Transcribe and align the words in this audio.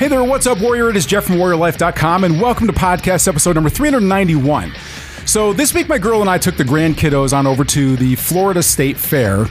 Hey 0.00 0.08
there, 0.08 0.24
what's 0.24 0.46
up, 0.46 0.62
Warrior? 0.62 0.88
It 0.88 0.96
is 0.96 1.04
Jeff 1.04 1.24
from 1.24 1.34
WarriorLife.com, 1.34 2.24
and 2.24 2.40
welcome 2.40 2.66
to 2.66 2.72
podcast 2.72 3.28
episode 3.28 3.54
number 3.54 3.68
391. 3.68 4.72
So, 5.26 5.52
this 5.52 5.74
week, 5.74 5.90
my 5.90 5.98
girl 5.98 6.22
and 6.22 6.30
I 6.30 6.38
took 6.38 6.56
the 6.56 6.64
grand 6.64 6.96
kiddos 6.96 7.36
on 7.36 7.46
over 7.46 7.64
to 7.64 7.96
the 7.96 8.14
Florida 8.14 8.62
State 8.62 8.96
Fair, 8.96 9.44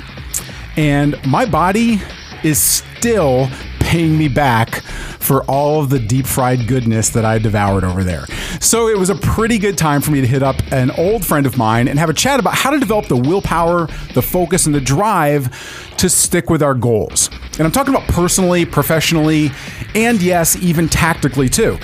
and 0.75 1.23
my 1.27 1.45
body 1.45 2.01
is 2.43 2.59
still 2.59 3.47
paying 3.79 4.17
me 4.17 4.27
back 4.27 4.81
for 5.19 5.43
all 5.43 5.83
of 5.83 5.91
the 5.91 5.99
deep 5.99 6.25
fried 6.25 6.67
goodness 6.67 7.09
that 7.09 7.25
I 7.25 7.37
devoured 7.37 7.83
over 7.83 8.03
there. 8.03 8.25
So 8.59 8.87
it 8.87 8.97
was 8.97 9.11
a 9.11 9.15
pretty 9.17 9.59
good 9.59 9.77
time 9.77 10.01
for 10.01 10.09
me 10.09 10.19
to 10.19 10.27
hit 10.27 10.41
up 10.41 10.55
an 10.71 10.89
old 10.97 11.23
friend 11.23 11.45
of 11.45 11.59
mine 11.59 11.87
and 11.87 11.99
have 11.99 12.09
a 12.09 12.13
chat 12.13 12.39
about 12.39 12.55
how 12.55 12.71
to 12.71 12.79
develop 12.79 13.05
the 13.05 13.17
willpower, 13.17 13.85
the 14.15 14.23
focus, 14.23 14.65
and 14.65 14.73
the 14.73 14.81
drive 14.81 15.95
to 15.97 16.09
stick 16.09 16.49
with 16.49 16.63
our 16.63 16.73
goals. 16.73 17.29
And 17.59 17.65
I'm 17.65 17.73
talking 17.73 17.93
about 17.93 18.07
personally, 18.07 18.65
professionally, 18.65 19.51
and 19.93 20.21
yes, 20.21 20.55
even 20.55 20.87
tactically 20.87 21.49
too. 21.49 21.77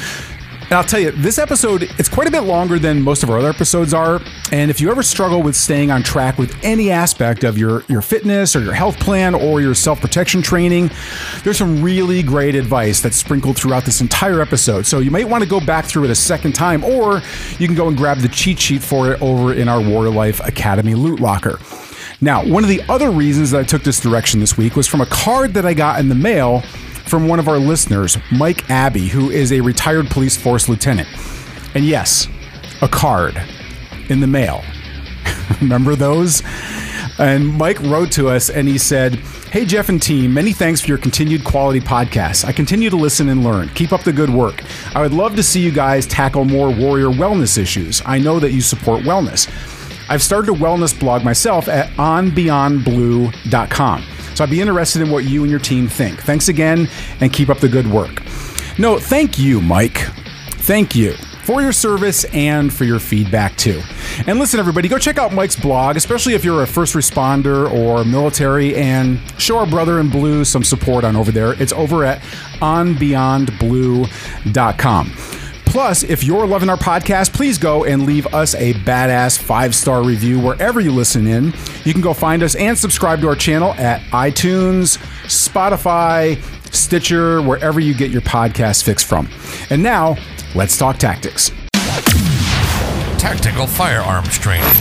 And 0.62 0.74
I'll 0.74 0.84
tell 0.84 1.00
you, 1.00 1.12
this 1.12 1.38
episode, 1.38 1.84
it's 2.00 2.10
quite 2.10 2.28
a 2.28 2.32
bit 2.32 2.42
longer 2.42 2.80
than 2.80 3.00
most 3.00 3.22
of 3.22 3.30
our 3.30 3.38
other 3.38 3.50
episodes 3.50 3.94
are. 3.94 4.20
And 4.52 4.72
if 4.72 4.82
you 4.82 4.90
ever 4.90 5.04
struggle 5.04 5.44
with 5.44 5.56
staying 5.56 5.92
on 5.92 6.02
track 6.02 6.40
with 6.40 6.58
any 6.64 6.90
aspect 6.90 7.44
of 7.44 7.56
your, 7.56 7.84
your 7.88 8.02
fitness 8.02 8.56
or 8.56 8.62
your 8.62 8.74
health 8.74 9.00
plan 9.00 9.36
or 9.36 9.62
your 9.62 9.76
self 9.76 10.02
protection 10.02 10.42
training, 10.42 10.90
there's 11.44 11.58
some 11.58 11.84
really 11.84 12.24
great 12.24 12.56
advice 12.56 13.00
that's 13.00 13.16
sprinkled 13.16 13.58
throughout 13.58 13.86
this 13.86 14.02
entire 14.02 14.42
episode. 14.42 14.88
So 14.88 15.00
you 15.00 15.12
might 15.12 15.30
want 15.30 15.44
to 15.44 15.50
go 15.50 15.60
back 15.60 15.86
through 15.86 16.06
it 16.06 16.10
a 16.10 16.16
second 16.16 16.54
time, 16.54 16.84
or 16.84 17.22
you 17.60 17.68
can 17.68 17.76
go 17.76 17.88
and 17.88 17.96
grab 17.96 18.20
the 18.20 18.30
cheat 18.30 18.58
sheet 18.58 18.82
for 18.82 19.12
it 19.12 19.22
over 19.22 19.54
in 19.54 19.68
our 19.68 19.82
Warrior 19.82 20.12
Life 20.12 20.40
Academy 20.40 20.96
loot 20.96 21.20
locker. 21.20 21.60
Now, 22.26 22.44
one 22.44 22.64
of 22.64 22.70
the 22.70 22.82
other 22.90 23.12
reasons 23.12 23.52
that 23.52 23.60
I 23.60 23.64
took 23.64 23.84
this 23.84 24.00
direction 24.00 24.40
this 24.40 24.58
week 24.58 24.76
was 24.76 24.88
from 24.88 25.00
a 25.00 25.06
card 25.06 25.54
that 25.54 25.64
I 25.64 25.76
got 25.76 26.00
in 26.00 26.10
the 26.10 26.16
mail 26.16 26.62
from 26.62 27.28
one 27.28 27.38
of 27.38 27.48
our 27.48 27.60
listeners, 27.60 28.18
Mike 28.32 28.68
Abbey, 28.68 29.08
who 29.08 29.30
is 29.30 29.54
a 29.54 29.62
retired 29.62 30.08
police 30.10 30.36
force 30.36 30.68
lieutenant. 30.68 31.08
And 31.76 31.86
yes, 31.86 32.28
a 32.82 32.88
card 32.88 33.40
in 34.10 34.22
the 34.22 34.26
mail. 34.28 34.64
Remember 35.62 35.96
those? 35.96 36.42
And 37.20 37.48
Mike 37.48 37.80
wrote 37.82 38.12
to 38.14 38.30
us 38.30 38.50
and 38.50 38.68
he 38.68 38.80
said, 38.80 39.18
Hey, 39.52 39.64
Jeff 39.64 39.90
and 39.90 40.02
team, 40.02 40.34
many 40.34 40.52
thanks 40.52 40.82
for 40.82 40.88
your 40.88 40.98
continued 40.98 41.44
quality 41.44 41.80
podcast. 41.80 42.44
I 42.44 42.54
continue 42.54 42.90
to 42.90 42.98
listen 42.98 43.30
and 43.30 43.44
learn. 43.44 43.70
Keep 43.70 43.94
up 43.94 44.02
the 44.02 44.12
good 44.12 44.32
work. 44.32 44.64
I 44.96 45.02
would 45.04 45.14
love 45.14 45.36
to 45.36 45.44
see 45.44 45.62
you 45.62 45.72
guys 45.72 46.08
tackle 46.08 46.44
more 46.44 46.74
warrior 46.74 47.10
wellness 47.10 47.60
issues. 47.60 48.02
I 48.04 48.18
know 48.18 48.40
that 48.40 48.52
you 48.52 48.62
support 48.62 49.04
wellness. 49.04 49.48
I've 50.10 50.22
started 50.22 50.52
a 50.52 50.54
wellness 50.54 50.98
blog 50.98 51.24
myself 51.24 51.68
at 51.68 51.90
onbeyondblue.com. 51.92 54.04
So 54.36 54.44
I'd 54.44 54.50
be 54.50 54.62
interested 54.62 55.02
in 55.02 55.10
what 55.10 55.24
you 55.24 55.44
and 55.44 55.50
your 55.50 55.60
team 55.60 55.88
think. 55.88 56.22
Thanks 56.22 56.50
again 56.50 56.90
and 57.22 57.32
keep 57.32 57.48
up 57.50 57.60
the 57.60 57.70
good 57.70 57.88
work. 57.88 58.22
No, 58.78 59.00
thank 59.00 59.40
you, 59.40 59.62
Mike. 59.62 60.00
Thank 60.58 60.94
you 60.96 61.14
for 61.46 61.62
your 61.62 61.72
service 61.72 62.26
and 62.34 62.74
for 62.74 62.84
your 62.86 63.00
feedback 63.00 63.56
too. 63.56 63.82
And 64.26 64.40
listen, 64.40 64.60
everybody, 64.60 64.88
go 64.90 64.98
check 64.98 65.20
out 65.20 65.32
Mike's 65.32 65.56
blog, 65.56 65.96
especially 65.96 66.34
if 66.34 66.44
you're 66.44 66.64
a 66.64 66.68
first 66.68 66.96
responder 66.96 67.72
or 67.72 68.04
military, 68.04 68.76
and 68.76 69.20
show 69.38 69.60
our 69.60 69.68
brother 69.68 70.00
in 70.00 70.10
blue 70.10 70.44
some 70.44 70.64
support 70.64 71.04
on 71.04 71.16
over 71.16 71.32
there. 71.32 71.54
It's 71.62 71.74
over 71.74 72.04
at 72.04 72.22
onbeyondblue.com. 72.62 75.12
Plus, 75.76 76.04
if 76.04 76.24
you're 76.24 76.48
loving 76.48 76.70
our 76.70 76.78
podcast, 76.78 77.34
please 77.34 77.58
go 77.58 77.84
and 77.84 78.06
leave 78.06 78.34
us 78.34 78.56
a 78.56 78.74
badass 78.86 79.38
five 79.38 79.76
star 79.76 80.06
review 80.06 80.40
wherever 80.40 80.80
you 80.80 80.90
listen 80.90 81.28
in. 81.28 81.54
You 81.84 81.92
can 81.92 82.02
go 82.02 82.14
find 82.14 82.44
us 82.44 82.56
and 82.56 82.78
subscribe 82.78 83.20
to 83.20 83.28
our 83.28 83.36
channel 83.36 83.74
at 83.74 84.00
iTunes, 84.12 84.98
Spotify, 85.26 86.42
Stitcher, 86.74 87.42
wherever 87.42 87.82
you 87.82 87.94
get 87.94 88.10
your 88.10 88.22
podcast 88.22 88.84
fix 88.86 89.04
from. 89.04 89.28
And 89.70 89.84
now, 89.84 90.16
let's 90.56 90.78
talk 90.78 90.96
tactics. 90.96 91.52
Tactical 93.18 93.68
firearms 93.68 94.38
training, 94.38 94.72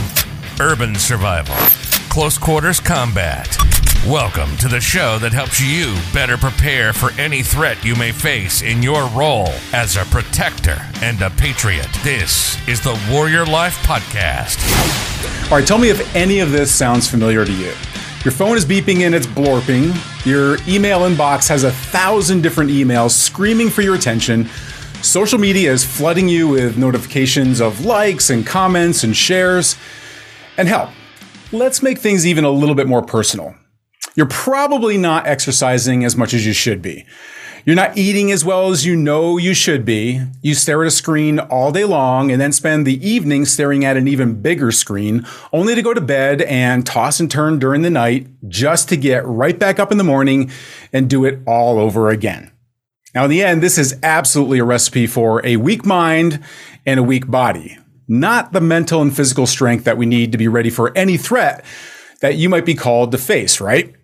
urban 0.61 0.95
survival, 0.95 1.55
close 2.07 2.37
quarters 2.37 2.79
combat. 2.79 3.53
Welcome 4.09 4.55
to 4.57 4.67
the 4.67 4.79
show 4.79 5.17
that 5.17 5.33
helps 5.33 5.59
you 5.59 5.95
better 6.13 6.37
prepare 6.37 6.93
for 6.93 7.09
any 7.19 7.41
threat 7.41 7.83
you 7.83 7.95
may 7.95 8.11
face 8.11 8.61
in 8.61 8.83
your 8.83 9.07
role 9.09 9.49
as 9.73 9.97
a 9.97 10.05
protector 10.05 10.77
and 11.01 11.19
a 11.23 11.31
patriot. 11.31 11.87
This 12.03 12.55
is 12.67 12.79
the 12.81 12.95
Warrior 13.09 13.47
Life 13.47 13.75
Podcast. 13.77 14.61
All 15.49 15.57
right, 15.57 15.67
tell 15.67 15.79
me 15.79 15.89
if 15.89 16.15
any 16.15 16.39
of 16.39 16.51
this 16.51 16.71
sounds 16.71 17.09
familiar 17.09 17.45
to 17.45 17.51
you. 17.51 17.73
Your 18.23 18.31
phone 18.31 18.55
is 18.55 18.63
beeping 18.63 19.07
and 19.07 19.15
it's 19.15 19.25
blorping. 19.25 19.91
Your 20.23 20.59
email 20.67 20.99
inbox 20.99 21.49
has 21.49 21.63
a 21.63 21.71
thousand 21.71 22.43
different 22.43 22.69
emails 22.69 23.09
screaming 23.09 23.71
for 23.71 23.81
your 23.81 23.95
attention. 23.95 24.47
Social 25.01 25.39
media 25.39 25.71
is 25.71 25.83
flooding 25.83 26.29
you 26.29 26.47
with 26.47 26.77
notifications 26.77 27.59
of 27.59 27.83
likes 27.83 28.29
and 28.29 28.45
comments 28.45 29.03
and 29.03 29.17
shares. 29.17 29.75
And 30.57 30.67
hell, 30.67 30.93
let's 31.51 31.81
make 31.81 31.97
things 31.97 32.27
even 32.27 32.43
a 32.43 32.51
little 32.51 32.75
bit 32.75 32.85
more 32.85 33.01
personal. 33.01 33.55
You're 34.15 34.25
probably 34.27 34.97
not 34.97 35.27
exercising 35.27 36.05
as 36.05 36.15
much 36.15 36.33
as 36.33 36.45
you 36.45 36.53
should 36.53 36.81
be. 36.81 37.05
You're 37.65 37.75
not 37.75 37.97
eating 37.97 38.31
as 38.31 38.45
well 38.45 38.69
as 38.69 38.85
you 38.85 38.95
know 38.95 39.37
you 39.37 39.55
should 39.55 39.85
be. 39.85 40.21
You 40.43 40.53
stare 40.53 40.83
at 40.83 40.87
a 40.87 40.91
screen 40.91 41.39
all 41.39 41.71
day 41.71 41.83
long 41.83 42.31
and 42.31 42.39
then 42.39 42.51
spend 42.51 42.85
the 42.85 43.05
evening 43.05 43.45
staring 43.45 43.83
at 43.83 43.97
an 43.97 44.07
even 44.07 44.41
bigger 44.41 44.71
screen, 44.71 45.25
only 45.51 45.73
to 45.73 45.81
go 45.81 45.91
to 45.91 45.99
bed 45.99 46.43
and 46.43 46.85
toss 46.85 47.19
and 47.19 47.29
turn 47.29 47.57
during 47.57 47.81
the 47.81 47.89
night 47.89 48.27
just 48.47 48.87
to 48.89 48.97
get 48.97 49.25
right 49.25 49.57
back 49.57 49.79
up 49.79 49.91
in 49.91 49.97
the 49.97 50.03
morning 50.03 50.51
and 50.93 51.09
do 51.09 51.25
it 51.25 51.39
all 51.47 51.79
over 51.79 52.09
again. 52.09 52.51
Now, 53.15 53.23
in 53.23 53.31
the 53.31 53.41
end, 53.41 53.63
this 53.63 53.79
is 53.79 53.97
absolutely 54.03 54.59
a 54.59 54.63
recipe 54.63 55.07
for 55.07 55.43
a 55.43 55.57
weak 55.57 55.85
mind 55.85 56.43
and 56.85 56.99
a 56.99 57.03
weak 57.03 57.29
body, 57.31 57.79
not 58.07 58.53
the 58.53 58.61
mental 58.61 59.01
and 59.01 59.15
physical 59.15 59.47
strength 59.47 59.85
that 59.85 59.97
we 59.97 60.05
need 60.05 60.31
to 60.33 60.37
be 60.37 60.47
ready 60.47 60.69
for 60.69 60.95
any 60.95 61.17
threat 61.17 61.65
that 62.21 62.35
you 62.35 62.47
might 62.47 62.65
be 62.65 62.75
called 62.75 63.11
to 63.11 63.17
face, 63.17 63.59
right? 63.59 63.95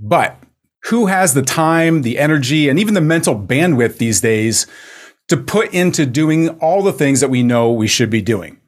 But 0.00 0.38
who 0.84 1.06
has 1.06 1.34
the 1.34 1.42
time, 1.42 2.02
the 2.02 2.18
energy, 2.18 2.68
and 2.68 2.78
even 2.78 2.94
the 2.94 3.00
mental 3.00 3.38
bandwidth 3.38 3.98
these 3.98 4.20
days 4.20 4.66
to 5.28 5.36
put 5.36 5.72
into 5.74 6.06
doing 6.06 6.48
all 6.60 6.82
the 6.82 6.92
things 6.92 7.20
that 7.20 7.30
we 7.30 7.42
know 7.42 7.70
we 7.72 7.88
should 7.88 8.10
be 8.10 8.22
doing? 8.22 8.60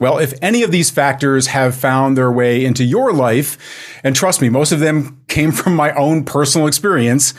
Well, 0.00 0.18
if 0.18 0.32
any 0.40 0.62
of 0.62 0.70
these 0.70 0.88
factors 0.88 1.48
have 1.48 1.74
found 1.74 2.16
their 2.16 2.32
way 2.32 2.64
into 2.64 2.84
your 2.84 3.12
life, 3.12 3.58
and 4.02 4.16
trust 4.16 4.40
me, 4.40 4.48
most 4.48 4.72
of 4.72 4.80
them 4.80 5.22
came 5.28 5.52
from 5.52 5.76
my 5.76 5.92
own 5.92 6.24
personal 6.24 6.66
experience, 6.66 7.34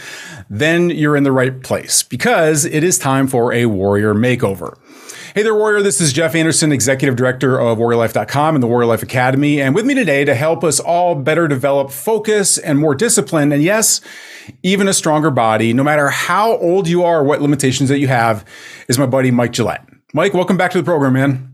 then 0.49 0.91
you're 0.91 1.15
in 1.15 1.23
the 1.23 1.31
right 1.31 1.63
place 1.63 2.03
because 2.03 2.65
it 2.65 2.83
is 2.83 2.99
time 2.99 3.25
for 3.25 3.51
a 3.51 3.65
warrior 3.65 4.13
makeover. 4.13 4.77
Hey 5.33 5.43
there, 5.43 5.55
Warrior. 5.55 5.81
This 5.81 6.01
is 6.01 6.11
Jeff 6.11 6.35
Anderson, 6.35 6.73
Executive 6.73 7.15
Director 7.15 7.57
of 7.57 7.77
WarriorLife.com 7.77 8.53
and 8.53 8.61
the 8.61 8.67
Warrior 8.67 8.87
Life 8.87 9.01
Academy. 9.01 9.61
And 9.61 9.73
with 9.73 9.85
me 9.85 9.93
today 9.93 10.25
to 10.25 10.35
help 10.35 10.61
us 10.61 10.77
all 10.77 11.15
better 11.15 11.47
develop 11.47 11.89
focus 11.89 12.57
and 12.57 12.77
more 12.77 12.93
discipline, 12.93 13.53
and 13.53 13.63
yes, 13.63 14.01
even 14.61 14.89
a 14.89 14.93
stronger 14.93 15.31
body, 15.31 15.71
no 15.71 15.85
matter 15.85 16.09
how 16.09 16.57
old 16.57 16.89
you 16.89 17.05
are 17.05 17.21
or 17.21 17.23
what 17.23 17.41
limitations 17.41 17.87
that 17.87 17.99
you 17.99 18.09
have, 18.09 18.43
is 18.89 18.99
my 18.99 19.05
buddy 19.05 19.31
Mike 19.31 19.53
Gillette. 19.53 19.87
Mike, 20.13 20.33
welcome 20.33 20.57
back 20.57 20.71
to 20.71 20.77
the 20.77 20.83
program, 20.83 21.13
man. 21.13 21.53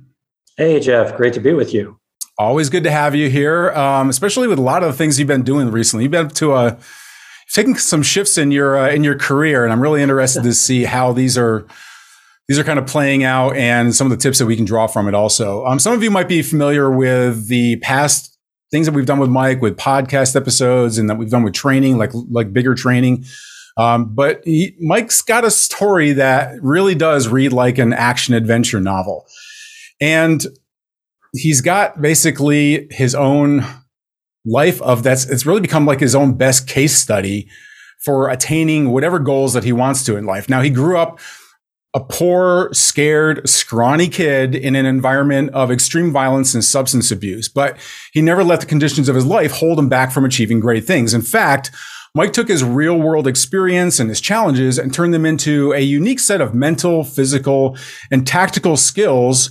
Hey, 0.57 0.79
Jeff. 0.79 1.15
Great 1.15 1.33
to 1.33 1.39
be 1.39 1.53
with 1.53 1.71
you. 1.71 1.99
Always 2.39 2.71
good 2.71 2.83
to 2.83 2.89
have 2.89 3.13
you 3.13 3.29
here, 3.29 3.69
um, 3.73 4.09
especially 4.09 4.47
with 4.47 4.57
a 4.57 4.63
lot 4.63 4.81
of 4.81 4.91
the 4.91 4.97
things 4.97 5.19
you've 5.19 5.27
been 5.27 5.43
doing 5.43 5.69
recently. 5.69 6.05
You've 6.05 6.13
been 6.13 6.25
up 6.25 6.33
to 6.33 6.55
a 6.55 6.79
taking 7.53 7.77
some 7.77 8.01
shifts 8.01 8.39
in 8.39 8.49
your 8.49 8.75
uh, 8.75 8.89
in 8.89 9.03
your 9.03 9.19
career, 9.19 9.63
and 9.63 9.71
I'm 9.71 9.81
really 9.81 10.01
interested 10.01 10.41
to 10.41 10.55
see 10.55 10.85
how 10.85 11.13
these 11.13 11.37
are 11.37 11.67
these 12.47 12.57
are 12.57 12.63
kind 12.63 12.79
of 12.79 12.85
playing 12.85 13.23
out 13.23 13.55
and 13.57 13.93
some 13.93 14.07
of 14.07 14.11
the 14.11 14.21
tips 14.21 14.39
that 14.39 14.45
we 14.45 14.55
can 14.55 14.65
draw 14.65 14.87
from 14.87 15.07
it 15.07 15.13
also. 15.13 15.65
Um, 15.65 15.79
some 15.79 15.93
of 15.93 16.01
you 16.01 16.09
might 16.09 16.29
be 16.29 16.41
familiar 16.41 16.89
with 16.89 17.47
the 17.47 17.75
past 17.77 18.37
things 18.71 18.85
that 18.85 18.93
we've 18.93 19.05
done 19.05 19.19
with 19.19 19.29
Mike 19.29 19.61
with 19.61 19.77
podcast 19.77 20.35
episodes 20.35 20.97
and 20.97 21.09
that 21.09 21.15
we've 21.15 21.29
done 21.29 21.43
with 21.43 21.53
training, 21.53 21.97
like, 21.97 22.11
like 22.29 22.53
bigger 22.53 22.73
training. 22.73 23.25
Um, 23.75 24.13
but 24.15 24.41
he, 24.43 24.75
Mike's 24.79 25.21
got 25.21 25.45
a 25.45 25.51
story 25.51 26.13
that 26.13 26.61
really 26.61 26.95
does 26.95 27.27
read 27.27 27.53
like 27.53 27.77
an 27.77 27.93
action 27.93 28.33
adventure 28.33 28.79
novel. 28.79 29.27
And 30.01 30.45
he's 31.33 31.61
got 31.61 32.01
basically 32.01 32.87
his 32.91 33.13
own 33.13 33.63
life 34.45 34.81
of 34.81 35.03
that's, 35.03 35.25
it's 35.25 35.45
really 35.45 35.61
become 35.61 35.85
like 35.85 35.99
his 35.99 36.15
own 36.15 36.35
best 36.35 36.67
case 36.67 36.97
study 36.97 37.49
for 38.03 38.29
attaining 38.29 38.89
whatever 38.89 39.19
goals 39.19 39.53
that 39.53 39.63
he 39.63 39.73
wants 39.73 40.03
to 40.05 40.15
in 40.15 40.25
life. 40.25 40.49
Now, 40.49 40.61
he 40.61 40.69
grew 40.69 40.97
up 40.97 41.19
a 41.97 41.99
poor, 41.99 42.69
scared, 42.73 43.49
scrawny 43.49 44.07
kid 44.07 44.53
in 44.53 44.75
an 44.75 44.85
environment 44.85 45.49
of 45.49 45.71
extreme 45.71 46.11
violence 46.11 46.53
and 46.53 46.63
substance 46.63 47.09
abuse, 47.09 47.49
but 47.49 47.75
he 48.13 48.21
never 48.21 48.43
let 48.43 48.59
the 48.59 48.67
conditions 48.67 49.09
of 49.09 49.15
his 49.15 49.25
life 49.25 49.51
hold 49.53 49.79
him 49.79 49.89
back 49.89 50.11
from 50.11 50.23
achieving 50.23 50.59
great 50.59 50.85
things. 50.85 51.15
In 51.15 51.23
fact, 51.23 51.71
Mike 52.13 52.33
took 52.33 52.49
his 52.49 52.63
real 52.63 53.01
world 53.01 53.25
experience 53.25 53.99
and 53.99 54.09
his 54.09 54.21
challenges 54.21 54.77
and 54.77 54.93
turned 54.93 55.11
them 55.11 55.25
into 55.25 55.73
a 55.73 55.79
unique 55.79 56.19
set 56.19 56.39
of 56.39 56.53
mental, 56.53 57.03
physical, 57.03 57.75
and 58.11 58.27
tactical 58.27 58.77
skills 58.77 59.49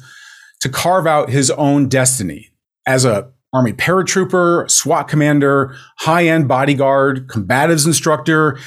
to 0.60 0.68
carve 0.68 1.06
out 1.06 1.28
his 1.28 1.50
own 1.50 1.88
destiny 1.88 2.50
as 2.86 3.04
a 3.04 3.32
Army 3.52 3.72
paratrooper, 3.72 4.70
SWAT 4.70 5.08
commander, 5.08 5.74
high 5.98 6.26
end 6.26 6.46
bodyguard, 6.46 7.26
combatives 7.26 7.86
instructor, 7.86 8.58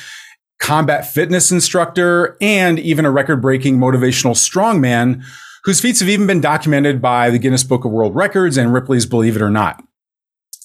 combat 0.59 1.07
fitness 1.07 1.51
instructor, 1.51 2.37
and 2.41 2.79
even 2.79 3.05
a 3.05 3.11
record 3.11 3.41
breaking 3.41 3.77
motivational 3.77 4.35
strongman 4.35 5.23
whose 5.63 5.81
feats 5.81 5.99
have 5.99 6.09
even 6.09 6.27
been 6.27 6.41
documented 6.41 7.01
by 7.01 7.29
the 7.29 7.39
Guinness 7.39 7.63
Book 7.63 7.85
of 7.85 7.91
World 7.91 8.15
Records 8.15 8.57
and 8.57 8.73
Ripley's 8.73 9.05
Believe 9.05 9.35
It 9.35 9.41
or 9.41 9.49
Not. 9.49 9.83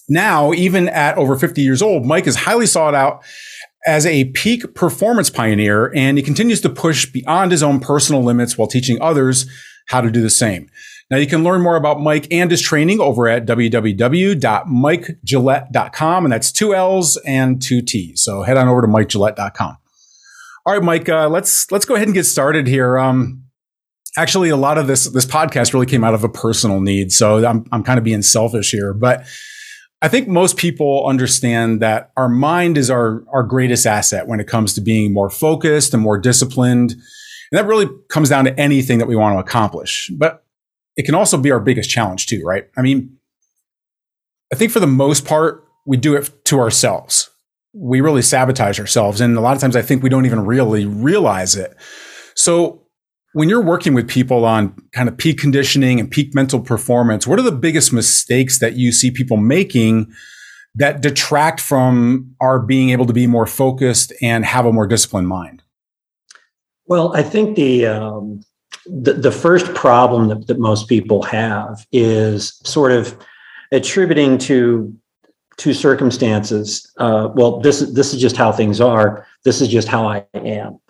Now, 0.08 0.52
even 0.52 0.88
at 0.88 1.16
over 1.16 1.36
50 1.36 1.62
years 1.62 1.80
old, 1.80 2.04
Mike 2.04 2.26
is 2.26 2.36
highly 2.36 2.66
sought 2.66 2.94
out 2.94 3.24
as 3.86 4.06
a 4.06 4.24
peak 4.26 4.74
performance 4.74 5.30
pioneer, 5.30 5.92
and 5.94 6.18
he 6.18 6.24
continues 6.24 6.60
to 6.62 6.70
push 6.70 7.06
beyond 7.06 7.52
his 7.52 7.62
own 7.62 7.80
personal 7.80 8.22
limits 8.22 8.58
while 8.58 8.68
teaching 8.68 9.00
others 9.00 9.46
how 9.88 10.00
to 10.00 10.10
do 10.10 10.22
the 10.22 10.30
same. 10.30 10.70
Now 11.10 11.18
you 11.18 11.26
can 11.26 11.44
learn 11.44 11.60
more 11.60 11.76
about 11.76 12.00
Mike 12.00 12.26
and 12.30 12.50
his 12.50 12.62
training 12.62 12.98
over 13.00 13.28
at 13.28 13.44
www.mikegillette.com. 13.46 16.24
And 16.24 16.32
that's 16.32 16.50
two 16.50 16.74
L's 16.74 17.18
and 17.26 17.60
two 17.60 17.82
T's. 17.82 18.22
So 18.22 18.40
head 18.42 18.56
on 18.56 18.68
over 18.68 18.80
to 18.80 18.88
mikegillette.com. 18.88 19.76
All 20.66 20.72
right, 20.72 20.82
Mike, 20.82 21.08
uh, 21.10 21.28
let's, 21.28 21.70
let's 21.70 21.84
go 21.84 21.94
ahead 21.94 22.08
and 22.08 22.14
get 22.14 22.24
started 22.24 22.66
here. 22.66 22.98
Um, 22.98 23.44
actually, 24.16 24.48
a 24.48 24.56
lot 24.56 24.78
of 24.78 24.86
this, 24.86 25.04
this 25.04 25.26
podcast 25.26 25.74
really 25.74 25.86
came 25.86 26.02
out 26.02 26.14
of 26.14 26.24
a 26.24 26.28
personal 26.28 26.80
need. 26.80 27.12
So 27.12 27.44
I'm, 27.44 27.66
I'm 27.70 27.82
kind 27.82 27.98
of 27.98 28.04
being 28.04 28.22
selfish 28.22 28.70
here, 28.70 28.94
but 28.94 29.26
I 30.00 30.08
think 30.08 30.26
most 30.26 30.56
people 30.56 31.06
understand 31.06 31.80
that 31.80 32.12
our 32.16 32.30
mind 32.30 32.78
is 32.78 32.90
our, 32.90 33.24
our 33.32 33.42
greatest 33.42 33.86
asset 33.86 34.26
when 34.26 34.40
it 34.40 34.46
comes 34.46 34.72
to 34.74 34.80
being 34.80 35.12
more 35.12 35.28
focused 35.28 35.92
and 35.92 36.02
more 36.02 36.18
disciplined. 36.18 36.92
And 36.92 37.58
that 37.58 37.66
really 37.66 37.86
comes 38.08 38.30
down 38.30 38.46
to 38.46 38.58
anything 38.58 38.98
that 38.98 39.06
we 39.06 39.16
want 39.16 39.34
to 39.34 39.40
accomplish. 39.40 40.10
But 40.16 40.44
it 40.96 41.04
can 41.04 41.14
also 41.14 41.36
be 41.36 41.50
our 41.50 41.60
biggest 41.60 41.90
challenge 41.90 42.26
too, 42.26 42.42
right? 42.42 42.68
I 42.76 42.82
mean, 42.82 43.18
I 44.52 44.56
think 44.56 44.72
for 44.72 44.80
the 44.80 44.86
most 44.86 45.26
part, 45.26 45.64
we 45.86 45.96
do 45.96 46.14
it 46.16 46.44
to 46.46 46.58
ourselves. 46.58 47.28
We 47.74 48.00
really 48.00 48.22
sabotage 48.22 48.78
ourselves. 48.78 49.20
And 49.20 49.36
a 49.36 49.40
lot 49.40 49.54
of 49.54 49.60
times 49.60 49.76
I 49.76 49.82
think 49.82 50.02
we 50.02 50.08
don't 50.08 50.26
even 50.26 50.44
really 50.44 50.86
realize 50.86 51.56
it. 51.56 51.76
So 52.34 52.82
when 53.32 53.48
you're 53.48 53.62
working 53.62 53.94
with 53.94 54.08
people 54.08 54.44
on 54.44 54.76
kind 54.92 55.08
of 55.08 55.16
peak 55.16 55.38
conditioning 55.38 55.98
and 55.98 56.10
peak 56.10 56.34
mental 56.34 56.60
performance, 56.60 57.26
what 57.26 57.38
are 57.38 57.42
the 57.42 57.52
biggest 57.52 57.92
mistakes 57.92 58.60
that 58.60 58.74
you 58.74 58.92
see 58.92 59.10
people 59.10 59.36
making 59.36 60.12
that 60.76 61.00
detract 61.00 61.60
from 61.60 62.34
our 62.40 62.60
being 62.60 62.90
able 62.90 63.06
to 63.06 63.12
be 63.12 63.26
more 63.26 63.46
focused 63.46 64.12
and 64.22 64.44
have 64.44 64.66
a 64.66 64.72
more 64.72 64.86
disciplined 64.86 65.28
mind? 65.28 65.62
Well, 66.86 67.14
I 67.16 67.22
think 67.22 67.56
the 67.56 67.86
um, 67.86 68.40
the, 68.86 69.14
the 69.14 69.32
first 69.32 69.72
problem 69.74 70.28
that, 70.28 70.46
that 70.46 70.58
most 70.58 70.88
people 70.88 71.22
have 71.22 71.86
is 71.92 72.60
sort 72.64 72.92
of 72.92 73.16
attributing 73.72 74.38
to 74.38 74.94
to 75.58 75.72
circumstances. 75.72 76.92
Uh, 76.98 77.28
well, 77.34 77.60
this 77.60 77.80
this 77.80 78.14
is 78.14 78.20
just 78.20 78.36
how 78.36 78.52
things 78.52 78.80
are. 78.80 79.26
This 79.44 79.60
is 79.60 79.68
just 79.68 79.88
how 79.88 80.06
I 80.08 80.26
am. 80.34 80.80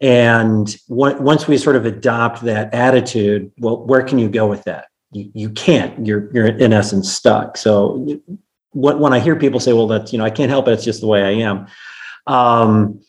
And 0.00 0.76
once 0.88 1.46
we 1.46 1.56
sort 1.56 1.76
of 1.76 1.86
adopt 1.86 2.42
that 2.42 2.74
attitude, 2.74 3.52
well, 3.58 3.84
where 3.86 4.02
can 4.02 4.18
you 4.18 4.28
go 4.28 4.48
with 4.48 4.64
that? 4.64 4.86
You, 5.12 5.30
you 5.32 5.50
can't. 5.50 6.04
You're 6.04 6.28
you're 6.32 6.46
in 6.46 6.72
essence 6.72 7.12
stuck. 7.12 7.56
So 7.56 8.20
when, 8.72 8.98
when 8.98 9.12
I 9.12 9.20
hear 9.20 9.36
people 9.36 9.60
say, 9.60 9.72
"Well, 9.72 9.86
that's 9.86 10.12
you 10.12 10.18
know 10.18 10.24
I 10.24 10.30
can't 10.30 10.50
help 10.50 10.66
it. 10.66 10.72
It's 10.72 10.84
just 10.84 11.00
the 11.00 11.06
way 11.06 11.22
I 11.22 11.30
am," 11.30 11.66
um, 12.26 13.00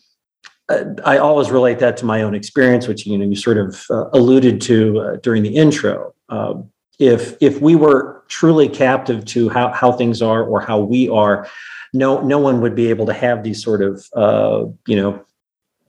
I 1.04 1.18
always 1.18 1.50
relate 1.50 1.78
that 1.80 1.96
to 1.98 2.06
my 2.06 2.22
own 2.22 2.34
experience, 2.34 2.86
which 2.86 3.06
you 3.06 3.18
know 3.18 3.24
you 3.24 3.36
sort 3.36 3.58
of 3.58 3.84
uh, 3.90 4.08
alluded 4.12 4.60
to 4.62 5.00
uh, 5.00 5.16
during 5.16 5.42
the 5.42 5.54
intro. 5.56 6.14
Uh, 6.28 6.54
if 6.98 7.36
if 7.40 7.60
we 7.60 7.74
were 7.74 8.13
truly 8.28 8.68
captive 8.68 9.24
to 9.26 9.48
how 9.48 9.70
how 9.72 9.92
things 9.92 10.22
are 10.22 10.42
or 10.42 10.60
how 10.60 10.78
we 10.78 11.08
are, 11.08 11.48
no 11.92 12.20
no 12.20 12.38
one 12.38 12.60
would 12.60 12.74
be 12.74 12.88
able 12.90 13.06
to 13.06 13.12
have 13.12 13.42
these 13.42 13.62
sort 13.62 13.82
of 13.82 14.06
uh, 14.14 14.64
you 14.86 14.96
know 14.96 15.24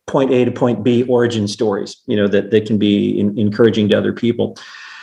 point 0.07 0.31
A 0.31 0.45
to 0.45 0.51
point 0.51 0.83
B 0.83 1.03
origin 1.03 1.47
stories. 1.47 1.97
You 2.05 2.17
know 2.17 2.27
that 2.27 2.51
that 2.51 2.65
can 2.65 2.77
be 2.77 3.19
in, 3.19 3.37
encouraging 3.37 3.89
to 3.89 3.97
other 3.97 4.13
people. 4.13 4.57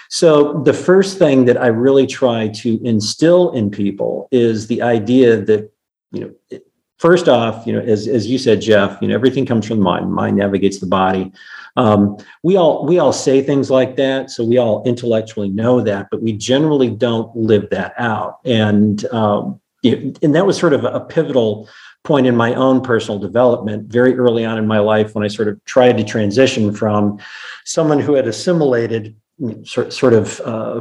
So 0.09 0.61
the 0.65 0.75
first 0.75 1.19
thing 1.19 1.47
that 1.47 1.57
I 1.57 1.69
really 1.69 2.07
try 2.07 2.49
to 2.49 2.79
instill 2.85 3.53
in 3.53 3.71
people 3.71 4.29
is 4.31 4.67
the 4.67 4.83
idea 4.83 5.41
that 5.41 5.71
you 6.13 6.21
know 6.51 6.61
first 7.03 7.29
off, 7.29 7.67
you 7.67 7.73
know, 7.73 7.81
as, 7.81 8.07
as 8.07 8.29
you 8.29 8.39
said, 8.39 8.61
Jeff, 8.61 8.97
you 9.03 9.09
know, 9.09 9.15
everything 9.15 9.45
comes 9.45 9.67
from 9.67 9.79
the 9.79 9.83
mind. 9.83 10.13
Mind 10.13 10.37
navigates 10.37 10.79
the 10.79 10.87
body. 10.87 11.33
Um, 11.77 12.17
we 12.43 12.57
all 12.57 12.85
we 12.87 12.99
all 12.99 13.13
say 13.13 13.43
things 13.43 13.71
like 13.71 13.97
that, 13.97 14.31
so 14.31 14.45
we 14.45 14.59
all 14.59 14.83
intellectually 14.85 15.49
know 15.49 15.81
that, 15.81 16.09
but 16.11 16.23
we 16.23 16.33
generally 16.33 16.91
don't 16.91 17.35
live 17.35 17.71
that 17.71 17.95
out. 17.99 18.41
And 18.45 19.05
um, 19.07 19.61
and 19.85 20.35
that 20.35 20.47
was 20.47 20.59
sort 20.59 20.75
of 20.75 20.85
a 20.85 21.01
pivotal 21.01 21.69
point 22.05 22.27
in 22.27 22.37
my 22.37 22.55
own 22.55 22.81
personal 22.81 23.19
development 23.19 23.89
very 23.91 24.15
early 24.15 24.45
on 24.45 24.59
in 24.59 24.67
my 24.67 24.79
life 24.79 25.15
when 25.15 25.25
I 25.25 25.29
sort 25.29 25.49
of 25.49 25.65
tried 25.65 25.97
to 25.99 26.05
transition 26.05 26.75
from 26.75 27.19
someone 27.65 28.01
who 28.01 28.15
had 28.15 28.27
assimilated 28.27 29.17
sort, 29.65 29.93
sort 29.93 30.13
of 30.13 30.41
uh, 30.41 30.81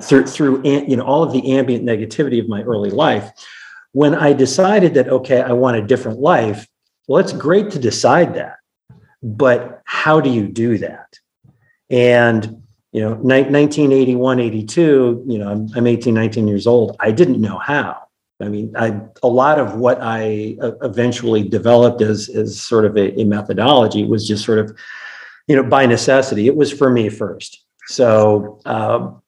through, 0.00 0.26
through 0.26 0.62
you 0.64 0.96
know 0.96 1.04
all 1.04 1.22
of 1.22 1.32
the 1.32 1.52
ambient 1.52 1.84
negativity 1.84 2.40
of 2.40 2.48
my 2.48 2.62
early 2.62 2.90
life 2.90 3.30
when 3.94 4.12
I 4.12 4.32
decided 4.32 4.94
that, 4.94 5.08
okay, 5.08 5.40
I 5.40 5.52
want 5.52 5.76
a 5.76 5.82
different 5.82 6.18
life, 6.18 6.66
well, 7.06 7.20
it's 7.20 7.32
great 7.32 7.70
to 7.70 7.78
decide 7.78 8.34
that. 8.34 8.56
But 9.24 9.80
how 9.86 10.20
do 10.20 10.28
you 10.28 10.46
do 10.46 10.76
that? 10.78 11.18
And, 11.88 12.62
you 12.92 13.00
know, 13.00 13.14
1981, 13.14 14.38
82, 14.38 15.24
you 15.26 15.38
know, 15.38 15.50
I'm, 15.50 15.68
I'm 15.74 15.86
18, 15.86 16.12
19 16.12 16.46
years 16.46 16.66
old. 16.66 16.94
I 17.00 17.10
didn't 17.10 17.40
know 17.40 17.58
how. 17.58 18.02
I 18.40 18.48
mean, 18.48 18.76
I, 18.76 19.00
a 19.22 19.28
lot 19.28 19.58
of 19.58 19.76
what 19.76 19.98
I 20.02 20.56
uh, 20.60 20.72
eventually 20.82 21.48
developed 21.48 22.02
as, 22.02 22.28
as 22.28 22.60
sort 22.60 22.84
of 22.84 22.98
a, 22.98 23.18
a 23.18 23.24
methodology 23.24 24.04
was 24.04 24.28
just 24.28 24.44
sort 24.44 24.58
of, 24.58 24.76
you 25.46 25.56
know, 25.56 25.62
by 25.62 25.86
necessity. 25.86 26.46
It 26.46 26.56
was 26.56 26.70
for 26.70 26.90
me 26.90 27.08
first. 27.08 27.64
So, 27.86 28.60
um, 28.66 29.22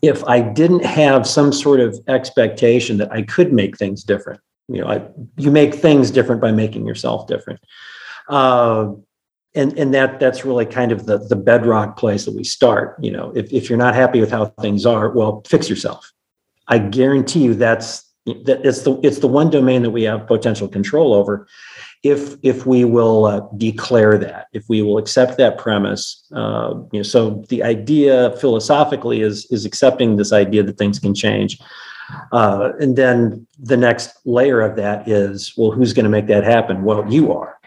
if 0.00 0.22
I 0.24 0.40
didn't 0.40 0.84
have 0.84 1.26
some 1.26 1.52
sort 1.52 1.80
of 1.80 1.98
expectation 2.06 2.98
that 2.98 3.12
I 3.12 3.22
could 3.22 3.52
make 3.52 3.76
things 3.76 4.04
different. 4.04 4.40
You 4.68 4.82
know, 4.82 4.88
I, 4.88 5.02
you 5.36 5.50
make 5.50 5.74
things 5.74 6.10
different 6.10 6.40
by 6.40 6.52
making 6.52 6.86
yourself 6.86 7.26
different. 7.26 7.60
Uh, 8.28 8.92
and 9.54 9.78
and 9.78 9.92
that 9.92 10.18
that's 10.18 10.44
really 10.44 10.64
kind 10.64 10.92
of 10.92 11.06
the 11.06 11.18
the 11.18 11.36
bedrock 11.36 11.96
place 11.96 12.24
that 12.24 12.34
we 12.34 12.44
start. 12.44 12.96
You 13.00 13.12
know, 13.12 13.32
if, 13.34 13.52
if 13.52 13.68
you're 13.68 13.78
not 13.78 13.94
happy 13.94 14.20
with 14.20 14.30
how 14.30 14.46
things 14.60 14.86
are, 14.86 15.10
well, 15.10 15.42
fix 15.46 15.68
yourself. 15.68 16.10
I 16.68 16.78
guarantee 16.78 17.40
you 17.40 17.54
that's 17.54 18.10
that 18.24 18.64
it's 18.64 18.82
the 18.82 18.98
it's 19.02 19.18
the 19.18 19.28
one 19.28 19.50
domain 19.50 19.82
that 19.82 19.90
we 19.90 20.04
have 20.04 20.26
potential 20.26 20.68
control 20.68 21.12
over 21.12 21.46
if 22.02 22.36
if 22.42 22.66
we 22.66 22.84
will 22.84 23.26
uh, 23.26 23.40
declare 23.56 24.18
that, 24.18 24.48
if 24.52 24.64
we 24.68 24.82
will 24.82 24.98
accept 24.98 25.38
that 25.38 25.56
premise, 25.56 26.24
uh, 26.34 26.74
you 26.92 26.98
know, 26.98 27.02
so 27.02 27.44
the 27.48 27.62
idea 27.62 28.36
philosophically 28.40 29.20
is 29.20 29.46
is 29.46 29.64
accepting 29.64 30.16
this 30.16 30.32
idea 30.32 30.62
that 30.64 30.78
things 30.78 30.98
can 30.98 31.14
change, 31.14 31.60
uh, 32.32 32.72
and 32.80 32.96
then 32.96 33.46
the 33.58 33.76
next 33.76 34.16
layer 34.24 34.60
of 34.60 34.76
that 34.76 35.08
is, 35.08 35.54
well, 35.56 35.70
who's 35.70 35.92
going 35.92 36.04
to 36.04 36.10
make 36.10 36.26
that 36.26 36.42
happen? 36.42 36.82
Well, 36.82 37.10
you 37.12 37.32
are, 37.32 37.58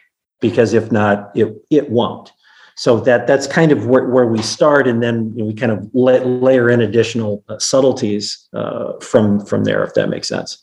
because 0.49 0.73
if 0.73 0.91
not, 0.91 1.31
it 1.35 1.53
it 1.69 1.89
won't. 1.89 2.31
So 2.75 2.99
that 3.01 3.25
that's 3.25 3.47
kind 3.47 3.71
of 3.71 3.87
where, 3.87 4.05
where 4.07 4.25
we 4.25 4.41
start, 4.41 4.87
and 4.87 5.01
then 5.01 5.33
we 5.35 5.53
kind 5.53 5.71
of 5.71 5.89
let, 5.93 6.27
layer 6.27 6.69
in 6.69 6.81
additional 6.81 7.43
uh, 7.47 7.57
subtleties 7.59 8.47
uh, 8.53 8.93
from 8.99 9.45
from 9.45 9.63
there, 9.63 9.83
if 9.83 9.93
that 9.93 10.09
makes 10.09 10.27
sense. 10.27 10.61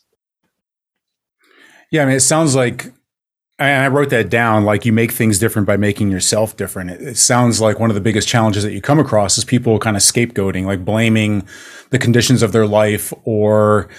Yeah, 1.91 2.03
I 2.03 2.05
mean, 2.05 2.15
it 2.15 2.21
sounds 2.21 2.55
like 2.55 2.91
and 3.59 3.83
I 3.83 3.87
wrote 3.87 4.09
that 4.09 4.29
down 4.29 4.65
like 4.65 4.85
you 4.85 4.91
make 4.91 5.11
things 5.11 5.37
different 5.37 5.67
by 5.67 5.77
making 5.77 6.11
yourself 6.11 6.57
different. 6.57 6.89
It, 6.89 7.01
it, 7.01 7.17
sounds 7.17 7.61
like 7.61 7.79
one 7.79 7.91
of 7.91 7.95
the 7.95 8.01
biggest 8.01 8.27
challenges 8.27 8.63
that 8.63 8.73
you 8.73 8.81
come 8.81 8.99
across 8.99 9.37
is 9.37 9.45
people 9.45 9.77
kind 9.79 9.95
of 9.95 10.01
scapegoating, 10.01 10.65
like 10.65 10.83
blaming 10.83 11.47
the 11.91 11.99
conditions 11.99 12.41
of 12.41 12.51
their 12.51 12.65
life 12.65 13.13
or 13.25 13.89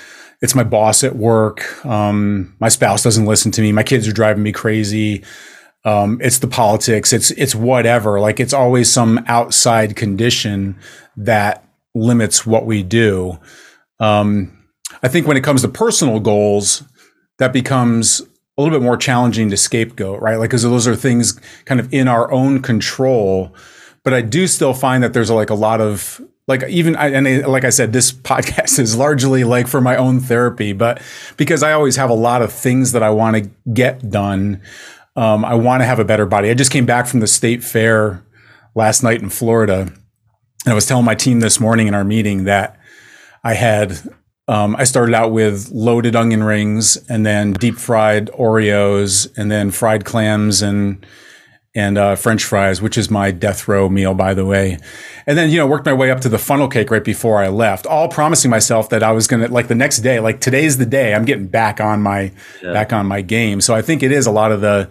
it's 0.41 0.55
my 0.55 0.65
boss 0.65 1.05
at 1.05 1.17
work. 1.17 1.85
Um, 1.87 2.55
my 2.59 2.69
spouse 2.69 3.03
doesn't 3.03 3.27
listen 3.27 3.53
to 3.53 3.63
me. 3.63 3.73
My 3.73 3.85
kids 3.85 4.09
are 4.09 4.13
driving 4.13 4.43
me 4.43 4.53
crazy. 4.53 5.25
Um, 5.85 6.19
it's 6.23 6.39
the 6.39 6.49
politics. 6.49 7.13
It's, 7.13 7.31
it's 7.33 7.55
whatever. 7.55 8.21
Like 8.21 8.41
it's 8.41 8.53
always 8.53 8.91
some 8.91 9.23
outside 9.27 9.97
condition 9.97 10.77
that 11.17 11.67
limits 11.95 12.47
what 12.47 12.67
we 12.67 12.83
do. 12.83 13.39
Um, 14.01 14.65
I 15.03 15.09
think 15.09 15.27
when 15.27 15.37
it 15.37 15.45
comes 15.45 15.63
to 15.63 15.69
personal 15.69 16.21
goals, 16.21 16.83
that 17.39 17.53
becomes 17.53 18.23
a 18.57 18.63
little 18.63 18.79
bit 18.79 18.85
more 18.85 18.97
challenging 18.97 19.51
to 19.51 19.57
scapegoat, 19.57 20.21
right? 20.23 20.37
Like, 20.37 20.51
because 20.51 20.63
those 20.63 20.87
are 20.87 20.97
things 20.97 21.39
kind 21.65 21.81
of 21.81 21.93
in 21.93 22.09
our 22.09 22.31
own 22.31 22.63
control. 22.63 23.55
But 24.05 24.15
I 24.15 24.21
do 24.21 24.47
still 24.47 24.75
find 24.75 25.03
that 25.03 25.13
there's 25.13 25.31
like 25.31 25.51
a 25.51 25.55
lot 25.55 25.81
of 25.81 26.21
like 26.47 26.63
even 26.69 26.95
and 26.95 27.47
like 27.47 27.65
I 27.65 27.71
said, 27.71 27.93
this 27.93 28.13
podcast 28.31 28.79
is 28.79 28.97
largely 28.97 29.45
like 29.45 29.67
for 29.67 29.81
my 29.81 29.97
own 29.97 30.21
therapy, 30.21 30.73
but 30.73 31.03
because 31.37 31.63
I 31.63 31.73
always 31.73 31.97
have 31.97 32.11
a 32.11 32.15
lot 32.15 32.43
of 32.43 32.53
things 32.53 32.93
that 32.93 33.03
I 33.03 33.11
want 33.11 33.37
to 33.37 33.51
get 33.73 34.11
done. 34.11 34.61
Um, 35.17 35.45
I 35.45 35.55
want 35.55 35.83
to 35.83 35.87
have 35.87 35.99
a 35.99 36.05
better 36.05 36.27
body. 36.27 36.51
I 36.51 36.55
just 36.55 36.73
came 36.73 36.87
back 36.87 37.07
from 37.07 37.21
the 37.21 37.27
state 37.27 37.63
fair 37.63 38.25
last 38.75 39.03
night 39.03 39.23
in 39.23 39.29
Florida, 39.31 39.83
and 40.65 40.73
I 40.73 40.75
was 40.75 40.87
telling 40.87 41.05
my 41.05 41.15
team 41.15 41.41
this 41.41 41.61
morning 41.61 41.87
in 41.87 41.95
our 41.95 42.05
meeting 42.05 42.45
that 42.45 42.79
I 43.43 43.55
had 43.55 43.99
Um, 44.47 44.77
I 44.77 44.85
started 44.85 45.15
out 45.15 45.33
with 45.33 45.71
loaded 45.73 46.15
onion 46.15 46.43
rings 46.43 46.99
and 47.09 47.25
then 47.25 47.55
deep 47.55 47.77
fried 47.77 48.31
Oreos 48.33 49.33
and 49.39 49.51
then 49.51 49.71
fried 49.71 50.05
clams 50.05 50.61
and 50.61 51.07
and 51.75 51.99
uh, 51.99 52.15
French 52.15 52.45
fries, 52.45 52.81
which 52.81 52.97
is 52.97 53.11
my 53.11 53.31
death 53.31 53.67
row 53.67 53.89
meal, 53.89 54.15
by 54.15 54.33
the 54.33 54.45
way. 54.45 54.79
And 55.27 55.37
then, 55.37 55.51
you 55.51 55.59
know, 55.59 55.67
worked 55.67 55.87
my 55.87 55.93
way 55.93 56.11
up 56.11 56.21
to 56.21 56.29
the 56.29 56.39
funnel 56.39 56.69
cake 56.69 56.91
right 56.91 57.03
before 57.03 57.43
I 57.43 57.49
left, 57.49 57.87
all 57.87 58.09
promising 58.09 58.51
myself 58.51 58.89
that 58.91 59.03
I 59.03 59.13
was 59.13 59.27
going 59.27 59.43
to, 59.43 59.53
like 59.53 59.67
the 59.69 59.75
next 59.75 59.99
day, 59.99 60.21
like 60.21 60.41
today's 60.41 60.79
the 60.79 60.87
day 60.87 61.15
I'm 61.15 61.25
getting 61.25 61.49
back 61.49 61.81
on 61.81 62.01
my, 62.01 62.33
yeah. 62.63 62.73
back 62.73 62.93
on 62.93 63.07
my 63.07 63.23
game. 63.23 63.61
So 63.61 63.75
I 63.75 63.83
think 63.83 64.03
it 64.03 64.13
is 64.13 64.27
a 64.27 64.31
lot 64.31 64.53
of 64.53 64.61
the, 64.61 64.89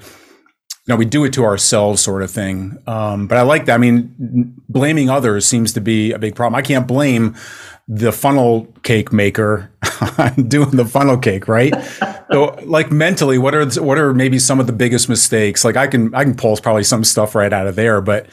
you 0.86 0.94
know, 0.94 0.98
we 0.98 1.06
do 1.06 1.24
it 1.24 1.32
to 1.34 1.46
ourselves 1.46 2.02
sort 2.02 2.22
of 2.22 2.30
thing. 2.30 2.78
Um, 2.86 3.28
but 3.28 3.38
I 3.38 3.44
like 3.44 3.66
that. 3.68 3.76
I 3.76 3.78
mean, 3.78 4.54
blaming 4.68 5.10
others 5.10 5.46
seems 5.46 5.72
to 5.74 5.82
be 5.82 6.12
a 6.12 6.20
big 6.20 6.36
problem. 6.36 6.56
I 6.56 6.62
can't 6.62 6.88
blame 6.88 7.36
the 7.88 8.12
funnel 8.12 8.68
cake 8.84 9.14
maker 9.14 9.72
doing 10.48 10.72
the 10.72 10.86
funnel 10.86 11.18
cake, 11.18 11.48
right? 11.48 11.74
so, 12.32 12.56
like 12.66 12.92
mentally, 12.92 13.38
what 13.38 13.56
are 13.56 13.66
what 13.82 13.98
are 13.98 14.14
maybe 14.14 14.40
some 14.40 14.60
of 14.60 14.68
the 14.68 14.74
biggest 14.74 15.10
mistakes? 15.10 15.64
Like 15.66 15.76
I 15.76 15.88
can 15.88 16.14
I 16.14 16.24
can 16.24 16.36
pull 16.36 16.56
probably 16.58 16.84
some 16.84 17.04
stuff 17.04 17.36
right 17.36 17.52
out 17.52 17.68
of 17.68 17.76
there, 17.76 18.02
but 18.02 18.28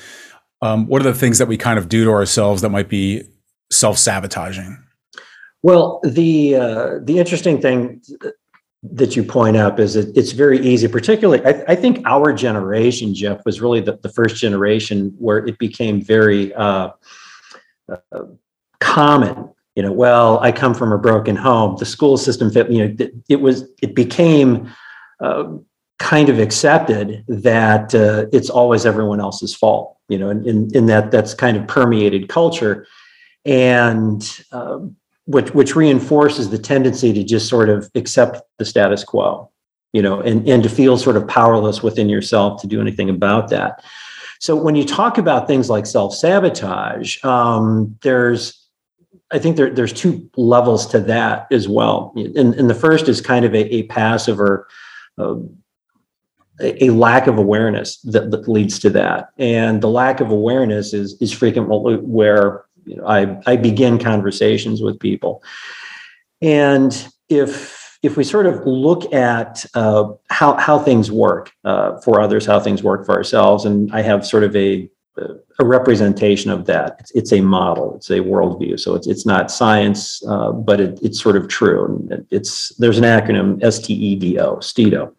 um, 0.62 0.86
what 0.86 1.00
are 1.00 1.04
the 1.04 1.14
things 1.14 1.38
that 1.38 1.48
we 1.48 1.56
kind 1.56 1.78
of 1.78 1.88
do 1.88 2.04
to 2.04 2.10
ourselves 2.10 2.62
that 2.62 2.70
might 2.70 2.88
be 2.88 3.24
self 3.70 3.98
sabotaging? 3.98 4.78
Well, 5.62 6.00
the 6.04 6.56
uh, 6.56 6.98
the 7.02 7.18
interesting 7.18 7.60
thing 7.60 8.02
that 8.82 9.14
you 9.14 9.22
point 9.22 9.56
up 9.56 9.78
is 9.78 9.94
that 9.94 10.16
it's 10.16 10.32
very 10.32 10.58
easy, 10.60 10.88
particularly, 10.88 11.44
I, 11.44 11.62
I 11.68 11.74
think 11.76 12.02
our 12.06 12.32
generation, 12.32 13.14
Jeff, 13.14 13.44
was 13.44 13.60
really 13.60 13.80
the, 13.80 13.98
the 13.98 14.08
first 14.08 14.36
generation 14.36 15.14
where 15.18 15.38
it 15.46 15.58
became 15.58 16.00
very 16.00 16.54
uh, 16.54 16.90
uh, 17.90 18.22
common. 18.80 19.50
You 19.80 19.86
know, 19.86 19.92
well, 19.92 20.38
I 20.40 20.52
come 20.52 20.74
from 20.74 20.92
a 20.92 20.98
broken 20.98 21.36
home. 21.36 21.76
The 21.78 21.86
school 21.86 22.18
system 22.18 22.50
fit, 22.50 22.70
you 22.70 22.86
know, 22.86 22.94
it, 22.98 23.14
it 23.30 23.40
was, 23.40 23.66
it 23.80 23.94
became 23.94 24.70
uh, 25.20 25.56
kind 25.98 26.28
of 26.28 26.38
accepted 26.38 27.24
that 27.28 27.94
uh, 27.94 28.26
it's 28.30 28.50
always 28.50 28.84
everyone 28.84 29.20
else's 29.22 29.54
fault, 29.54 29.96
you 30.10 30.18
know, 30.18 30.28
and 30.28 30.46
in, 30.46 30.76
in 30.76 30.84
that 30.84 31.10
that's 31.10 31.32
kind 31.32 31.56
of 31.56 31.66
permeated 31.66 32.28
culture. 32.28 32.86
And, 33.46 34.22
um, 34.52 34.96
which 35.24 35.54
which 35.54 35.74
reinforces 35.74 36.50
the 36.50 36.58
tendency 36.58 37.14
to 37.14 37.24
just 37.24 37.48
sort 37.48 37.70
of 37.70 37.90
accept 37.94 38.42
the 38.58 38.64
status 38.66 39.04
quo 39.04 39.48
you 39.92 40.02
know 40.02 40.20
and 40.20 40.48
and 40.48 40.62
to 40.62 40.68
feel 40.68 40.98
sort 40.98 41.16
of 41.16 41.28
powerless 41.28 41.82
within 41.82 42.08
yourself 42.08 42.60
to 42.60 42.66
do 42.66 42.80
anything 42.80 43.08
about 43.08 43.48
that 43.48 43.84
so 44.40 44.56
when 44.56 44.74
you 44.74 44.84
talk 44.84 45.18
about 45.18 45.46
things 45.46 45.70
like 45.70 45.86
self-sabotage 45.86 47.22
um, 47.24 47.96
there's 48.02 48.59
i 49.32 49.38
think 49.38 49.56
there, 49.56 49.70
there's 49.70 49.92
two 49.92 50.28
levels 50.36 50.86
to 50.86 51.00
that 51.00 51.46
as 51.50 51.68
well 51.68 52.12
and, 52.16 52.54
and 52.54 52.70
the 52.70 52.74
first 52.74 53.08
is 53.08 53.20
kind 53.20 53.44
of 53.44 53.54
a, 53.54 53.74
a 53.74 53.82
passive 53.84 54.40
or 54.40 54.66
uh, 55.18 55.36
a 56.62 56.90
lack 56.90 57.26
of 57.26 57.38
awareness 57.38 57.98
that, 58.02 58.30
that, 58.30 58.46
leads 58.46 58.78
to 58.78 58.90
that 58.90 59.30
and 59.38 59.82
the 59.82 59.88
lack 59.88 60.20
of 60.20 60.30
awareness 60.30 60.92
is 60.92 61.20
is 61.20 61.32
frequently 61.32 61.96
where 61.96 62.64
you 62.86 62.96
know, 62.96 63.06
I, 63.06 63.40
I 63.46 63.56
begin 63.56 63.98
conversations 63.98 64.82
with 64.82 64.98
people. 64.98 65.42
And 66.40 67.06
if 67.28 67.98
if 68.02 68.16
we 68.16 68.24
sort 68.24 68.46
of 68.46 68.66
look 68.66 69.12
at 69.12 69.66
uh, 69.74 70.08
how 70.30 70.56
how 70.56 70.78
things 70.78 71.10
work 71.10 71.52
uh, 71.64 72.00
for 72.00 72.20
others, 72.20 72.46
how 72.46 72.60
things 72.60 72.82
work 72.82 73.04
for 73.04 73.14
ourselves, 73.14 73.64
and 73.64 73.92
I 73.92 74.02
have 74.02 74.26
sort 74.26 74.44
of 74.44 74.56
a 74.56 74.90
a 75.58 75.64
representation 75.64 76.50
of 76.50 76.66
that. 76.66 76.96
It's, 77.00 77.10
it's 77.12 77.32
a 77.32 77.40
model. 77.40 77.96
It's 77.96 78.10
a 78.10 78.20
worldview. 78.20 78.78
So 78.80 78.94
it's 78.94 79.06
it's 79.06 79.26
not 79.26 79.50
science, 79.50 80.22
uh, 80.26 80.52
but 80.52 80.80
it, 80.80 80.98
it's 81.02 81.20
sort 81.20 81.36
of 81.36 81.48
true. 81.48 81.84
And 82.10 82.26
it's 82.30 82.74
there's 82.76 82.98
an 82.98 83.04
acronym 83.04 83.60
STEDO, 83.60 84.62
STEDO, 84.62 85.12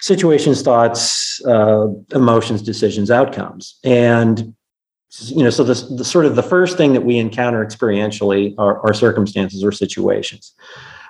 situations, 0.00 0.62
thoughts, 0.62 1.44
uh, 1.46 1.86
emotions, 2.12 2.62
decisions, 2.62 3.10
outcomes, 3.10 3.78
and 3.84 4.54
you 5.26 5.42
know 5.42 5.50
so 5.50 5.64
the, 5.64 5.74
the 5.96 6.04
sort 6.04 6.26
of 6.26 6.36
the 6.36 6.42
first 6.42 6.76
thing 6.76 6.92
that 6.92 7.00
we 7.00 7.18
encounter 7.18 7.64
experientially 7.64 8.54
are, 8.58 8.78
are 8.86 8.92
circumstances 8.92 9.64
or 9.64 9.72
situations 9.72 10.54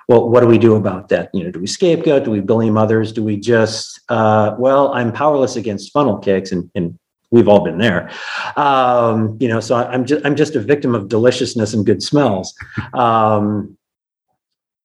well 0.07 0.29
what 0.29 0.39
do 0.39 0.47
we 0.47 0.57
do 0.57 0.75
about 0.75 1.09
that 1.09 1.29
you 1.33 1.43
know 1.43 1.51
do 1.51 1.59
we 1.59 1.67
scapegoat 1.67 2.23
do 2.23 2.31
we 2.31 2.39
blame 2.39 2.77
others 2.77 3.11
do 3.11 3.23
we 3.23 3.37
just 3.37 3.99
uh, 4.09 4.55
well 4.57 4.93
i'm 4.93 5.11
powerless 5.11 5.55
against 5.55 5.91
funnel 5.91 6.17
cakes 6.17 6.51
and, 6.51 6.69
and 6.75 6.97
we've 7.31 7.47
all 7.47 7.63
been 7.63 7.77
there. 7.77 8.09
Um, 8.55 9.37
you 9.39 9.47
know 9.47 9.59
so 9.59 9.75
i'm 9.75 10.05
just 10.05 10.25
i'm 10.25 10.35
just 10.35 10.55
a 10.55 10.59
victim 10.59 10.95
of 10.95 11.09
deliciousness 11.09 11.73
and 11.73 11.85
good 11.85 12.01
smells. 12.03 12.53
Um, 12.93 13.77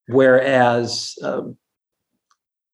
whereas 0.09 1.17
uh, 1.23 1.43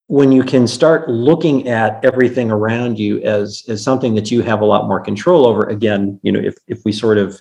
when 0.07 0.33
you 0.33 0.43
can 0.43 0.67
start 0.67 1.09
looking 1.09 1.69
at 1.69 2.05
everything 2.05 2.51
around 2.51 2.99
you 2.99 3.21
as 3.23 3.65
as 3.69 3.83
something 3.83 4.15
that 4.17 4.31
you 4.31 4.43
have 4.43 4.61
a 4.61 4.65
lot 4.65 4.89
more 4.89 5.01
control 5.01 5.47
over 5.47 5.63
again 5.69 6.19
you 6.23 6.33
know 6.33 6.41
if 6.41 6.57
if 6.67 6.85
we 6.85 6.93
sort 6.93 7.19
of 7.19 7.41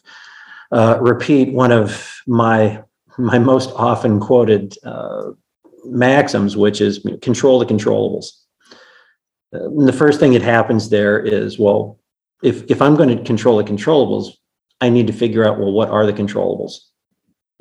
uh, 0.71 0.98
repeat 1.01 1.51
one 1.53 1.71
of 1.71 2.21
my 2.27 2.81
my 3.17 3.39
most 3.39 3.71
often 3.75 4.19
quoted 4.19 4.75
uh, 4.83 5.31
maxims 5.86 6.55
which 6.55 6.79
is 6.81 7.05
control 7.21 7.59
the 7.59 7.65
controllables. 7.65 8.43
Uh, 9.51 9.67
the 9.83 9.93
first 9.93 10.19
thing 10.19 10.33
that 10.33 10.43
happens 10.43 10.89
there 10.89 11.19
is 11.19 11.57
well 11.57 11.99
if 12.43 12.63
if 12.69 12.81
i'm 12.81 12.96
going 12.96 13.15
to 13.15 13.24
control 13.24 13.58
the 13.58 13.63
controllables 13.63 14.31
i 14.81 14.89
need 14.89 15.08
to 15.08 15.13
figure 15.13 15.48
out 15.48 15.60
well 15.60 15.72
what 15.72 15.89
are 15.89 16.05
the 16.05 16.13
controllables 16.13 16.79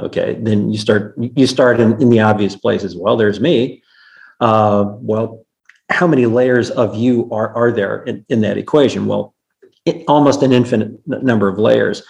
okay 0.01 0.39
then 0.41 0.71
you 0.71 0.79
start 0.79 1.15
you 1.19 1.47
start 1.47 1.81
in, 1.81 2.01
in 2.01 2.11
the 2.11 2.21
obvious 2.21 2.57
places 2.57 2.97
well 2.97 3.17
there's 3.17 3.41
me 3.41 3.83
uh, 4.41 4.85
well, 5.01 5.45
how 5.91 6.07
many 6.07 6.27
layers 6.27 6.71
of 6.71 6.95
you 6.97 7.29
are, 7.33 7.55
are 7.55 7.73
there 7.73 8.03
in, 8.05 8.25
in 8.29 8.41
that 8.43 8.59
equation? 8.59 9.07
Well, 9.07 9.35
it, 9.85 10.05
almost 10.07 10.43
an 10.43 10.53
infinite 10.53 10.93
number 11.07 11.49
of 11.49 11.59
layers. 11.59 12.03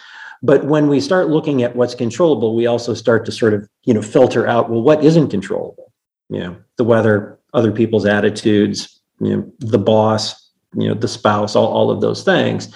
But 0.42 0.64
when 0.64 0.88
we 0.88 1.00
start 1.00 1.28
looking 1.28 1.62
at 1.62 1.74
what's 1.74 1.94
controllable, 1.94 2.54
we 2.54 2.66
also 2.66 2.94
start 2.94 3.24
to 3.26 3.32
sort 3.32 3.54
of, 3.54 3.68
you 3.84 3.94
know, 3.94 4.02
filter 4.02 4.46
out, 4.46 4.70
well, 4.70 4.82
what 4.82 5.04
isn't 5.04 5.30
controllable? 5.30 5.92
You 6.28 6.40
know, 6.40 6.56
the 6.76 6.84
weather, 6.84 7.38
other 7.54 7.72
people's 7.72 8.06
attitudes, 8.06 9.00
you 9.20 9.36
know, 9.36 9.52
the 9.58 9.78
boss, 9.78 10.47
you 10.80 10.88
know, 10.88 10.94
the 10.94 11.08
spouse, 11.08 11.56
all, 11.56 11.66
all 11.66 11.90
of 11.90 12.00
those 12.00 12.22
things. 12.22 12.74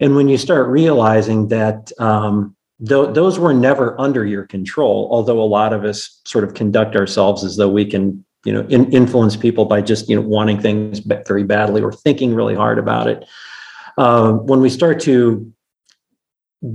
And 0.00 0.16
when 0.16 0.28
you 0.28 0.38
start 0.38 0.68
realizing 0.68 1.48
that 1.48 1.92
um, 1.98 2.56
th- 2.86 3.14
those 3.14 3.38
were 3.38 3.54
never 3.54 3.98
under 4.00 4.24
your 4.24 4.44
control, 4.44 5.08
although 5.10 5.40
a 5.40 5.44
lot 5.44 5.72
of 5.72 5.84
us 5.84 6.20
sort 6.26 6.44
of 6.44 6.54
conduct 6.54 6.96
ourselves 6.96 7.44
as 7.44 7.56
though 7.56 7.70
we 7.70 7.84
can 7.84 8.24
you 8.44 8.52
know 8.52 8.60
in, 8.68 8.90
influence 8.92 9.36
people 9.36 9.64
by 9.64 9.80
just 9.80 10.08
you 10.08 10.14
know 10.14 10.22
wanting 10.22 10.60
things 10.60 11.00
very 11.00 11.44
badly 11.44 11.82
or 11.82 11.92
thinking 11.92 12.34
really 12.34 12.54
hard 12.54 12.78
about 12.78 13.08
it 13.08 13.26
um, 13.96 14.46
when 14.46 14.60
we 14.60 14.68
start 14.68 15.00
to 15.00 15.50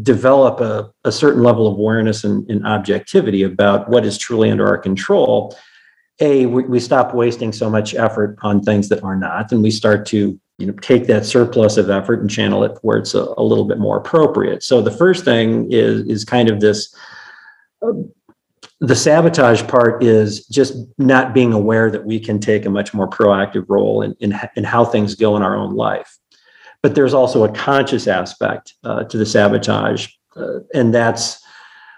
develop 0.01 0.59
a, 0.59 0.91
a 1.03 1.11
certain 1.11 1.41
level 1.41 1.67
of 1.67 1.73
awareness 1.73 2.23
and, 2.23 2.47
and, 2.49 2.65
objectivity 2.65 3.41
about 3.41 3.89
what 3.89 4.05
is 4.05 4.17
truly 4.17 4.51
under 4.51 4.67
our 4.67 4.77
control 4.77 5.55
a 6.19 6.45
we, 6.47 6.63
we 6.63 6.79
stop 6.79 7.13
wasting 7.13 7.53
so 7.53 7.69
much 7.69 7.95
effort 7.95 8.37
on 8.41 8.61
things 8.61 8.89
that 8.89 9.03
are 9.03 9.15
not 9.15 9.51
and 9.51 9.63
we 9.63 9.71
start 9.71 10.05
to 10.05 10.39
you 10.59 10.67
know 10.67 10.73
take 10.73 11.07
that 11.07 11.25
surplus 11.25 11.77
of 11.77 11.89
effort 11.89 12.19
and 12.19 12.29
channel 12.29 12.63
it 12.63 12.77
where 12.81 12.97
it's 12.97 13.15
a, 13.15 13.33
a 13.37 13.43
little 13.43 13.65
bit 13.65 13.79
more 13.79 13.97
appropriate 13.97 14.61
so 14.61 14.81
the 14.81 14.91
first 14.91 15.25
thing 15.25 15.71
is 15.71 16.05
is 16.07 16.25
kind 16.25 16.49
of 16.49 16.59
this 16.59 16.93
uh, 17.81 17.93
the 18.81 18.95
sabotage 18.95 19.63
part 19.67 20.03
is 20.03 20.45
just 20.47 20.75
not 20.97 21.33
being 21.33 21.51
aware 21.51 21.91
that 21.91 22.05
we 22.05 22.19
can 22.19 22.39
take 22.39 22.65
a 22.65 22.69
much 22.69 22.93
more 22.93 23.09
proactive 23.09 23.65
role 23.67 24.01
in, 24.01 24.15
in, 24.19 24.39
in 24.55 24.63
how 24.63 24.85
things 24.85 25.15
go 25.15 25.35
in 25.35 25.43
our 25.43 25.55
own 25.55 25.75
life. 25.75 26.17
But 26.81 26.95
there's 26.95 27.13
also 27.13 27.43
a 27.43 27.51
conscious 27.51 28.07
aspect 28.07 28.75
uh, 28.85 29.03
to 29.03 29.17
the 29.17 29.25
sabotage, 29.25 30.07
uh, 30.37 30.59
and 30.73 30.93
that's 30.93 31.43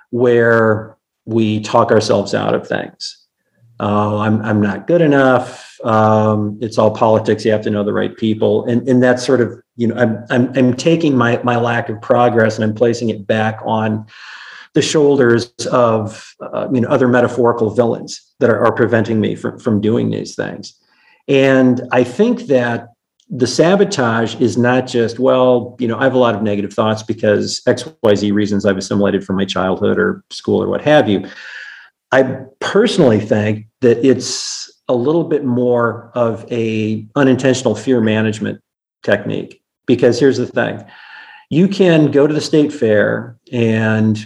where 0.10 0.98
we 1.26 1.60
talk 1.62 1.92
ourselves 1.92 2.34
out 2.34 2.56
of 2.56 2.68
things. 2.68 3.28
oh 3.80 4.18
I'm, 4.18 4.42
I'm 4.42 4.60
not 4.60 4.88
good 4.88 5.02
enough. 5.02 5.71
Um, 5.84 6.58
it's 6.62 6.78
all 6.78 6.92
politics. 6.92 7.44
You 7.44 7.52
have 7.52 7.64
to 7.64 7.70
know 7.70 7.84
the 7.84 7.94
right 7.94 8.16
people. 8.16 8.66
And, 8.66 8.88
and 8.88 9.02
that's 9.02 9.26
sort 9.26 9.42
of, 9.42 9.60
you 9.76 9.88
know, 9.88 9.96
I'm, 9.96 10.24
I'm, 10.30 10.58
I'm 10.58 10.74
taking 10.76 11.18
my, 11.18 11.42
my 11.44 11.58
lack 11.58 11.90
of 11.90 12.02
progress 12.02 12.56
and 12.56 12.64
I'm 12.64 12.76
placing 12.76 13.10
it 13.10 13.26
back 13.26 13.60
on 13.66 14.06
the 14.74 14.82
shoulders 14.82 15.52
of 15.72 16.34
uh, 16.42 16.68
you 16.72 16.82
know 16.82 16.88
other 16.90 17.08
metaphorical 17.08 17.70
villains 17.70 18.22
that 18.40 18.50
are, 18.50 18.66
are 18.66 18.74
preventing 18.74 19.20
me 19.20 19.36
from, 19.36 19.60
from 19.60 19.82
doing 19.82 20.10
these 20.10 20.36
things 20.36 20.74
and 21.28 21.82
i 21.92 22.04
think 22.04 22.44
that 22.44 22.88
the 23.30 23.48
sabotage 23.48 24.36
is 24.36 24.58
not 24.58 24.88
just 24.88 25.20
well 25.20 25.76
you 25.80 25.88
know 25.88 25.98
i 25.98 26.04
have 26.04 26.14
a 26.14 26.18
lot 26.18 26.36
of 26.36 26.42
negative 26.42 26.74
thoughts 26.74 27.04
because 27.04 27.62
xyz 27.68 28.34
reasons 28.34 28.66
i've 28.66 28.78
assimilated 28.78 29.24
from 29.24 29.36
my 29.36 29.46
childhood 29.46 30.00
or 30.00 30.24
school 30.30 30.62
or 30.64 30.68
what 30.68 30.82
have 30.82 31.10
you 31.10 31.28
i 32.12 32.24
personally 32.60 33.20
think 33.20 33.66
that 33.82 34.04
it's 34.06 34.71
a 34.92 34.94
little 34.94 35.24
bit 35.24 35.44
more 35.44 36.12
of 36.14 36.46
a 36.52 37.06
unintentional 37.16 37.76
fear 37.76 38.02
management 38.02 38.62
technique 39.04 39.62
because 39.86 40.20
here's 40.20 40.38
the 40.38 40.46
thing 40.46 40.84
you 41.50 41.68
can 41.68 42.12
go 42.12 42.28
to 42.28 42.34
the 42.34 42.42
state 42.42 42.72
fair 42.72 43.38
and 43.52 44.26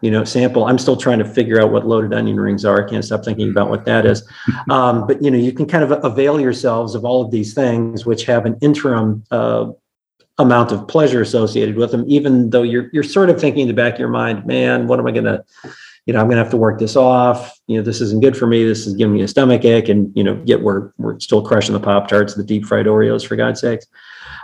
you 0.00 0.10
know, 0.10 0.24
sample. 0.24 0.64
I'm 0.64 0.78
still 0.78 0.96
trying 0.96 1.18
to 1.18 1.24
figure 1.24 1.60
out 1.60 1.72
what 1.72 1.86
loaded 1.86 2.14
onion 2.14 2.40
rings 2.40 2.64
are. 2.64 2.86
I 2.86 2.88
can't 2.88 3.04
stop 3.04 3.24
thinking 3.24 3.50
about 3.50 3.68
what 3.68 3.84
that 3.84 4.06
is. 4.06 4.26
Um, 4.70 5.06
but 5.06 5.22
you 5.22 5.30
know, 5.30 5.38
you 5.38 5.52
can 5.52 5.66
kind 5.66 5.82
of 5.82 6.04
avail 6.04 6.40
yourselves 6.40 6.94
of 6.94 7.04
all 7.04 7.24
of 7.24 7.30
these 7.30 7.54
things, 7.54 8.06
which 8.06 8.24
have 8.26 8.46
an 8.46 8.56
interim 8.60 9.24
uh, 9.30 9.70
amount 10.38 10.70
of 10.70 10.86
pleasure 10.86 11.20
associated 11.20 11.76
with 11.76 11.90
them, 11.90 12.04
even 12.06 12.50
though 12.50 12.62
you're 12.62 12.88
you're 12.92 13.02
sort 13.02 13.30
of 13.30 13.40
thinking 13.40 13.62
in 13.62 13.68
the 13.68 13.74
back 13.74 13.94
of 13.94 13.98
your 13.98 14.08
mind, 14.08 14.46
man, 14.46 14.86
what 14.86 15.00
am 15.00 15.06
I 15.06 15.10
going 15.10 15.24
to 15.24 15.44
you 16.06 16.12
know, 16.12 16.20
I'm 16.20 16.26
going 16.26 16.36
to 16.36 16.42
have 16.42 16.50
to 16.50 16.56
work 16.56 16.78
this 16.78 16.96
off. 16.96 17.58
You 17.66 17.76
know, 17.76 17.82
this 17.82 18.00
isn't 18.00 18.22
good 18.22 18.36
for 18.36 18.46
me. 18.46 18.64
This 18.64 18.86
is 18.86 18.94
giving 18.94 19.14
me 19.14 19.22
a 19.22 19.28
stomach 19.28 19.64
ache. 19.64 19.88
And, 19.88 20.12
you 20.16 20.24
know, 20.24 20.40
yet 20.44 20.62
we're, 20.62 20.92
we're 20.98 21.20
still 21.20 21.42
crushing 21.42 21.72
the 21.72 21.80
Pop 21.80 22.08
Tarts, 22.08 22.34
the 22.34 22.44
deep 22.44 22.64
fried 22.64 22.86
Oreos, 22.86 23.26
for 23.26 23.36
God's 23.36 23.60
sakes. 23.60 23.86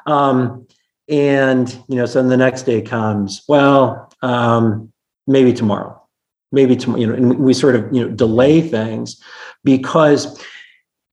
Um, 0.07 0.67
and, 1.09 1.73
you 1.89 1.97
know, 1.97 2.07
so 2.07 2.21
then 2.21 2.29
the 2.29 2.37
next 2.37 2.63
day 2.63 2.83
comes, 2.83 3.43
well, 3.49 4.13
um, 4.23 4.93
maybe 5.27 5.53
tomorrow, 5.53 6.01
maybe 6.53 6.77
tomorrow, 6.77 7.01
you 7.01 7.07
know, 7.07 7.15
and 7.15 7.39
we 7.39 7.55
sort 7.55 7.75
of, 7.75 7.93
you 7.93 8.07
know, 8.07 8.15
delay 8.15 8.61
things 8.61 9.23
because 9.65 10.43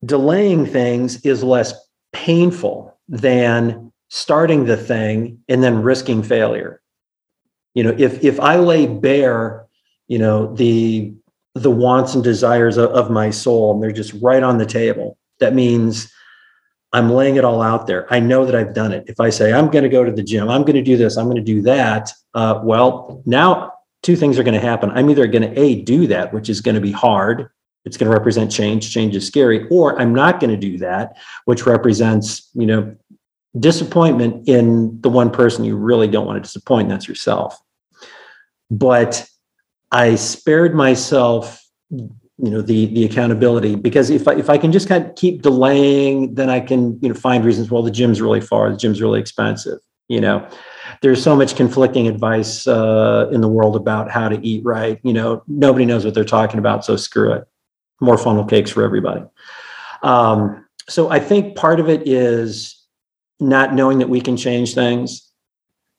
delaying 0.06 0.66
things 0.66 1.22
is 1.26 1.44
less 1.44 1.74
painful 2.12 2.98
than 3.08 3.92
starting 4.10 4.66
the 4.66 4.78
thing 4.78 5.40
and 5.48 5.64
then 5.64 5.82
risking 5.82 6.22
failure. 6.22 6.82
You 7.74 7.84
know, 7.84 7.96
if 7.98 8.24
if 8.24 8.40
I 8.40 8.58
lay 8.58 8.86
bare 8.86 9.63
you 10.08 10.20
know 10.20 10.54
the 10.56 11.14
the 11.56 11.70
wants 11.70 12.16
and 12.16 12.24
desires 12.24 12.78
of, 12.78 12.90
of 12.92 13.12
my 13.12 13.30
soul 13.30 13.74
and 13.74 13.84
they're 13.84 13.92
just 13.92 14.14
right 14.22 14.42
on 14.44 14.58
the 14.58 14.66
table. 14.66 15.18
That 15.40 15.54
means 15.54 16.12
i'm 16.94 17.10
laying 17.10 17.36
it 17.36 17.44
all 17.44 17.62
out 17.62 17.88
there. 17.88 18.12
I 18.14 18.20
know 18.20 18.46
that 18.46 18.56
i've 18.56 18.74
done 18.74 18.92
it. 18.92 19.06
If 19.08 19.20
i 19.20 19.30
say 19.30 19.54
i'm 19.54 19.70
going 19.70 19.84
to 19.84 19.90
go 19.90 20.04
to 20.04 20.12
the 20.12 20.24
gym 20.24 20.50
i'm 20.50 20.62
going 20.62 20.76
to 20.76 20.84
do 20.84 20.98
this 20.98 21.18
i'm 21.18 21.26
going 21.26 21.38
to 21.38 21.42
do 21.42 21.62
that 21.64 22.12
uh, 22.34 22.62
well 22.64 23.22
now 23.26 23.74
two 24.04 24.16
things 24.16 24.38
are 24.38 24.44
going 24.44 24.60
to 24.60 24.60
happen. 24.60 24.92
I'm 24.92 25.10
either 25.10 25.28
going 25.28 25.54
to 25.54 25.60
a 25.60 25.82
do 25.82 26.08
that 26.08 26.34
which 26.34 26.50
is 26.50 26.62
going 26.62 26.76
to 26.76 26.82
be 26.82 26.92
hard 26.92 27.50
it's 27.86 27.98
going 27.98 28.10
to 28.10 28.18
represent 28.18 28.52
change 28.52 28.94
change 28.94 29.16
is 29.16 29.28
scary 29.28 29.68
or 29.70 30.00
i'm 30.00 30.14
not 30.14 30.40
going 30.40 30.52
to 30.52 30.58
do 30.58 30.78
that 30.78 31.18
which 31.46 31.66
represents 31.66 32.50
you 32.54 32.66
know 32.66 32.96
disappointment 33.60 34.48
in 34.48 35.00
the 35.02 35.10
one 35.10 35.30
person 35.30 35.64
you 35.64 35.76
really 35.76 36.08
don't 36.08 36.26
want 36.26 36.38
to 36.38 36.42
disappoint 36.42 36.90
that's 36.90 37.08
yourself. 37.08 37.60
But 38.72 39.28
I 39.94 40.16
spared 40.16 40.74
myself, 40.74 41.64
you 41.90 42.10
know, 42.40 42.62
the 42.62 42.88
the 42.88 43.06
accountability 43.06 43.76
because 43.76 44.10
if 44.10 44.28
I 44.28 44.34
if 44.34 44.50
I 44.50 44.58
can 44.58 44.72
just 44.72 44.90
kind 44.90 45.06
of 45.06 45.16
keep 45.16 45.44
delaying, 45.44 46.34
then 46.34 46.50
I 46.50 46.60
can 46.60 47.00
you 47.02 47.10
know 47.10 47.16
find 47.16 47.46
reasons. 47.46 47.70
Well, 47.70 47.84
the 47.84 47.92
gym's 47.92 48.20
really 48.20 48.42
far, 48.42 48.72
the 48.72 48.78
gym's 48.78 49.02
really 49.02 49.20
expensive. 49.20 49.80
You 50.10 50.20
know, 50.20 50.48
there's 51.02 51.24
so 51.24 51.36
much 51.36 51.56
conflicting 51.56 52.08
advice 52.08 52.68
uh, 52.68 53.30
in 53.32 53.42
the 53.42 53.48
world 53.48 53.76
about 53.76 54.10
how 54.10 54.30
to 54.30 54.46
eat 54.46 54.66
right. 54.66 55.00
You 55.04 55.14
know, 55.14 55.44
nobody 55.48 55.86
knows 55.86 56.04
what 56.04 56.16
they're 56.16 56.26
talking 56.26 56.60
about, 56.60 56.84
so 56.84 56.96
screw 56.96 57.32
it. 57.32 57.48
More 58.02 58.18
funnel 58.18 58.46
cakes 58.46 58.72
for 58.72 58.84
everybody. 58.84 59.24
Um, 60.02 60.66
so 60.90 61.10
I 61.10 61.20
think 61.20 61.56
part 61.56 61.80
of 61.80 61.88
it 61.88 62.08
is 62.08 62.84
not 63.40 63.74
knowing 63.74 64.00
that 64.00 64.10
we 64.10 64.22
can 64.22 64.38
change 64.38 64.74
things 64.74 65.33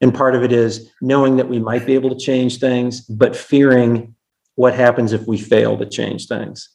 and 0.04 0.14
part 0.14 0.34
of 0.34 0.42
it 0.42 0.52
is 0.52 0.92
knowing 1.00 1.38
that 1.38 1.48
we 1.48 1.58
might 1.58 1.86
be 1.86 1.94
able 1.94 2.10
to 2.10 2.16
change 2.16 2.58
things, 2.58 3.00
but 3.00 3.34
fearing 3.34 4.14
what 4.54 4.74
happens 4.74 5.14
if 5.14 5.26
we 5.26 5.38
fail 5.38 5.78
to 5.78 5.86
change 5.86 6.28
things. 6.28 6.68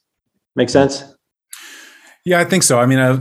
Make 0.56 0.70
sense? 0.70 1.04
Yeah, 2.26 2.40
I 2.40 2.44
think 2.44 2.64
so. 2.64 2.80
I 2.80 2.88
mean, 2.88 2.98
I, 2.98 3.20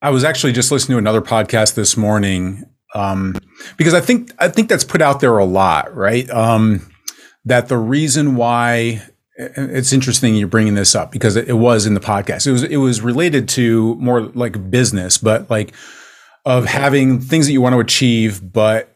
I 0.00 0.10
was 0.10 0.22
actually 0.22 0.52
just 0.52 0.70
listening 0.70 0.94
to 0.94 0.98
another 0.98 1.20
podcast 1.20 1.74
this 1.74 1.96
morning 1.96 2.66
um, 2.94 3.34
because 3.76 3.94
I 3.94 4.00
think 4.00 4.32
I 4.38 4.48
think 4.48 4.68
that's 4.68 4.84
put 4.84 5.02
out 5.02 5.18
there 5.18 5.36
a 5.38 5.44
lot, 5.44 5.92
right? 5.92 6.30
Um, 6.30 6.88
that 7.44 7.66
the 7.66 7.78
reason 7.78 8.36
why 8.36 9.02
it's 9.36 9.92
interesting 9.92 10.36
you're 10.36 10.46
bringing 10.46 10.74
this 10.74 10.94
up 10.94 11.10
because 11.10 11.34
it, 11.34 11.52
was 11.52 11.84
in 11.84 11.94
the 11.94 12.00
podcast. 12.00 12.46
It 12.46 12.52
was 12.52 12.62
it 12.62 12.76
was 12.76 13.00
related 13.00 13.48
to 13.50 13.96
more 13.96 14.20
like 14.20 14.70
business, 14.70 15.18
but 15.18 15.50
like 15.50 15.74
of 16.44 16.66
having 16.66 17.20
things 17.20 17.46
that 17.46 17.52
you 17.52 17.60
want 17.60 17.72
to 17.72 17.80
achieve, 17.80 18.52
but 18.52 18.95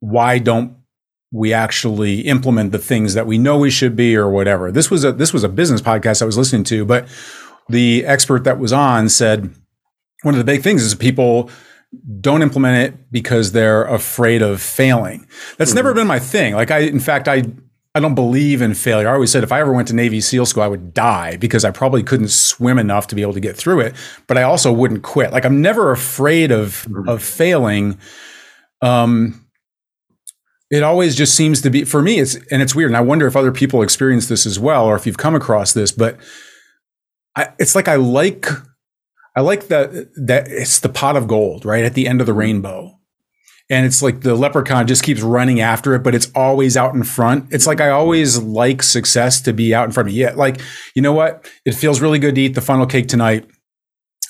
why 0.00 0.38
don't 0.38 0.76
we 1.30 1.52
actually 1.52 2.20
implement 2.22 2.72
the 2.72 2.78
things 2.78 3.14
that 3.14 3.26
we 3.26 3.38
know 3.38 3.58
we 3.58 3.70
should 3.70 3.94
be 3.94 4.16
or 4.16 4.30
whatever. 4.30 4.72
This 4.72 4.90
was 4.90 5.04
a 5.04 5.12
this 5.12 5.32
was 5.32 5.44
a 5.44 5.48
business 5.48 5.80
podcast 5.80 6.22
I 6.22 6.24
was 6.24 6.38
listening 6.38 6.64
to, 6.64 6.84
but 6.84 7.08
the 7.68 8.06
expert 8.06 8.44
that 8.44 8.58
was 8.58 8.72
on 8.72 9.08
said 9.08 9.54
one 10.22 10.34
of 10.34 10.38
the 10.38 10.44
big 10.44 10.62
things 10.62 10.82
is 10.82 10.94
people 10.94 11.50
don't 12.20 12.42
implement 12.42 12.94
it 12.94 13.12
because 13.12 13.52
they're 13.52 13.84
afraid 13.84 14.42
of 14.42 14.60
failing. 14.60 15.26
That's 15.56 15.70
mm-hmm. 15.70 15.76
never 15.76 15.94
been 15.94 16.06
my 16.06 16.18
thing. 16.18 16.54
Like 16.54 16.70
I 16.70 16.80
in 16.80 17.00
fact 17.00 17.28
I 17.28 17.44
I 17.94 18.00
don't 18.00 18.14
believe 18.14 18.62
in 18.62 18.74
failure. 18.74 19.08
I 19.08 19.12
always 19.12 19.30
said 19.30 19.42
if 19.42 19.52
I 19.52 19.60
ever 19.60 19.72
went 19.72 19.88
to 19.88 19.94
Navy 19.94 20.20
SEAL 20.20 20.46
school, 20.46 20.62
I 20.62 20.68
would 20.68 20.94
die 20.94 21.36
because 21.36 21.64
I 21.64 21.70
probably 21.70 22.02
couldn't 22.02 22.28
swim 22.28 22.78
enough 22.78 23.06
to 23.08 23.14
be 23.14 23.22
able 23.22 23.32
to 23.32 23.40
get 23.40 23.56
through 23.56 23.80
it. 23.80 23.94
But 24.26 24.38
I 24.38 24.42
also 24.42 24.72
wouldn't 24.72 25.02
quit. 25.02 25.32
Like 25.32 25.44
I'm 25.44 25.60
never 25.60 25.90
afraid 25.90 26.52
of 26.52 26.86
mm-hmm. 26.88 27.08
of 27.08 27.22
failing. 27.22 27.98
Um, 28.80 29.44
it 30.70 30.82
always 30.82 31.16
just 31.16 31.34
seems 31.34 31.62
to 31.62 31.70
be 31.70 31.84
for 31.84 32.02
me 32.02 32.18
it's 32.18 32.34
and 32.50 32.62
it's 32.62 32.74
weird 32.74 32.90
and 32.90 32.96
i 32.96 33.00
wonder 33.00 33.26
if 33.26 33.36
other 33.36 33.52
people 33.52 33.82
experience 33.82 34.28
this 34.28 34.46
as 34.46 34.58
well 34.58 34.84
or 34.84 34.96
if 34.96 35.06
you've 35.06 35.16
come 35.16 35.34
across 35.34 35.72
this 35.72 35.92
but 35.92 36.18
I, 37.36 37.52
it's 37.58 37.74
like 37.74 37.88
i 37.88 37.94
like 37.96 38.46
i 39.36 39.40
like 39.40 39.68
that 39.68 40.10
that 40.16 40.48
it's 40.48 40.80
the 40.80 40.88
pot 40.88 41.16
of 41.16 41.28
gold 41.28 41.64
right 41.64 41.84
at 41.84 41.94
the 41.94 42.06
end 42.06 42.20
of 42.20 42.26
the 42.26 42.34
rainbow. 42.34 42.94
And 43.70 43.84
it's 43.84 44.00
like 44.00 44.22
the 44.22 44.34
leprechaun 44.34 44.86
just 44.86 45.02
keeps 45.02 45.20
running 45.20 45.60
after 45.60 45.94
it 45.94 46.02
but 46.02 46.14
it's 46.14 46.32
always 46.34 46.76
out 46.76 46.94
in 46.94 47.02
front. 47.04 47.52
It's 47.52 47.66
like 47.66 47.80
i 47.80 47.90
always 47.90 48.38
like 48.38 48.82
success 48.82 49.42
to 49.42 49.52
be 49.52 49.74
out 49.74 49.84
in 49.84 49.92
front 49.92 50.08
of 50.08 50.14
me. 50.14 50.20
Yeah 50.20 50.32
like 50.34 50.60
you 50.94 51.02
know 51.02 51.12
what? 51.12 51.48
It 51.64 51.72
feels 51.72 52.00
really 52.00 52.18
good 52.18 52.34
to 52.34 52.40
eat 52.40 52.54
the 52.54 52.60
funnel 52.62 52.86
cake 52.86 53.08
tonight. 53.08 53.46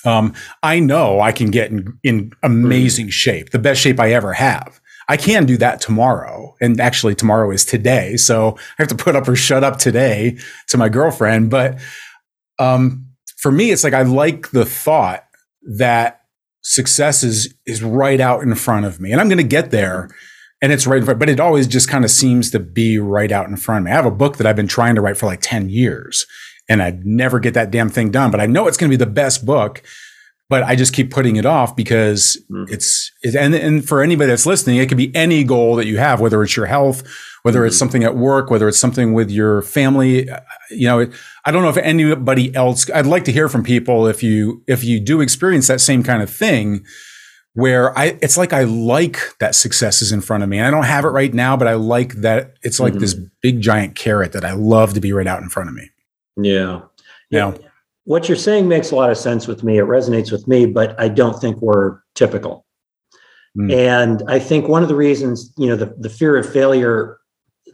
Um, 0.05 0.33
i 0.63 0.79
know 0.79 1.19
i 1.19 1.33
can 1.33 1.51
get 1.51 1.71
in, 1.71 1.99
in 2.03 2.31
amazing 2.41 3.09
shape 3.09 3.49
the 3.49 3.59
best 3.59 3.81
shape 3.81 3.99
i 3.99 4.13
ever 4.13 4.31
have 4.31 4.78
I 5.09 5.17
can 5.17 5.47
do 5.47 5.57
that 5.57 5.81
tomorrow. 5.81 6.55
And 6.61 6.79
actually, 6.79 7.15
tomorrow 7.15 7.49
is 7.49 7.65
today. 7.65 8.15
So 8.15 8.55
I 8.57 8.73
have 8.77 8.87
to 8.89 8.95
put 8.95 9.15
up 9.15 9.27
or 9.27 9.35
shut 9.35 9.63
up 9.63 9.79
today 9.79 10.37
to 10.67 10.77
my 10.77 10.87
girlfriend. 10.87 11.49
But 11.49 11.79
um, 12.59 13.07
for 13.37 13.51
me, 13.51 13.71
it's 13.71 13.83
like 13.83 13.93
I 13.93 14.03
like 14.03 14.51
the 14.51 14.65
thought 14.65 15.25
that 15.77 16.21
success 16.61 17.23
is 17.23 17.53
is 17.65 17.83
right 17.83 18.21
out 18.21 18.43
in 18.43 18.53
front 18.53 18.85
of 18.85 19.01
me, 19.01 19.11
and 19.11 19.19
I'm 19.19 19.27
going 19.27 19.37
to 19.37 19.43
get 19.43 19.71
there. 19.71 20.09
And 20.61 20.73
it's 20.73 20.85
right 20.85 20.99
in 20.99 21.05
front, 21.05 21.19
but 21.19 21.29
it 21.29 21.39
always 21.39 21.67
just 21.67 21.87
kind 21.87 22.03
of 22.03 22.11
seems 22.11 22.51
to 22.51 22.59
be 22.59 22.99
right 22.99 23.31
out 23.31 23.47
in 23.47 23.55
front 23.55 23.79
of 23.79 23.85
me. 23.85 23.91
I 23.91 23.95
have 23.95 24.05
a 24.05 24.11
book 24.11 24.35
that 24.37 24.45
I've 24.45 24.57
been 24.57 24.67
trying 24.67 24.95
to 24.95 25.01
write 25.01 25.15
for 25.15 25.25
like 25.25 25.39
10 25.41 25.69
years 25.69 26.27
and 26.67 26.83
I'd 26.83 27.05
never 27.05 27.39
get 27.39 27.53
that 27.53 27.71
damn 27.71 27.87
thing 27.87 28.11
done, 28.11 28.29
but 28.29 28.41
I 28.41 28.45
know 28.45 28.67
it's 28.67 28.75
going 28.75 28.91
to 28.91 28.97
be 28.97 29.01
the 29.01 29.09
best 29.09 29.45
book 29.45 29.81
but 30.49 30.63
I 30.63 30.75
just 30.75 30.93
keep 30.93 31.11
putting 31.11 31.35
it 31.35 31.45
off 31.45 31.75
because 31.75 32.43
mm. 32.51 32.69
it's, 32.69 33.08
it, 33.08 33.08
and, 33.23 33.53
and 33.53 33.87
for 33.87 34.01
anybody 34.01 34.29
that's 34.29 34.45
listening, 34.45 34.77
it 34.77 34.87
could 34.87 34.97
be 34.97 35.13
any 35.15 35.43
goal 35.43 35.75
that 35.75 35.85
you 35.87 35.97
have, 35.97 36.21
whether 36.21 36.41
it's 36.41 36.55
your 36.55 36.67
health, 36.67 37.03
whether 37.43 37.59
mm-hmm. 37.59 37.67
it's 37.67 37.77
something 37.77 38.03
at 38.03 38.15
work, 38.15 38.49
whether 38.49 38.67
it's 38.67 38.79
something 38.79 39.13
with 39.13 39.29
your 39.29 39.61
family. 39.61 40.29
You 40.69 40.87
know, 40.87 41.11
I 41.45 41.51
don't 41.51 41.63
know 41.63 41.69
if 41.69 41.77
anybody 41.77 42.55
else, 42.55 42.89
I'd 42.91 43.05
like 43.05 43.25
to 43.25 43.31
hear 43.31 43.49
from 43.49 43.63
people 43.63 44.07
if 44.07 44.23
you, 44.23 44.63
if 44.67 44.83
you 44.83 44.99
do 44.99 45.21
experience 45.21 45.67
that 45.67 45.81
same 45.81 46.03
kind 46.03 46.21
of 46.21 46.29
thing 46.29 46.85
where 47.53 47.97
I, 47.97 48.17
it's 48.21 48.37
like 48.37 48.53
I 48.53 48.63
like 48.63 49.19
that 49.39 49.53
success 49.53 50.01
is 50.01 50.11
in 50.11 50.21
front 50.21 50.43
of 50.43 50.49
me. 50.49 50.57
And 50.57 50.67
I 50.67 50.71
don't 50.71 50.85
have 50.85 51.03
it 51.03 51.09
right 51.09 51.33
now, 51.33 51.57
but 51.57 51.67
I 51.67 51.73
like 51.73 52.13
that 52.21 52.53
it's 52.61 52.79
like 52.79 52.93
mm-hmm. 52.93 53.01
this 53.01 53.15
big 53.41 53.59
giant 53.59 53.95
carrot 53.95 54.31
that 54.31 54.45
I 54.45 54.53
love 54.53 54.93
to 54.93 55.01
be 55.01 55.11
right 55.11 55.27
out 55.27 55.41
in 55.41 55.49
front 55.49 55.67
of 55.67 55.75
me. 55.75 55.89
Yeah. 56.37 56.81
Yeah 57.29 57.53
what 58.09 58.27
you're 58.27 58.35
saying 58.35 58.67
makes 58.67 58.89
a 58.89 58.95
lot 58.95 59.11
of 59.11 59.19
sense 59.19 59.45
with 59.45 59.63
me. 59.63 59.77
It 59.77 59.85
resonates 59.85 60.31
with 60.31 60.47
me, 60.47 60.65
but 60.65 60.99
I 60.99 61.09
don't 61.09 61.39
think 61.39 61.61
we're 61.61 61.99
typical. 62.15 62.65
Mm. 63.57 63.73
And 63.73 64.23
I 64.27 64.39
think 64.39 64.67
one 64.67 64.83
of 64.83 64.89
the 64.89 64.95
reasons, 64.95 65.53
you 65.57 65.67
know, 65.67 65.75
the, 65.75 65.93
the 65.97 66.09
fear 66.09 66.37
of 66.37 66.51
failure 66.51 67.19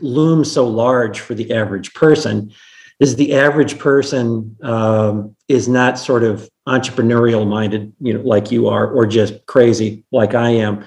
looms 0.01 0.51
so 0.51 0.67
large 0.67 1.19
for 1.19 1.33
the 1.33 1.53
average 1.53 1.93
person 1.93 2.51
is 2.99 3.15
the 3.15 3.35
average 3.35 3.77
person 3.77 4.55
um, 4.63 5.35
is 5.47 5.67
not 5.67 5.99
sort 5.99 6.23
of 6.23 6.49
entrepreneurial 6.67 7.47
minded, 7.47 7.93
you 7.99 8.13
know, 8.13 8.21
like 8.21 8.51
you 8.51 8.67
are, 8.67 8.89
or 8.89 9.05
just 9.05 9.45
crazy 9.45 10.03
like 10.11 10.33
I 10.33 10.49
am, 10.49 10.85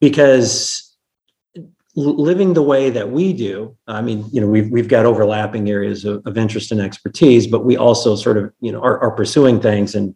because 0.00 0.84
living 1.96 2.54
the 2.54 2.62
way 2.62 2.90
that 2.90 3.10
we 3.10 3.32
do 3.32 3.76
i 3.86 4.02
mean 4.02 4.24
you 4.32 4.40
know 4.40 4.48
we've, 4.48 4.68
we've 4.70 4.88
got 4.88 5.06
overlapping 5.06 5.70
areas 5.70 6.04
of, 6.04 6.20
of 6.26 6.36
interest 6.36 6.72
and 6.72 6.80
expertise 6.80 7.46
but 7.46 7.64
we 7.64 7.76
also 7.76 8.16
sort 8.16 8.36
of 8.36 8.52
you 8.60 8.72
know 8.72 8.80
are, 8.82 8.98
are 8.98 9.12
pursuing 9.12 9.60
things 9.60 9.94
in, 9.94 10.14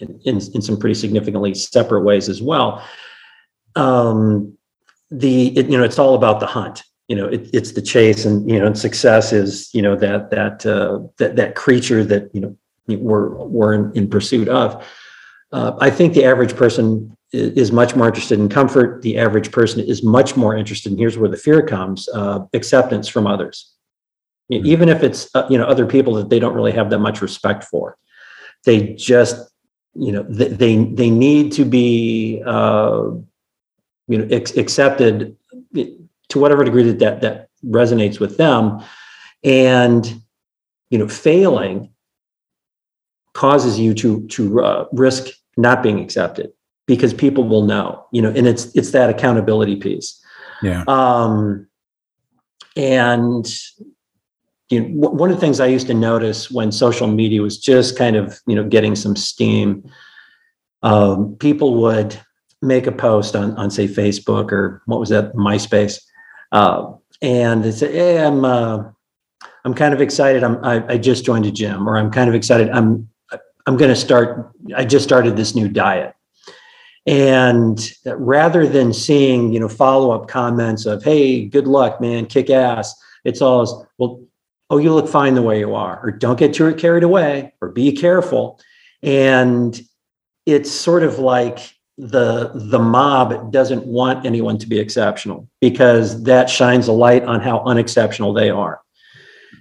in, 0.00 0.20
in 0.26 0.60
some 0.60 0.76
pretty 0.76 0.94
significantly 0.94 1.54
separate 1.54 2.02
ways 2.02 2.28
as 2.28 2.42
well 2.42 2.84
um 3.76 4.56
the 5.10 5.56
it, 5.58 5.68
you 5.68 5.76
know 5.76 5.84
it's 5.84 5.98
all 5.98 6.14
about 6.14 6.40
the 6.40 6.46
hunt 6.46 6.82
you 7.08 7.16
know 7.16 7.26
it, 7.26 7.48
it's 7.52 7.72
the 7.72 7.82
chase 7.82 8.24
and 8.24 8.48
you 8.48 8.58
know 8.58 8.66
and 8.66 8.78
success 8.78 9.32
is 9.32 9.72
you 9.74 9.82
know 9.82 9.96
that 9.96 10.30
that 10.30 10.64
uh 10.66 11.00
that 11.18 11.36
that 11.36 11.54
creature 11.54 12.04
that 12.04 12.34
you 12.34 12.40
know 12.40 12.56
we're 12.86 13.28
we're 13.44 13.74
in, 13.74 13.92
in 13.94 14.08
pursuit 14.08 14.48
of 14.48 14.86
uh, 15.52 15.72
i 15.80 15.90
think 15.90 16.14
the 16.14 16.24
average 16.24 16.56
person 16.56 17.14
is 17.34 17.72
much 17.72 17.96
more 17.96 18.06
interested 18.06 18.38
in 18.38 18.48
comfort. 18.48 19.02
The 19.02 19.18
average 19.18 19.50
person 19.50 19.80
is 19.80 20.02
much 20.02 20.36
more 20.36 20.56
interested, 20.56 20.92
and 20.92 20.98
here's 20.98 21.18
where 21.18 21.28
the 21.28 21.36
fear 21.36 21.66
comes 21.66 22.08
uh, 22.14 22.40
acceptance 22.52 23.08
from 23.08 23.26
others. 23.26 23.72
mm-hmm. 24.52 24.66
even 24.66 24.88
if 24.88 25.02
it's 25.02 25.28
uh, 25.34 25.46
you 25.50 25.58
know 25.58 25.64
other 25.64 25.86
people 25.86 26.14
that 26.14 26.28
they 26.30 26.38
don't 26.38 26.54
really 26.54 26.72
have 26.72 26.90
that 26.90 27.00
much 27.00 27.20
respect 27.20 27.64
for. 27.64 27.96
They 28.64 28.94
just 28.94 29.50
you 29.94 30.12
know 30.12 30.24
they 30.28 30.48
they, 30.48 30.84
they 30.84 31.10
need 31.10 31.52
to 31.52 31.64
be 31.64 32.42
uh, 32.46 33.10
you 34.08 34.18
know 34.18 34.26
ex- 34.30 34.56
accepted 34.56 35.36
to 35.74 36.38
whatever 36.38 36.64
degree 36.64 36.82
that, 36.82 36.98
that 36.98 37.20
that 37.20 37.48
resonates 37.64 38.20
with 38.20 38.36
them, 38.36 38.82
and 39.42 40.20
you 40.90 40.98
know 40.98 41.08
failing 41.08 41.90
causes 43.32 43.78
you 43.78 43.94
to 43.94 44.26
to 44.28 44.62
uh, 44.62 44.86
risk 44.92 45.28
not 45.56 45.82
being 45.82 46.00
accepted 46.00 46.52
because 46.86 47.14
people 47.14 47.44
will 47.44 47.62
know 47.62 48.06
you 48.12 48.22
know 48.22 48.30
and 48.30 48.46
it's 48.46 48.74
it's 48.74 48.90
that 48.92 49.10
accountability 49.10 49.76
piece. 49.76 50.20
Yeah. 50.62 50.84
Um 50.86 51.66
and 52.76 53.46
you 54.70 54.80
know, 54.80 55.10
one 55.10 55.30
of 55.30 55.36
the 55.36 55.40
things 55.40 55.60
I 55.60 55.66
used 55.66 55.86
to 55.88 55.94
notice 55.94 56.50
when 56.50 56.72
social 56.72 57.06
media 57.06 57.42
was 57.42 57.58
just 57.58 57.98
kind 57.98 58.16
of 58.16 58.40
you 58.46 58.56
know 58.56 58.64
getting 58.64 58.96
some 58.96 59.16
steam, 59.16 59.88
um, 60.82 61.36
people 61.36 61.74
would 61.82 62.18
make 62.64 62.86
a 62.86 62.92
post 62.92 63.36
on 63.36 63.56
on 63.56 63.70
say 63.70 63.86
Facebook 63.86 64.52
or 64.52 64.82
what 64.86 65.00
was 65.00 65.10
that 65.10 65.34
MySpace, 65.34 66.00
uh, 66.52 66.92
and 67.22 67.64
they 67.64 67.70
say, 67.70 67.92
"Hey, 67.92 68.24
I'm 68.24 68.44
uh, 68.44 68.84
I'm 69.64 69.74
kind 69.74 69.94
of 69.94 70.00
excited. 70.00 70.42
I'm 70.42 70.64
I, 70.64 70.84
I 70.94 70.98
just 70.98 71.24
joined 71.24 71.46
a 71.46 71.50
gym, 71.50 71.88
or 71.88 71.96
I'm 71.96 72.10
kind 72.10 72.28
of 72.28 72.34
excited. 72.34 72.70
I'm 72.70 73.08
I'm 73.66 73.76
going 73.76 73.90
to 73.90 73.96
start. 73.96 74.52
I 74.76 74.84
just 74.84 75.04
started 75.04 75.36
this 75.36 75.54
new 75.54 75.68
diet." 75.68 76.14
And 77.06 77.92
rather 78.06 78.66
than 78.66 78.94
seeing, 78.94 79.52
you 79.52 79.60
know, 79.60 79.68
follow 79.68 80.10
up 80.10 80.28
comments 80.28 80.86
of, 80.86 81.04
"Hey, 81.04 81.44
good 81.44 81.66
luck, 81.66 82.00
man, 82.00 82.26
kick 82.26 82.50
ass," 82.50 82.94
it's 83.24 83.42
all, 83.42 83.86
"Well, 83.98 84.24
oh, 84.70 84.78
you 84.78 84.92
look 84.92 85.08
fine 85.08 85.34
the 85.34 85.42
way 85.42 85.58
you 85.58 85.74
are, 85.74 86.00
or 86.02 86.10
don't 86.10 86.38
get 86.38 86.54
too 86.54 86.74
carried 86.74 87.02
away, 87.02 87.52
or 87.60 87.68
be 87.68 87.92
careful. 87.92 88.60
And 89.02 89.80
it's 90.46 90.70
sort 90.70 91.02
of 91.02 91.18
like 91.18 91.74
the 91.96 92.50
the 92.54 92.78
mob 92.78 93.52
doesn't 93.52 93.86
want 93.86 94.26
anyone 94.26 94.58
to 94.58 94.66
be 94.66 94.80
exceptional 94.80 95.48
because 95.60 96.24
that 96.24 96.50
shines 96.50 96.88
a 96.88 96.92
light 96.92 97.22
on 97.24 97.40
how 97.40 97.62
unexceptional 97.64 98.32
they 98.32 98.50
are. 98.50 98.80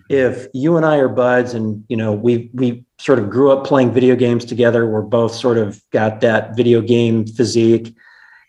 If 0.10 0.48
you 0.54 0.76
and 0.78 0.86
I 0.86 0.98
are 0.98 1.10
buds 1.10 1.54
and 1.54 1.84
you 1.90 1.98
know 1.98 2.12
we 2.12 2.50
we 2.54 2.86
sort 3.00 3.20
of 3.20 3.30
grew 3.30 3.52
up 3.52 3.66
playing 3.66 3.92
video 3.92 4.16
games 4.16 4.46
together, 4.46 4.90
we're 4.90 5.02
both 5.02 5.34
sort 5.34 5.58
of 5.58 5.82
got 5.92 6.22
that 6.22 6.56
video 6.56 6.82
game 6.82 7.26
physique, 7.28 7.96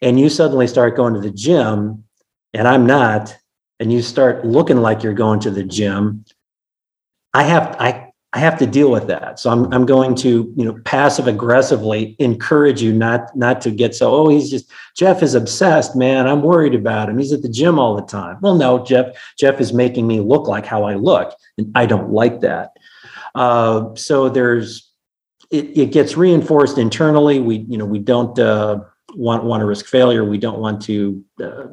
and 0.00 0.18
you 0.18 0.28
suddenly 0.28 0.66
start 0.66 0.96
going 0.96 1.14
to 1.14 1.20
the 1.20 1.30
gym 1.30 2.04
and 2.54 2.68
I'm 2.68 2.86
not, 2.86 3.36
and 3.80 3.92
you 3.92 4.00
start 4.00 4.46
looking 4.46 4.78
like 4.78 5.02
you're 5.02 5.12
going 5.12 5.40
to 5.40 5.50
the 5.50 5.64
gym, 5.64 6.24
I 7.34 7.42
have 7.42 7.76
I 7.80 8.03
I 8.34 8.38
have 8.40 8.58
to 8.58 8.66
deal 8.66 8.90
with 8.90 9.06
that. 9.06 9.38
So 9.38 9.48
I'm 9.48 9.72
I'm 9.72 9.86
going 9.86 10.16
to 10.16 10.52
you 10.56 10.64
know 10.64 10.74
passive 10.84 11.28
aggressively 11.28 12.16
encourage 12.18 12.82
you 12.82 12.92
not 12.92 13.34
not 13.36 13.60
to 13.62 13.70
get 13.70 13.94
so 13.94 14.12
oh 14.12 14.28
he's 14.28 14.50
just 14.50 14.70
Jeff 14.96 15.22
is 15.22 15.34
obsessed 15.34 15.94
man 15.94 16.26
I'm 16.26 16.42
worried 16.42 16.74
about 16.74 17.08
him 17.08 17.18
he's 17.18 17.32
at 17.32 17.42
the 17.42 17.48
gym 17.48 17.78
all 17.78 17.94
the 17.94 18.02
time. 18.02 18.38
Well 18.42 18.56
no 18.56 18.84
Jeff 18.84 19.16
Jeff 19.38 19.60
is 19.60 19.72
making 19.72 20.08
me 20.08 20.20
look 20.20 20.48
like 20.48 20.66
how 20.66 20.82
I 20.82 20.94
look 20.94 21.32
and 21.58 21.70
I 21.76 21.86
don't 21.86 22.10
like 22.10 22.40
that. 22.40 22.72
Uh, 23.36 23.94
so 23.94 24.28
there's 24.28 24.90
it, 25.50 25.78
it 25.78 25.92
gets 25.92 26.16
reinforced 26.16 26.76
internally. 26.76 27.38
We 27.38 27.58
you 27.68 27.78
know 27.78 27.86
we 27.86 28.00
don't 28.00 28.36
uh, 28.38 28.80
want 29.14 29.44
want 29.44 29.60
to 29.60 29.66
risk 29.66 29.86
failure. 29.86 30.24
We 30.24 30.38
don't 30.38 30.58
want 30.58 30.82
to 30.82 31.24
uh, 31.40 31.66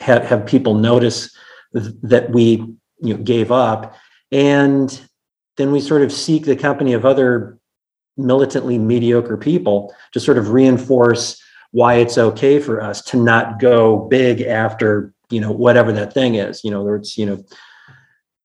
have 0.00 0.24
have 0.24 0.46
people 0.46 0.74
notice 0.74 1.34
that 1.72 2.30
we 2.30 2.56
you 3.00 3.14
know, 3.14 3.22
gave 3.22 3.50
up 3.50 3.96
and 4.30 5.08
then 5.56 5.72
we 5.72 5.80
sort 5.80 6.02
of 6.02 6.12
seek 6.12 6.44
the 6.44 6.56
company 6.56 6.92
of 6.92 7.04
other 7.04 7.58
militantly 8.16 8.78
mediocre 8.78 9.36
people 9.36 9.94
to 10.12 10.20
sort 10.20 10.38
of 10.38 10.50
reinforce 10.50 11.40
why 11.72 11.94
it's 11.94 12.16
okay 12.16 12.60
for 12.60 12.80
us 12.80 13.02
to 13.02 13.16
not 13.16 13.58
go 13.58 13.98
big 14.08 14.40
after 14.42 15.12
you 15.30 15.40
know 15.40 15.50
whatever 15.50 15.92
that 15.92 16.12
thing 16.12 16.36
is. 16.36 16.62
You 16.62 16.70
know 16.70 16.94
it's 16.94 17.18
you 17.18 17.26
know 17.26 17.44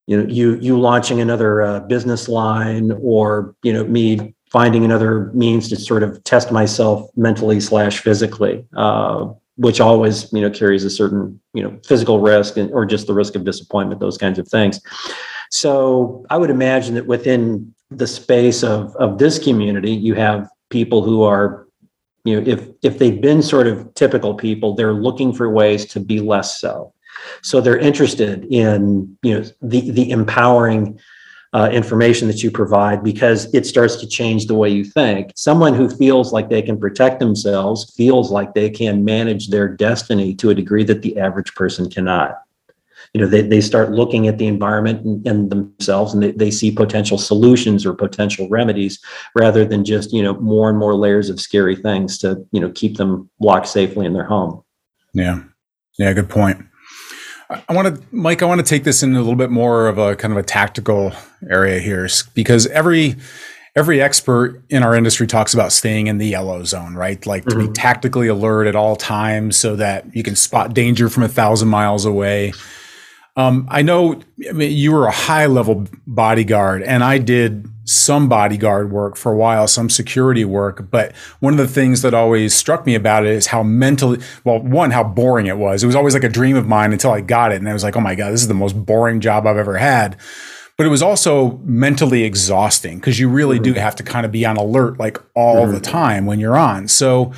you 0.08 0.18
know 0.18 0.28
you 0.28 0.56
you 0.56 0.80
launching 0.80 1.22
another 1.22 1.62
uh, 1.62 1.80
business 1.82 2.28
line 2.28 2.92
or 3.02 3.56
you 3.64 3.72
know 3.72 3.84
me 3.84 4.36
finding 4.52 4.84
another 4.84 5.32
means 5.34 5.70
to 5.70 5.76
sort 5.76 6.02
of 6.02 6.24
test 6.24 6.52
myself 6.52 7.08
mentally 7.16 7.60
slash 7.60 8.00
physically 8.00 8.66
uh, 8.76 9.28
which 9.58 9.80
always 9.80 10.32
you 10.34 10.42
know 10.42 10.50
carries 10.50 10.84
a 10.84 10.90
certain 10.90 11.40
you 11.54 11.62
know 11.62 11.78
physical 11.86 12.20
risk 12.20 12.58
and, 12.58 12.72
or 12.72 12.86
just 12.86 13.06
the 13.06 13.14
risk 13.14 13.36
of 13.36 13.46
disappointment 13.46 14.00
those 14.00 14.18
kinds 14.18 14.40
of 14.40 14.48
things 14.48 14.82
so 15.50 16.26
I 16.30 16.38
would 16.38 16.50
imagine 16.50 16.96
that 16.96 17.08
within 17.08 17.74
the 17.90 18.08
space 18.08 18.64
of, 18.64 18.96
of 18.98 19.18
this 19.18 19.40
community, 19.40 19.92
you 19.92 20.14
have 20.14 20.50
people 20.70 21.04
who 21.04 21.24
are, 21.24 21.68
you 22.24 22.40
know, 22.40 22.48
if 22.48 22.68
if 22.84 23.00
they've 23.00 23.20
been 23.20 23.42
sort 23.42 23.68
of 23.68 23.94
typical 23.96 24.36
people, 24.36 24.76
they're 24.76 24.94
looking 24.94 25.34
for 25.34 25.50
ways 25.50 25.86
to 25.88 26.00
be 26.00 26.20
less 26.20 26.60
so. 26.60 26.94
So 27.42 27.62
they're 27.62 27.78
interested 27.78 28.46
in, 28.46 29.18
you 29.24 29.40
know, 29.40 29.46
the 29.62 29.90
the 29.92 30.12
empowering 30.12 31.00
uh, 31.54 31.70
information 31.74 32.28
that 32.28 32.44
you 32.44 32.52
provide 32.52 33.04
because 33.04 33.52
it 33.56 33.66
starts 33.66 33.96
to 33.96 34.08
change 34.08 34.46
the 34.46 34.54
way 34.54 34.70
you 34.70 34.84
think. 34.84 35.32
Someone 35.36 35.74
who 35.74 35.90
feels 35.90 36.32
like 36.32 36.50
they 36.50 36.62
can 36.62 36.80
protect 36.80 37.20
themselves 37.20 37.92
feels 37.96 38.30
like 38.30 38.54
they 38.54 38.70
can 38.70 39.04
manage 39.04 39.48
their 39.48 39.68
destiny 39.68 40.36
to 40.36 40.52
a 40.52 40.56
degree 40.56 40.84
that 40.84 41.02
the 41.02 41.18
average 41.18 41.56
person 41.56 41.90
cannot 41.90 42.36
you 43.14 43.22
know 43.22 43.28
they, 43.28 43.42
they 43.42 43.62
start 43.62 43.92
looking 43.92 44.28
at 44.28 44.38
the 44.38 44.48
environment 44.48 45.06
and, 45.06 45.28
and 45.28 45.50
themselves 45.50 46.14
and 46.14 46.22
they, 46.22 46.32
they 46.32 46.52
see 46.52 46.72
potential 46.72 47.18
solutions 47.18 47.86
or 47.86 47.94
potential 47.94 48.48
remedies 48.50 49.00
rather 49.36 49.66
than 49.66 49.84
just 49.84 50.14
you 50.14 50.22
know 50.22 50.34
more 50.36 50.70
and 50.70 50.78
more 50.78 50.96
layers 50.96 51.30
of 51.30 51.40
scary 51.40 51.76
things 51.76 52.18
to 52.18 52.44
you 52.52 52.60
know 52.60 52.72
keep 52.72 52.98
them 52.98 53.30
locked 53.40 53.68
safely 53.68 54.06
in 54.06 54.14
their 54.14 54.26
home 54.26 54.64
yeah 55.14 55.42
yeah 55.98 56.14
good 56.14 56.30
point 56.30 56.66
I 57.68 57.74
want 57.74 57.96
to, 57.96 58.04
Mike. 58.12 58.44
I 58.44 58.46
want 58.46 58.60
to 58.60 58.66
take 58.66 58.84
this 58.84 59.02
in 59.02 59.16
a 59.16 59.20
little 59.20 59.36
bit 59.36 59.50
more 59.50 59.88
of 59.88 59.98
a 59.98 60.16
kind 60.16 60.32
of 60.32 60.38
a 60.38 60.44
tactical 60.44 61.14
area 61.50 61.80
here, 61.80 62.08
because 62.36 62.68
every 62.68 63.16
every 63.76 64.02
expert 64.02 64.62
in 64.70 64.84
our 64.84 64.96
industry 64.96 65.26
talks 65.26 65.54
about 65.54 65.72
staying 65.72 66.08
in 66.08 66.20
the 66.20 66.28
yellow 66.28 66.64
zone, 66.64 66.94
right? 66.94 67.26
Like 67.26 67.42
mm-hmm. 67.42 67.50
to 67.50 67.56
be 67.56 67.64
mm-hmm. 67.64 67.74
tactically 67.74 68.28
alert 68.28 68.68
at 68.68 68.76
all 68.76 68.96
times, 68.96 69.58
so 69.58 69.76
that 69.78 70.16
you 70.16 70.22
can 70.22 70.36
spot 70.36 70.76
danger 70.76 71.10
from 71.10 71.24
a 71.24 71.28
thousand 71.28 71.70
miles 71.70 72.06
away. 72.06 72.54
Um, 73.36 73.68
I 73.70 73.82
know 73.82 74.22
I 74.48 74.52
mean, 74.52 74.76
you 74.76 74.92
were 74.92 75.08
a 75.08 75.12
high 75.12 75.46
level 75.46 75.88
bodyguard, 76.06 76.84
and 76.84 77.04
I 77.04 77.20
did 77.20 77.68
some 77.90 78.30
bodyguard 78.30 78.92
work 78.92 79.16
for 79.18 79.32
a 79.32 79.36
while, 79.36 79.68
some 79.68 79.90
security 79.90 80.46
work. 80.46 80.92
But 80.92 81.16
one 81.40 81.54
of 81.54 81.58
the 81.58 81.68
things 81.68 82.04
that 82.04 82.14
always 82.14 82.54
struck 82.54 82.86
me 82.86 82.94
about 82.94 83.26
it 83.26 83.32
is 83.32 83.48
how 83.48 83.64
mentally, 83.64 84.20
well, 84.44 84.60
one, 84.60 84.92
how 84.92 85.04
boring 85.04 85.48
it 85.48 85.58
was. 85.58 85.84
It 85.84 85.88
was 85.88 85.96
always 85.96 86.14
like 86.14 86.24
a 86.24 86.30
dream 86.30 86.56
of 86.56 86.68
mine 86.68 86.94
until 86.94 87.12
I 87.12 87.22
got 87.22 87.52
it. 87.52 87.56
And 87.56 87.68
I 87.68 87.74
was 87.74 87.84
like, 87.84 87.96
oh 87.96 88.02
my 88.02 88.14
God, 88.14 88.32
this 88.32 88.42
is 88.42 88.48
the 88.48 88.54
most 88.54 88.74
boring 88.86 89.22
job 89.22 89.48
I've 89.48 89.58
ever 89.58 89.78
had. 89.78 90.18
But 90.78 90.86
it 90.86 90.90
was 90.90 91.02
also 91.02 91.60
mentally 91.64 92.24
exhausting 92.24 93.00
because 93.00 93.20
you 93.20 93.28
really 93.28 93.58
mm-hmm. 93.58 93.74
do 93.74 93.80
have 93.80 93.96
to 93.98 94.04
kind 94.04 94.26
of 94.26 94.32
be 94.32 94.46
on 94.46 94.56
alert 94.56 95.00
like 95.00 95.18
all 95.34 95.64
mm-hmm. 95.64 95.74
the 95.74 95.82
time 95.82 96.26
when 96.28 96.40
you're 96.40 96.58
on. 96.58 96.88
So, 96.88 97.34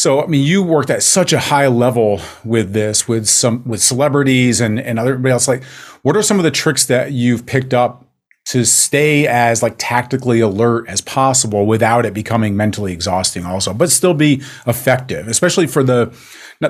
so 0.00 0.24
I 0.24 0.26
mean, 0.28 0.46
you 0.46 0.62
worked 0.62 0.88
at 0.88 1.02
such 1.02 1.34
a 1.34 1.38
high 1.38 1.66
level 1.66 2.22
with 2.42 2.72
this, 2.72 3.06
with 3.06 3.28
some 3.28 3.62
with 3.68 3.82
celebrities 3.82 4.58
and 4.58 4.80
and 4.80 4.98
everybody 4.98 5.30
else. 5.30 5.46
Like, 5.46 5.62
what 6.00 6.16
are 6.16 6.22
some 6.22 6.38
of 6.38 6.42
the 6.42 6.50
tricks 6.50 6.86
that 6.86 7.12
you've 7.12 7.44
picked 7.44 7.74
up 7.74 8.06
to 8.46 8.64
stay 8.64 9.26
as 9.26 9.62
like 9.62 9.74
tactically 9.76 10.40
alert 10.40 10.88
as 10.88 11.02
possible 11.02 11.66
without 11.66 12.06
it 12.06 12.14
becoming 12.14 12.56
mentally 12.56 12.94
exhausting, 12.94 13.44
also, 13.44 13.74
but 13.74 13.90
still 13.90 14.14
be 14.14 14.42
effective, 14.66 15.28
especially 15.28 15.66
for 15.66 15.82
the. 15.82 16.06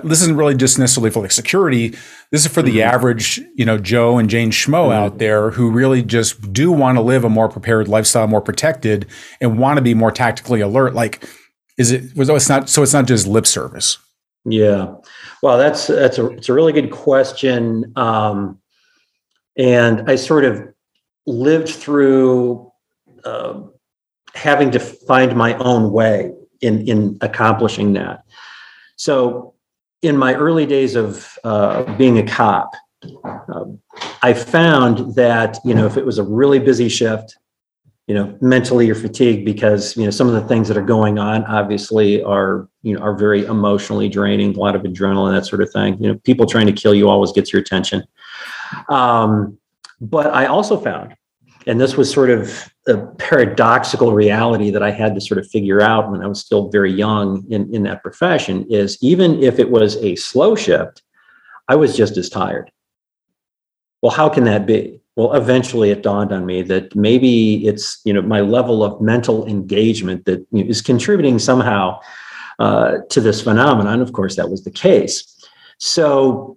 this 0.03 0.23
isn't 0.23 0.37
really 0.37 0.57
just 0.57 0.77
necessarily 0.77 1.13
for 1.13 1.21
like 1.21 1.31
security. 1.31 1.91
This 2.33 2.45
is 2.45 2.49
for 2.49 2.63
the 2.63 2.79
mm-hmm. 2.79 2.95
average, 2.95 3.41
you 3.55 3.65
know, 3.65 3.79
Joe 3.79 4.19
and 4.19 4.29
Jane 4.29 4.51
Schmo 4.51 4.89
mm-hmm. 4.89 4.93
out 4.93 5.19
there 5.19 5.53
who 5.53 5.71
really 5.71 6.03
just 6.03 6.53
do 6.53 6.73
want 6.73 6.99
to 6.99 7.03
live 7.03 7.23
a 7.23 7.29
more 7.29 7.49
prepared 7.49 7.87
lifestyle, 7.87 8.27
more 8.27 8.41
protected, 8.41 9.07
and 9.41 9.57
want 9.57 9.77
to 9.77 9.83
be 9.83 9.95
more 9.95 10.11
tactically 10.11 10.61
alert. 10.61 10.95
Like 10.95 11.25
is 11.81 11.91
it 11.91 12.15
was 12.15 12.29
it's 12.29 12.49
not 12.49 12.69
so 12.69 12.83
it's 12.83 12.93
not 12.93 13.07
just 13.07 13.27
lip 13.27 13.47
service. 13.47 13.99
Yeah. 14.45 14.95
Well 15.43 15.57
that's 15.59 15.87
that's 15.87 16.19
a 16.19 16.27
it's 16.29 16.49
a 16.49 16.53
really 16.53 16.73
good 16.73 16.91
question. 16.91 17.93
Um, 17.97 18.59
and 19.57 20.09
i 20.09 20.15
sort 20.15 20.45
of 20.45 20.63
lived 21.27 21.69
through 21.69 22.71
uh, 23.25 23.61
having 24.35 24.71
to 24.71 24.79
find 24.79 25.37
my 25.37 25.55
own 25.55 25.91
way 25.93 26.33
in 26.61 26.87
in 26.87 27.19
accomplishing 27.21 27.95
that. 27.95 28.25
So 28.97 29.55
in 30.03 30.17
my 30.17 30.35
early 30.35 30.67
days 30.67 30.95
of 30.97 31.39
uh, 31.45 31.97
being 31.97 32.19
a 32.19 32.27
cop 32.27 32.71
uh, 33.25 33.65
i 34.23 34.33
found 34.33 35.15
that 35.15 35.59
you 35.65 35.75
know 35.75 35.87
if 35.87 35.97
it 35.97 36.05
was 36.05 36.19
a 36.19 36.23
really 36.23 36.59
busy 36.59 36.89
shift 36.89 37.39
you 38.11 38.15
know 38.15 38.37
mentally 38.41 38.87
you're 38.87 39.03
fatigued 39.09 39.45
because 39.45 39.97
you 39.97 40.05
know 40.05 40.11
some 40.11 40.29
of 40.29 40.35
the 40.35 40.47
things 40.49 40.67
that 40.69 40.77
are 40.77 40.89
going 40.97 41.19
on 41.19 41.45
obviously 41.45 42.23
are 42.25 42.69
you 42.83 42.95
know 42.95 43.01
are 43.01 43.17
very 43.17 43.45
emotionally 43.45 44.09
draining 44.09 44.57
a 44.57 44.59
lot 44.59 44.75
of 44.75 44.83
adrenaline 44.83 45.35
that 45.35 45.47
sort 45.47 45.63
of 45.63 45.71
thing 45.71 45.97
you 46.03 46.09
know 46.09 46.19
people 46.25 46.47
trying 46.47 46.67
to 46.67 46.73
kill 46.73 46.95
you 46.95 47.09
always 47.09 47.33
gets 47.33 47.53
your 47.53 47.63
attention 47.63 48.03
um, 48.89 49.59
but 50.01 50.29
I 50.29 50.47
also 50.47 50.79
found, 50.79 51.15
and 51.67 51.81
this 51.81 51.97
was 51.97 52.11
sort 52.11 52.31
of 52.31 52.73
a 52.87 52.99
paradoxical 53.19 54.13
reality 54.13 54.71
that 54.71 54.83
I 54.83 54.91
had 54.91 55.15
to 55.15 55.21
sort 55.21 55.39
of 55.39 55.49
figure 55.49 55.81
out 55.81 56.11
when 56.11 56.23
I 56.23 56.27
was 56.27 56.41
still 56.41 56.71
very 56.71 56.93
young 56.93 57.45
in, 57.51 57.73
in 57.75 57.83
that 57.85 58.03
profession, 58.03 58.67
is 58.71 58.99
even 59.03 59.43
if 59.43 59.59
it 59.59 59.71
was 59.71 59.97
a 59.97 60.17
slow 60.17 60.55
shift, 60.55 61.03
I 61.69 61.77
was 61.77 61.97
just 61.97 62.17
as 62.17 62.29
tired. 62.29 62.71
Well, 64.03 64.13
how 64.13 64.29
can 64.29 64.45
that 64.45 64.67
be? 64.67 65.00
Well, 65.21 65.35
eventually 65.35 65.91
it 65.91 66.03
dawned 66.03 66.33
on 66.33 66.47
me 66.47 66.63
that 66.63 66.97
maybe 66.97 67.67
it's 67.67 68.01
you 68.07 68.13
know 68.15 68.23
my 68.23 68.41
level 68.41 68.83
of 68.83 69.03
mental 69.03 69.47
engagement 69.47 70.25
that 70.25 70.47
you 70.51 70.65
know, 70.65 70.71
is 70.71 70.81
contributing 70.81 71.39
somehow 71.39 72.01
uh, 72.59 73.01
to 73.11 73.21
this 73.21 73.43
phenomenon. 73.43 74.01
Of 74.01 74.15
course, 74.15 74.37
that 74.37 74.49
was 74.49 74.65
the 74.65 74.71
case. 74.71 75.47
So 75.77 76.57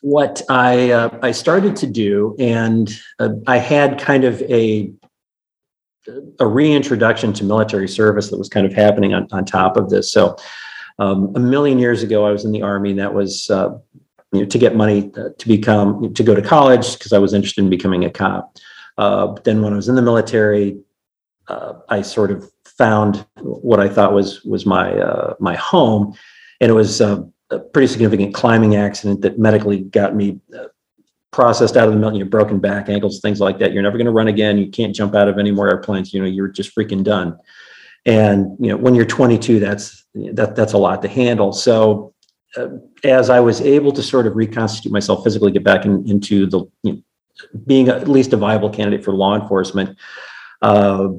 what 0.00 0.42
I 0.48 0.90
uh, 0.90 1.20
I 1.22 1.30
started 1.30 1.76
to 1.76 1.86
do, 1.86 2.34
and 2.40 2.90
uh, 3.20 3.34
I 3.46 3.58
had 3.58 4.00
kind 4.00 4.24
of 4.24 4.42
a 4.42 4.92
a 6.40 6.46
reintroduction 6.48 7.32
to 7.34 7.44
military 7.44 7.86
service 7.86 8.28
that 8.30 8.38
was 8.38 8.48
kind 8.48 8.66
of 8.66 8.72
happening 8.72 9.14
on, 9.14 9.28
on 9.30 9.44
top 9.44 9.76
of 9.76 9.88
this. 9.88 10.10
So 10.10 10.36
um, 10.98 11.32
a 11.36 11.38
million 11.38 11.78
years 11.78 12.02
ago, 12.02 12.26
I 12.26 12.32
was 12.32 12.44
in 12.44 12.50
the 12.50 12.62
army, 12.62 12.90
and 12.90 12.98
that 12.98 13.14
was 13.14 13.48
uh, 13.50 13.78
you 14.32 14.40
know, 14.40 14.46
to 14.46 14.58
get 14.58 14.76
money 14.76 15.10
uh, 15.16 15.30
to 15.36 15.48
become 15.48 16.12
to 16.14 16.22
go 16.22 16.34
to 16.34 16.42
college 16.42 16.94
because 16.94 17.12
I 17.12 17.18
was 17.18 17.32
interested 17.32 17.62
in 17.62 17.70
becoming 17.70 18.04
a 18.04 18.10
cop. 18.10 18.56
Uh, 18.98 19.28
but 19.28 19.44
then 19.44 19.62
when 19.62 19.72
I 19.72 19.76
was 19.76 19.88
in 19.88 19.94
the 19.94 20.02
military, 20.02 20.78
uh, 21.48 21.74
I 21.88 22.02
sort 22.02 22.30
of 22.30 22.50
found 22.64 23.26
what 23.40 23.80
I 23.80 23.88
thought 23.88 24.12
was 24.12 24.44
was 24.44 24.66
my 24.66 24.92
uh, 24.92 25.34
my 25.40 25.54
home, 25.56 26.14
and 26.60 26.70
it 26.70 26.74
was 26.74 27.00
uh, 27.00 27.22
a 27.50 27.58
pretty 27.58 27.86
significant 27.86 28.34
climbing 28.34 28.76
accident 28.76 29.22
that 29.22 29.38
medically 29.38 29.80
got 29.80 30.14
me 30.14 30.40
uh, 30.54 30.66
processed 31.30 31.76
out 31.76 31.88
of 31.88 31.94
the 31.94 32.00
military. 32.00 32.24
Broken 32.24 32.58
back, 32.58 32.88
ankles, 32.88 33.20
things 33.20 33.40
like 33.40 33.58
that. 33.60 33.72
You're 33.72 33.82
never 33.82 33.96
going 33.96 34.06
to 34.06 34.12
run 34.12 34.28
again. 34.28 34.58
You 34.58 34.70
can't 34.70 34.94
jump 34.94 35.14
out 35.14 35.28
of 35.28 35.38
any 35.38 35.52
more 35.52 35.68
airplanes. 35.68 36.12
You 36.12 36.20
know, 36.20 36.26
you're 36.26 36.48
just 36.48 36.74
freaking 36.74 37.02
done. 37.02 37.38
And 38.04 38.56
you 38.60 38.68
know, 38.68 38.76
when 38.76 38.94
you're 38.94 39.06
22, 39.06 39.58
that's 39.58 40.04
that 40.14 40.54
that's 40.54 40.74
a 40.74 40.78
lot 40.78 41.02
to 41.02 41.08
handle. 41.08 41.52
So 41.52 42.14
uh, 42.56 42.68
as 43.04 43.30
I 43.30 43.40
was 43.40 43.60
able 43.60 43.92
to 43.92 44.02
sort 44.02 44.26
of 44.26 44.36
reconstitute 44.36 44.92
myself 44.92 45.22
physically, 45.24 45.52
get 45.52 45.64
back 45.64 45.84
in, 45.84 46.08
into 46.08 46.46
the 46.46 46.64
you 46.82 46.92
know, 46.92 47.02
being 47.66 47.88
at 47.88 48.08
least 48.08 48.32
a 48.32 48.36
viable 48.36 48.70
candidate 48.70 49.04
for 49.04 49.12
law 49.12 49.40
enforcement. 49.40 49.96
Uh, 50.62 51.10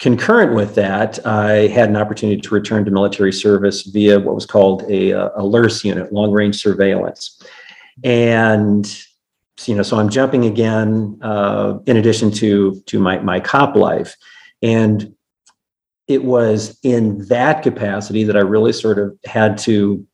concurrent 0.00 0.54
with 0.54 0.74
that, 0.74 1.24
I 1.26 1.66
had 1.68 1.88
an 1.88 1.96
opportunity 1.96 2.40
to 2.40 2.54
return 2.54 2.84
to 2.84 2.90
military 2.90 3.32
service 3.32 3.82
via 3.82 4.20
what 4.20 4.34
was 4.34 4.46
called 4.46 4.82
a, 4.90 5.10
a 5.10 5.42
LURS 5.42 5.84
unit, 5.84 6.12
long 6.12 6.32
range 6.32 6.60
surveillance. 6.60 7.42
And 8.04 8.86
you 9.64 9.74
know, 9.74 9.82
so 9.82 9.98
I'm 9.98 10.10
jumping 10.10 10.44
again 10.44 11.18
uh, 11.22 11.78
in 11.86 11.96
addition 11.96 12.30
to 12.32 12.80
to 12.86 12.98
my 12.98 13.18
my 13.20 13.40
cop 13.40 13.74
life, 13.74 14.14
and 14.62 15.14
it 16.08 16.24
was 16.24 16.78
in 16.82 17.26
that 17.28 17.62
capacity 17.62 18.22
that 18.24 18.36
I 18.36 18.40
really 18.40 18.72
sort 18.72 18.98
of 18.98 19.18
had 19.24 19.56
to 19.58 20.06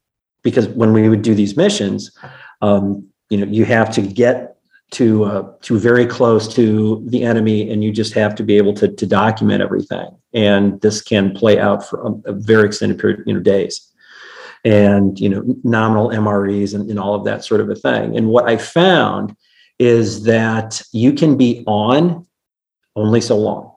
because 0.42 0.68
when 0.68 0.92
we 0.92 1.08
would 1.08 1.22
do 1.22 1.34
these 1.34 1.56
missions, 1.56 2.16
um, 2.60 3.06
you 3.30 3.38
know, 3.38 3.46
you 3.46 3.64
have 3.64 3.92
to 3.94 4.02
get 4.02 4.52
to 4.92 5.24
uh, 5.24 5.52
to 5.62 5.78
very 5.78 6.06
close 6.06 6.46
to 6.54 7.02
the 7.08 7.22
enemy, 7.24 7.70
and 7.70 7.82
you 7.82 7.90
just 7.90 8.12
have 8.14 8.34
to 8.36 8.42
be 8.42 8.56
able 8.56 8.74
to 8.74 8.88
to 8.88 9.06
document 9.06 9.62
everything. 9.62 10.08
And 10.34 10.80
this 10.80 11.02
can 11.02 11.32
play 11.32 11.58
out 11.58 11.88
for 11.88 12.06
a, 12.06 12.30
a 12.30 12.32
very 12.32 12.66
extended 12.66 12.98
period, 12.98 13.22
you 13.26 13.34
know, 13.34 13.40
days, 13.40 13.90
and 14.64 15.18
you 15.18 15.28
know, 15.28 15.42
nominal 15.64 16.10
MREs 16.10 16.74
and, 16.74 16.88
and 16.90 16.98
all 16.98 17.14
of 17.14 17.24
that 17.24 17.44
sort 17.44 17.60
of 17.60 17.70
a 17.70 17.74
thing. 17.74 18.16
And 18.16 18.28
what 18.28 18.48
I 18.48 18.58
found 18.58 19.34
is 19.78 20.24
that 20.24 20.82
you 20.92 21.12
can 21.12 21.36
be 21.36 21.64
on 21.66 22.26
only 22.94 23.22
so 23.22 23.38
long, 23.38 23.74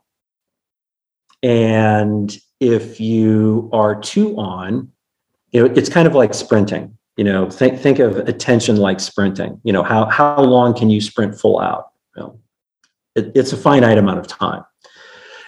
and 1.42 2.38
if 2.60 3.00
you 3.00 3.70
are 3.72 4.00
too 4.00 4.38
on, 4.38 4.92
you 5.56 5.62
know 5.62 5.74
it's 5.76 5.90
kind 5.90 6.08
of 6.08 6.14
like 6.14 6.34
sprinting 6.34 6.96
you 7.18 7.24
know 7.24 7.50
think 7.50 7.80
think 7.80 8.00
of 8.00 8.18
attention 8.18 8.78
like 8.78 9.00
sprinting. 9.00 9.60
You 9.64 9.74
know 9.74 9.84
how 9.84 10.06
how 10.10 10.42
long 10.42 10.74
can 10.74 10.90
you 10.90 11.00
sprint 11.00 11.40
full 11.40 11.60
out? 11.60 11.92
You 12.16 12.24
know, 12.24 12.40
it, 13.16 13.32
it's 13.36 13.54
a 13.54 13.58
finite 13.58 13.98
amount 13.98 14.20
of 14.20 14.28
time. 14.28 14.64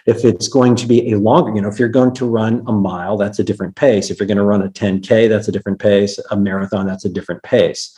If 0.05 0.23
it's 0.23 0.47
going 0.47 0.77
to 0.77 0.87
be 0.87 1.11
a 1.11 1.17
longer 1.17 1.53
you 1.53 1.61
know 1.61 1.67
if 1.67 1.77
you're 1.77 1.89
going 1.89 2.13
to 2.15 2.25
run 2.25 2.63
a 2.67 2.71
mile 2.71 3.17
that's 3.17 3.39
a 3.39 3.43
different 3.43 3.75
pace. 3.75 4.09
If 4.09 4.19
you're 4.19 4.27
going 4.27 4.37
to 4.37 4.45
run 4.45 4.61
a 4.61 4.69
10k 4.69 5.27
that's 5.27 5.49
a 5.49 5.51
different 5.51 5.79
pace. 5.79 6.17
A 6.31 6.37
marathon 6.37 6.87
that's 6.87 7.03
a 7.03 7.09
different 7.09 7.43
pace. 7.43 7.97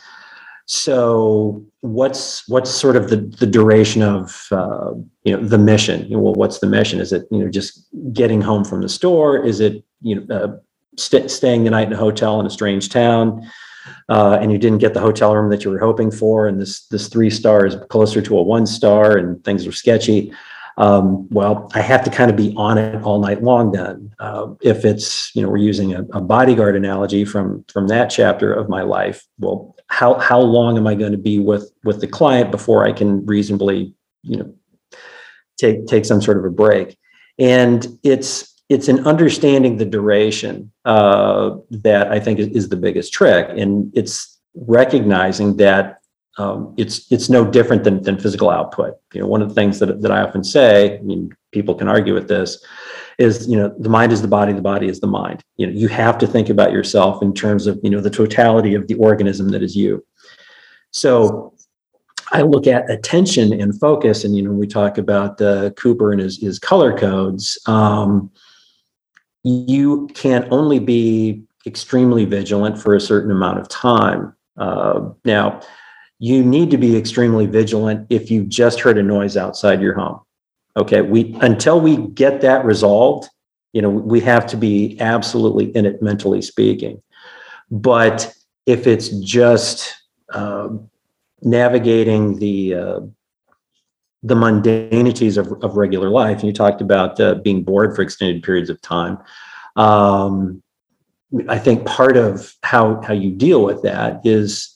So 0.65 1.63
what's 1.81 2.47
what's 2.47 2.71
sort 2.71 2.95
of 2.95 3.09
the, 3.09 3.17
the 3.17 3.47
duration 3.47 4.01
of 4.01 4.47
uh, 4.51 4.93
you 5.23 5.37
know 5.37 5.43
the 5.43 5.59
mission? 5.59 6.05
You 6.05 6.15
know, 6.15 6.23
well 6.23 6.33
what's 6.33 6.57
the 6.57 6.67
mission? 6.67 6.99
Is 6.99 7.13
it 7.13 7.27
you 7.29 7.37
know 7.37 7.49
just 7.51 7.87
getting 8.13 8.41
home 8.41 8.65
from 8.65 8.81
the 8.81 8.89
store? 8.89 9.37
Is 9.37 9.59
it 9.59 9.83
you 10.01 10.15
know 10.15 10.35
uh, 10.35 10.57
st- 10.99 11.31
staying 11.31 11.63
the 11.63 11.69
night 11.69 11.87
in 11.87 11.93
a 11.93 11.97
hotel 11.97 12.39
in 12.39 12.45
a 12.45 12.49
strange 12.49 12.89
town, 12.89 13.49
uh, 14.09 14.37
and 14.41 14.51
you 14.51 14.57
didn't 14.57 14.79
get 14.79 14.93
the 14.93 14.99
hotel 14.99 15.35
room 15.35 15.49
that 15.49 15.63
you 15.63 15.71
were 15.71 15.79
hoping 15.79 16.11
for, 16.11 16.47
and 16.47 16.59
this 16.59 16.85
this 16.87 17.07
three 17.07 17.29
star 17.29 17.65
is 17.65 17.75
closer 17.89 18.21
to 18.21 18.37
a 18.37 18.41
one 18.41 18.65
star, 18.65 19.17
and 19.17 19.43
things 19.43 19.65
are 19.65 19.71
sketchy. 19.71 20.33
Um, 20.77 21.27
well, 21.29 21.69
I 21.73 21.81
have 21.81 22.05
to 22.05 22.09
kind 22.09 22.31
of 22.31 22.37
be 22.37 22.53
on 22.55 22.77
it 22.77 23.03
all 23.03 23.19
night 23.19 23.43
long. 23.43 23.73
Then, 23.73 24.13
uh, 24.19 24.53
if 24.61 24.85
it's 24.85 25.35
you 25.35 25.41
know 25.41 25.49
we're 25.49 25.57
using 25.57 25.93
a, 25.93 26.03
a, 26.13 26.21
bodyguard 26.21 26.75
analogy 26.75 27.25
from 27.25 27.65
from 27.67 27.87
that 27.87 28.09
chapter 28.09 28.53
of 28.53 28.69
my 28.69 28.81
life, 28.81 29.27
well, 29.39 29.75
how 29.87 30.13
how 30.19 30.39
long 30.39 30.77
am 30.77 30.87
I 30.87 30.95
going 30.95 31.11
to 31.11 31.17
be 31.17 31.37
with 31.37 31.69
with 31.83 31.99
the 31.99 32.07
client 32.07 32.49
before 32.49 32.85
I 32.85 32.93
can 32.93 33.25
reasonably 33.25 33.93
you 34.23 34.37
know 34.37 34.53
take 35.57 35.85
take 35.87 36.05
some 36.05 36.21
sort 36.21 36.37
of 36.37 36.45
a 36.45 36.49
break? 36.49 36.97
And 37.37 37.85
it's 38.03 38.53
it's 38.69 38.87
an 38.87 39.05
understanding 39.05 39.77
the 39.77 39.85
duration 39.85 40.71
uh, 40.85 41.55
that 41.71 42.11
I 42.11 42.19
think 42.19 42.39
is, 42.39 42.69
the 42.69 42.77
biggest 42.77 43.11
trick, 43.11 43.49
and 43.49 43.91
it's 43.95 44.39
recognizing 44.53 45.57
that 45.57 46.01
um, 46.37 46.75
it's 46.77 47.11
it's 47.11 47.29
no 47.29 47.43
different 47.43 47.83
than, 47.83 48.03
than 48.03 48.19
physical 48.19 48.49
output. 48.49 48.95
You 49.13 49.21
know, 49.21 49.27
one 49.27 49.41
of 49.41 49.49
the 49.49 49.55
things 49.55 49.79
that 49.79 50.01
that 50.01 50.11
I 50.11 50.21
often 50.21 50.43
say, 50.43 50.99
I 50.99 51.01
mean, 51.01 51.31
people 51.51 51.73
can 51.73 51.87
argue 51.87 52.13
with 52.13 52.27
this, 52.27 52.63
is 53.17 53.47
you 53.47 53.57
know, 53.57 53.73
the 53.79 53.89
mind 53.89 54.11
is 54.11 54.21
the 54.21 54.27
body, 54.27 54.53
the 54.53 54.61
body 54.61 54.87
is 54.87 54.99
the 54.99 55.07
mind. 55.07 55.43
You 55.57 55.67
know, 55.67 55.73
you 55.73 55.87
have 55.87 56.19
to 56.19 56.27
think 56.27 56.49
about 56.49 56.71
yourself 56.71 57.23
in 57.23 57.33
terms 57.33 57.65
of 57.65 57.79
you 57.81 57.89
know 57.89 58.01
the 58.01 58.09
totality 58.11 58.75
of 58.75 58.87
the 58.87 58.95
organism 58.95 59.49
that 59.49 59.63
is 59.63 59.75
you. 59.75 60.05
So 60.91 61.53
I 62.31 62.43
look 62.43 62.67
at 62.67 62.89
attention 62.89 63.59
and 63.59 63.77
focus, 63.79 64.23
and 64.23 64.35
you 64.35 64.43
know, 64.43 64.51
we 64.51 64.67
talk 64.67 64.99
about 64.99 65.41
uh, 65.41 65.71
Cooper 65.71 66.11
and 66.11 66.21
his, 66.21 66.39
his 66.39 66.59
color 66.59 66.95
codes. 66.95 67.57
Um, 67.65 68.31
you 69.43 70.07
can 70.13 70.47
only 70.51 70.79
be 70.79 71.43
extremely 71.65 72.25
vigilant 72.25 72.79
for 72.79 72.95
a 72.95 73.01
certain 73.01 73.31
amount 73.31 73.59
of 73.59 73.67
time. 73.69 74.33
Uh, 74.57 75.09
now, 75.25 75.61
you 76.19 76.43
need 76.43 76.69
to 76.71 76.77
be 76.77 76.97
extremely 76.97 77.45
vigilant 77.45 78.05
if 78.09 78.29
you 78.29 78.43
just 78.43 78.81
heard 78.81 78.97
a 78.97 79.03
noise 79.03 79.37
outside 79.37 79.81
your 79.81 79.93
home. 79.93 80.19
Okay, 80.77 81.01
we 81.01 81.35
until 81.41 81.79
we 81.79 81.97
get 81.97 82.41
that 82.41 82.63
resolved, 82.65 83.29
you 83.73 83.81
know, 83.81 83.89
we 83.89 84.19
have 84.21 84.45
to 84.47 84.57
be 84.57 84.97
absolutely 84.99 85.75
in 85.75 85.85
it 85.85 86.01
mentally 86.01 86.41
speaking. 86.41 87.01
But 87.71 88.33
if 88.65 88.85
it's 88.85 89.09
just 89.19 89.95
uh, 90.33 90.69
navigating 91.41 92.39
the 92.39 92.75
uh, 92.75 92.99
the 94.21 94.35
mundanities 94.35 95.37
of, 95.37 95.51
of 95.63 95.77
regular 95.77 96.09
life. 96.09 96.39
And 96.39 96.47
you 96.47 96.53
talked 96.53 96.81
about 96.81 97.19
uh, 97.19 97.35
being 97.35 97.63
bored 97.63 97.95
for 97.95 98.01
extended 98.01 98.43
periods 98.43 98.69
of 98.69 98.81
time. 98.81 99.17
Um, 99.75 100.61
I 101.47 101.59
think 101.59 101.85
part 101.85 102.17
of 102.17 102.55
how 102.63 103.01
how 103.01 103.13
you 103.13 103.31
deal 103.31 103.63
with 103.63 103.83
that 103.83 104.21
is 104.25 104.75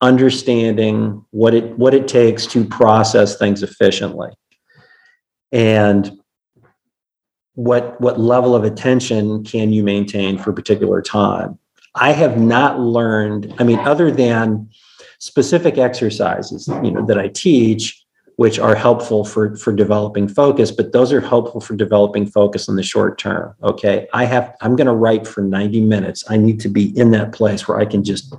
understanding 0.00 1.24
what 1.30 1.52
it 1.52 1.76
what 1.78 1.94
it 1.94 2.06
takes 2.06 2.46
to 2.48 2.64
process 2.64 3.36
things 3.36 3.62
efficiently, 3.62 4.30
and 5.50 6.12
what 7.54 8.00
what 8.00 8.20
level 8.20 8.54
of 8.54 8.64
attention 8.64 9.44
can 9.44 9.72
you 9.72 9.82
maintain 9.82 10.38
for 10.38 10.50
a 10.50 10.54
particular 10.54 11.02
time. 11.02 11.58
I 11.96 12.12
have 12.12 12.40
not 12.40 12.80
learned. 12.80 13.54
I 13.58 13.64
mean, 13.64 13.78
other 13.80 14.10
than 14.10 14.68
specific 15.18 15.76
exercises, 15.76 16.68
you 16.68 16.90
know, 16.90 17.04
that 17.06 17.18
I 17.18 17.28
teach 17.28 18.03
which 18.36 18.58
are 18.58 18.74
helpful 18.74 19.24
for 19.24 19.56
for 19.56 19.72
developing 19.72 20.26
focus 20.28 20.70
but 20.70 20.92
those 20.92 21.12
are 21.12 21.20
helpful 21.20 21.60
for 21.60 21.76
developing 21.76 22.26
focus 22.26 22.68
in 22.68 22.76
the 22.76 22.82
short 22.82 23.18
term 23.18 23.54
okay? 23.62 24.06
I 24.12 24.24
have 24.24 24.56
i'm 24.60 24.76
going 24.76 24.86
to 24.86 24.94
write 24.94 25.26
for 25.26 25.42
90 25.42 25.80
minutes. 25.80 26.24
I 26.28 26.36
need 26.36 26.60
to 26.60 26.68
be 26.68 26.96
in 26.98 27.10
that 27.12 27.32
place 27.32 27.66
where 27.68 27.78
i 27.78 27.84
can 27.84 28.02
just 28.04 28.30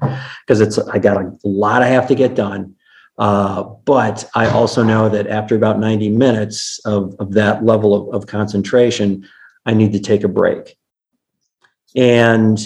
because 0.41 0.61
it's 0.61 0.77
i 0.77 0.99
got 0.99 1.17
a 1.17 1.31
lot 1.43 1.81
i 1.81 1.87
have 1.87 2.07
to 2.07 2.15
get 2.15 2.35
done. 2.35 2.75
Uh, 3.17 3.63
but 3.63 4.29
i 4.35 4.45
also 4.49 4.83
know 4.83 5.07
that 5.07 5.27
after 5.27 5.55
about 5.55 5.79
90 5.79 6.09
minutes 6.09 6.79
of, 6.85 7.15
of 7.19 7.33
that 7.33 7.63
level 7.63 7.93
of, 7.93 8.13
of 8.13 8.27
concentration 8.27 9.27
i 9.65 9.73
need 9.73 9.93
to 9.93 9.99
take 9.99 10.23
a 10.23 10.27
break. 10.27 10.77
And 11.95 12.59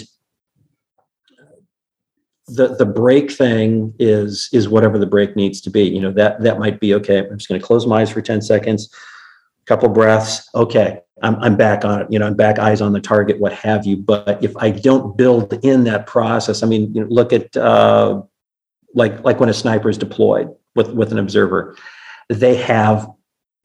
the 2.54 2.76
the 2.76 2.86
break 2.86 3.30
thing 3.30 3.94
is 3.98 4.48
is 4.52 4.68
whatever 4.68 4.98
the 4.98 5.06
break 5.06 5.36
needs 5.36 5.60
to 5.62 5.70
be. 5.70 5.82
You 5.82 6.00
know 6.00 6.12
that 6.12 6.42
that 6.42 6.58
might 6.58 6.80
be 6.80 6.94
okay. 6.94 7.18
I'm 7.18 7.38
just 7.38 7.48
going 7.48 7.60
to 7.60 7.66
close 7.66 7.86
my 7.86 8.00
eyes 8.00 8.10
for 8.10 8.20
ten 8.20 8.42
seconds, 8.42 8.92
a 9.62 9.66
couple 9.66 9.88
breaths. 9.88 10.48
Okay, 10.54 11.00
I'm 11.22 11.36
I'm 11.36 11.56
back 11.56 11.84
on 11.84 12.02
it. 12.02 12.06
You 12.10 12.18
know, 12.18 12.26
I'm 12.26 12.34
back, 12.34 12.58
eyes 12.58 12.80
on 12.80 12.92
the 12.92 13.00
target, 13.00 13.40
what 13.40 13.52
have 13.52 13.86
you. 13.86 13.96
But 13.96 14.42
if 14.42 14.56
I 14.56 14.70
don't 14.70 15.16
build 15.16 15.52
in 15.64 15.84
that 15.84 16.06
process, 16.06 16.62
I 16.62 16.66
mean, 16.66 16.94
you 16.94 17.02
know, 17.02 17.08
look 17.10 17.32
at 17.32 17.56
uh, 17.56 18.22
like 18.94 19.22
like 19.24 19.40
when 19.40 19.48
a 19.48 19.54
sniper 19.54 19.88
is 19.88 19.98
deployed 19.98 20.48
with 20.74 20.90
with 20.90 21.12
an 21.12 21.18
observer, 21.18 21.76
they 22.28 22.56
have 22.56 23.08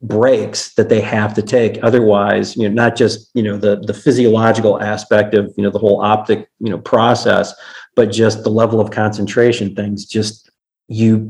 breaks 0.01 0.73
that 0.75 0.89
they 0.89 1.01
have 1.01 1.33
to 1.33 1.41
take. 1.41 1.79
Otherwise 1.83 2.55
you 2.55 2.67
know 2.67 2.73
not 2.73 2.95
just 2.95 3.29
you 3.33 3.43
know 3.43 3.57
the 3.57 3.77
the 3.77 3.93
physiological 3.93 4.81
aspect 4.81 5.33
of 5.33 5.53
you 5.57 5.63
know 5.63 5.69
the 5.69 5.79
whole 5.79 6.01
optic 6.01 6.49
you 6.59 6.69
know 6.69 6.79
process 6.79 7.53
but 7.95 8.11
just 8.11 8.43
the 8.43 8.49
level 8.49 8.79
of 8.79 8.91
concentration 8.91 9.75
things. 9.75 10.05
Just 10.05 10.49
you 10.87 11.29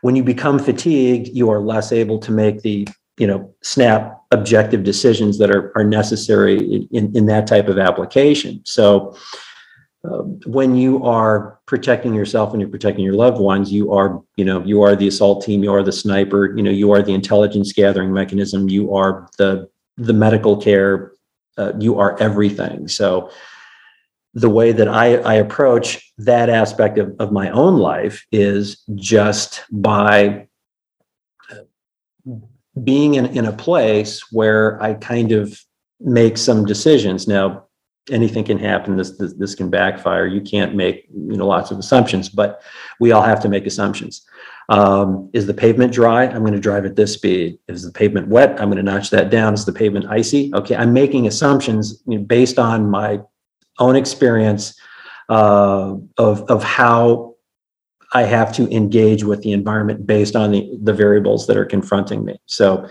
when 0.00 0.16
you 0.16 0.24
become 0.24 0.58
fatigued 0.58 1.28
you 1.28 1.50
are 1.50 1.60
less 1.60 1.92
able 1.92 2.18
to 2.18 2.32
make 2.32 2.62
the 2.62 2.86
you 3.18 3.26
know 3.26 3.54
snap 3.62 4.20
objective 4.32 4.82
decisions 4.82 5.38
that 5.38 5.50
are, 5.50 5.72
are 5.76 5.84
necessary 5.84 6.86
in, 6.90 7.16
in 7.16 7.26
that 7.26 7.46
type 7.46 7.68
of 7.68 7.78
application. 7.78 8.60
So 8.64 9.16
uh, 10.06 10.22
when 10.46 10.76
you 10.76 11.02
are 11.04 11.58
protecting 11.66 12.14
yourself 12.14 12.52
and 12.52 12.60
you're 12.60 12.70
protecting 12.70 13.04
your 13.04 13.14
loved 13.14 13.40
ones 13.40 13.72
you 13.72 13.92
are 13.92 14.22
you 14.36 14.44
know 14.44 14.62
you 14.64 14.82
are 14.82 14.94
the 14.94 15.08
assault 15.08 15.44
team 15.44 15.64
you 15.64 15.72
are 15.72 15.82
the 15.82 15.92
sniper 15.92 16.56
you 16.56 16.62
know 16.62 16.70
you 16.70 16.92
are 16.92 17.02
the 17.02 17.14
intelligence 17.14 17.72
gathering 17.72 18.12
mechanism 18.12 18.68
you 18.68 18.94
are 18.94 19.28
the 19.38 19.68
the 19.96 20.12
medical 20.12 20.56
care 20.56 21.12
uh, 21.58 21.72
you 21.78 21.98
are 21.98 22.16
everything 22.20 22.86
so 22.86 23.30
the 24.34 24.50
way 24.50 24.70
that 24.70 24.86
I, 24.86 25.16
I 25.16 25.34
approach 25.34 26.12
that 26.18 26.50
aspect 26.50 26.98
of, 26.98 27.16
of 27.18 27.32
my 27.32 27.48
own 27.50 27.78
life 27.78 28.26
is 28.30 28.82
just 28.94 29.64
by 29.70 30.46
being 32.84 33.14
in, 33.14 33.26
in 33.26 33.46
a 33.46 33.52
place 33.52 34.30
where 34.30 34.80
I 34.82 34.92
kind 34.94 35.32
of 35.32 35.58
make 36.00 36.36
some 36.36 36.66
decisions. 36.66 37.26
Now, 37.26 37.65
anything 38.10 38.44
can 38.44 38.58
happen. 38.58 38.96
This, 38.96 39.16
this, 39.18 39.32
this 39.34 39.54
can 39.54 39.70
backfire. 39.70 40.26
You 40.26 40.40
can't 40.40 40.74
make 40.74 41.06
you 41.12 41.36
know 41.36 41.46
lots 41.46 41.70
of 41.70 41.78
assumptions, 41.78 42.28
but 42.28 42.62
we 43.00 43.12
all 43.12 43.22
have 43.22 43.40
to 43.40 43.48
make 43.48 43.66
assumptions. 43.66 44.26
Um, 44.68 45.30
is 45.32 45.46
the 45.46 45.54
pavement 45.54 45.92
dry? 45.92 46.24
I'm 46.24 46.40
going 46.40 46.52
to 46.52 46.60
drive 46.60 46.84
at 46.84 46.96
this 46.96 47.12
speed. 47.12 47.58
Is 47.68 47.84
the 47.84 47.92
pavement 47.92 48.28
wet? 48.28 48.60
I'm 48.60 48.68
going 48.68 48.76
to 48.76 48.82
notch 48.82 49.10
that 49.10 49.30
down. 49.30 49.54
Is 49.54 49.64
the 49.64 49.72
pavement 49.72 50.06
icy? 50.06 50.52
Okay, 50.54 50.74
I'm 50.74 50.92
making 50.92 51.26
assumptions 51.26 52.02
you 52.06 52.18
know, 52.18 52.24
based 52.24 52.58
on 52.58 52.90
my 52.90 53.20
own 53.78 53.96
experience 53.96 54.78
uh, 55.28 55.94
of 56.18 56.42
of 56.50 56.64
how 56.64 57.34
I 58.12 58.22
have 58.22 58.52
to 58.54 58.68
engage 58.74 59.24
with 59.24 59.42
the 59.42 59.52
environment 59.52 60.06
based 60.06 60.36
on 60.36 60.52
the 60.52 60.78
the 60.82 60.92
variables 60.92 61.46
that 61.46 61.56
are 61.56 61.64
confronting 61.64 62.24
me. 62.24 62.36
So 62.46 62.88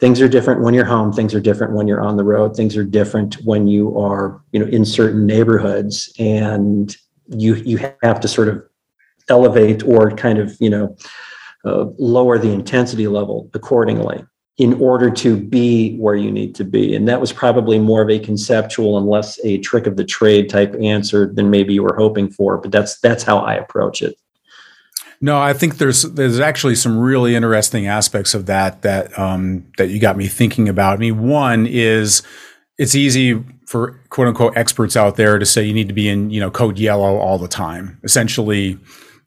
things 0.00 0.20
are 0.20 0.28
different 0.28 0.62
when 0.62 0.74
you're 0.74 0.84
home 0.84 1.12
things 1.12 1.34
are 1.34 1.40
different 1.40 1.72
when 1.72 1.86
you're 1.86 2.00
on 2.00 2.16
the 2.16 2.24
road 2.24 2.56
things 2.56 2.76
are 2.76 2.84
different 2.84 3.34
when 3.44 3.66
you 3.66 3.98
are 3.98 4.42
you 4.52 4.60
know 4.60 4.66
in 4.66 4.84
certain 4.84 5.26
neighborhoods 5.26 6.12
and 6.18 6.96
you 7.28 7.54
you 7.56 7.78
have 8.02 8.20
to 8.20 8.28
sort 8.28 8.48
of 8.48 8.62
elevate 9.28 9.82
or 9.84 10.10
kind 10.10 10.38
of 10.38 10.56
you 10.60 10.70
know 10.70 10.96
uh, 11.64 11.86
lower 11.98 12.38
the 12.38 12.52
intensity 12.52 13.06
level 13.06 13.50
accordingly 13.54 14.24
in 14.58 14.74
order 14.74 15.10
to 15.10 15.36
be 15.36 15.96
where 15.96 16.14
you 16.14 16.30
need 16.30 16.54
to 16.54 16.64
be. 16.64 16.94
And 16.94 17.08
that 17.08 17.20
was 17.20 17.32
probably 17.32 17.78
more 17.78 18.02
of 18.02 18.10
a 18.10 18.20
conceptual 18.20 18.96
and 18.96 19.06
less 19.06 19.40
a 19.44 19.58
trick 19.58 19.86
of 19.86 19.96
the 19.96 20.04
trade 20.04 20.48
type 20.48 20.76
answer 20.80 21.32
than 21.32 21.50
maybe 21.50 21.74
you 21.74 21.82
were 21.82 21.96
hoping 21.96 22.30
for. 22.30 22.58
But 22.58 22.70
that's 22.70 23.00
that's 23.00 23.24
how 23.24 23.38
I 23.38 23.54
approach 23.54 24.00
it. 24.02 24.16
No, 25.24 25.40
I 25.40 25.54
think 25.54 25.78
there's 25.78 26.02
there's 26.02 26.38
actually 26.38 26.74
some 26.74 26.98
really 26.98 27.34
interesting 27.34 27.86
aspects 27.86 28.34
of 28.34 28.44
that 28.44 28.82
that 28.82 29.18
um, 29.18 29.64
that 29.78 29.88
you 29.88 29.98
got 29.98 30.18
me 30.18 30.28
thinking 30.28 30.68
about. 30.68 30.92
I 30.92 30.96
mean, 30.98 31.26
one 31.26 31.66
is 31.66 32.22
it's 32.76 32.94
easy 32.94 33.42
for 33.66 33.98
quote 34.10 34.28
unquote 34.28 34.54
experts 34.54 34.98
out 34.98 35.16
there 35.16 35.38
to 35.38 35.46
say 35.46 35.64
you 35.64 35.72
need 35.72 35.88
to 35.88 35.94
be 35.94 36.10
in 36.10 36.28
you 36.28 36.40
know 36.40 36.50
code 36.50 36.78
yellow 36.78 37.16
all 37.16 37.38
the 37.38 37.48
time. 37.48 37.98
Essentially, 38.04 38.78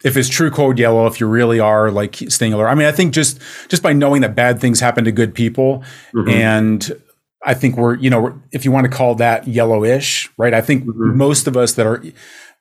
if 0.04 0.16
it's 0.16 0.30
true 0.30 0.52
code 0.52 0.78
yellow, 0.78 1.08
if 1.08 1.20
you 1.20 1.26
really 1.26 1.60
are 1.60 1.90
like 1.90 2.16
staying 2.30 2.54
alert. 2.54 2.68
I 2.68 2.76
mean, 2.76 2.86
I 2.86 2.92
think 2.92 3.12
just 3.12 3.42
just 3.68 3.82
by 3.82 3.94
knowing 3.94 4.22
that 4.22 4.36
bad 4.36 4.62
things 4.62 4.80
happen 4.80 5.04
to 5.06 5.12
good 5.12 5.34
people, 5.34 5.84
mm-hmm. 6.14 6.30
and 6.30 6.92
I 7.44 7.56
think 7.56 7.76
we're 7.76 7.96
you 7.96 8.12
know 8.12 8.40
if 8.52 8.66
you 8.66 8.72
want 8.72 8.86
to 8.86 8.96
call 8.96 9.16
that 9.16 9.48
yellowish, 9.48 10.30
right? 10.38 10.54
I 10.54 10.62
think 10.62 10.84
mm-hmm. 10.84 11.18
most 11.18 11.48
of 11.48 11.58
us 11.58 11.74
that 11.74 11.88
are 11.88 12.04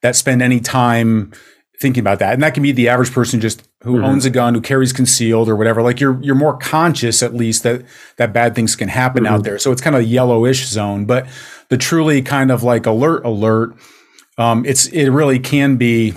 that 0.00 0.16
spend 0.16 0.40
any 0.40 0.60
time 0.60 1.34
thinking 1.80 2.00
about 2.00 2.18
that, 2.18 2.34
and 2.34 2.42
that 2.42 2.54
can 2.54 2.62
be 2.62 2.72
the 2.72 2.88
average 2.88 3.12
person 3.12 3.40
just 3.40 3.66
who 3.82 3.96
mm-hmm. 3.96 4.04
owns 4.04 4.24
a 4.24 4.30
gun, 4.30 4.54
who 4.54 4.60
carries 4.60 4.92
concealed 4.92 5.48
or 5.48 5.56
whatever. 5.56 5.82
Like 5.82 6.00
you're 6.00 6.20
you're 6.22 6.34
more 6.34 6.56
conscious 6.56 7.22
at 7.22 7.34
least 7.34 7.62
that 7.62 7.84
that 8.16 8.32
bad 8.32 8.54
things 8.54 8.76
can 8.76 8.88
happen 8.88 9.26
out 9.26 9.36
mm-hmm. 9.36 9.42
there. 9.42 9.58
So 9.58 9.72
it's 9.72 9.80
kind 9.80 9.96
of 9.96 10.02
a 10.02 10.06
yellowish 10.06 10.66
zone, 10.66 11.04
but 11.04 11.26
the 11.68 11.76
truly 11.76 12.22
kind 12.22 12.50
of 12.50 12.62
like 12.62 12.86
alert 12.86 13.24
alert. 13.24 13.76
Um, 14.38 14.66
it's 14.66 14.86
it 14.88 15.08
really 15.08 15.38
can 15.38 15.76
be 15.76 16.14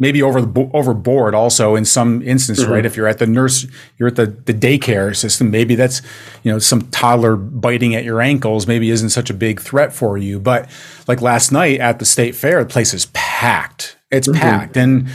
maybe 0.00 0.22
over 0.22 0.40
the 0.40 0.70
overboard 0.74 1.34
also 1.34 1.76
in 1.76 1.84
some 1.84 2.22
instance 2.22 2.60
mm-hmm. 2.60 2.72
right 2.72 2.86
if 2.86 2.96
you're 2.96 3.06
at 3.06 3.18
the 3.18 3.26
nurse 3.26 3.66
you're 3.98 4.08
at 4.08 4.16
the, 4.16 4.26
the 4.26 4.54
daycare 4.54 5.14
system 5.14 5.50
maybe 5.50 5.76
that's 5.76 6.02
you 6.42 6.50
know 6.50 6.58
some 6.58 6.80
toddler 6.90 7.36
biting 7.36 7.94
at 7.94 8.02
your 8.02 8.20
ankles 8.20 8.66
maybe 8.66 8.90
isn't 8.90 9.10
such 9.10 9.30
a 9.30 9.34
big 9.34 9.60
threat 9.60 9.92
for 9.92 10.18
you 10.18 10.40
but 10.40 10.68
like 11.06 11.20
last 11.20 11.52
night 11.52 11.78
at 11.78 12.00
the 12.00 12.04
state 12.04 12.34
fair 12.34 12.64
the 12.64 12.68
place 12.68 12.92
is 12.92 13.06
packed. 13.40 13.96
It's 14.10 14.28
mm-hmm. 14.28 14.38
packed. 14.38 14.76
And 14.76 15.08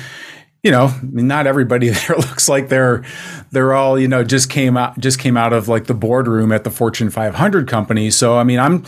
you 0.63 0.71
know 0.71 0.91
not 1.03 1.45
everybody 1.45 1.89
there 2.07 2.17
looks 2.17 2.49
like 2.49 2.69
they're 2.69 3.03
they're 3.51 3.73
all 3.75 3.99
you 3.99 4.07
know 4.07 4.23
just 4.23 4.49
came 4.49 4.77
out 4.77 4.99
just 4.99 5.19
came 5.19 5.37
out 5.37 5.53
of 5.53 5.67
like 5.67 5.85
the 5.85 5.93
boardroom 5.93 6.51
at 6.51 6.63
the 6.63 6.71
fortune 6.71 7.11
500 7.11 7.67
company. 7.67 8.09
So 8.09 8.37
i 8.39 8.43
mean 8.43 8.57
i'm 8.57 8.83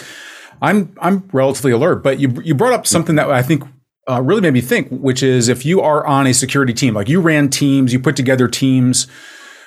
i'm 0.59 0.95
i'm 0.99 1.29
relatively 1.31 1.71
alert. 1.71 2.01
But 2.01 2.19
you 2.19 2.41
you 2.43 2.55
brought 2.55 2.73
up 2.73 2.87
something 2.87 3.15
that 3.17 3.29
i 3.29 3.43
think 3.43 3.63
uh, 4.09 4.21
really 4.21 4.41
made 4.41 4.53
me 4.53 4.61
think, 4.61 4.87
which 4.89 5.21
is 5.21 5.49
if 5.49 5.65
you 5.65 5.81
are 5.81 6.03
on 6.07 6.25
a 6.25 6.33
security 6.33 6.73
team, 6.73 6.93
like 6.93 7.09
you 7.09 7.19
ran 7.19 7.49
teams, 7.49 7.91
you 7.91 7.99
put 7.99 8.15
together 8.15 8.47
teams 8.47 9.05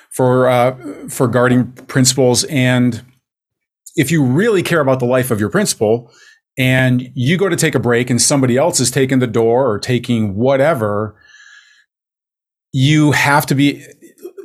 for 0.09 0.49
uh, 0.49 0.75
for 1.07 1.27
guarding 1.27 1.71
principals, 1.71 2.43
and 2.45 3.03
if 3.95 4.11
you 4.11 4.23
really 4.23 4.63
care 4.63 4.81
about 4.81 4.99
the 4.99 5.05
life 5.05 5.31
of 5.31 5.39
your 5.39 5.49
principal, 5.49 6.11
and 6.57 7.09
you 7.13 7.37
go 7.37 7.49
to 7.49 7.55
take 7.55 7.75
a 7.75 7.79
break, 7.79 8.09
and 8.09 8.21
somebody 8.21 8.57
else 8.57 8.79
is 8.79 8.91
taking 8.91 9.19
the 9.19 9.27
door 9.27 9.69
or 9.69 9.79
taking 9.79 10.35
whatever, 10.35 11.15
you 12.71 13.11
have 13.11 13.45
to 13.47 13.55
be 13.55 13.85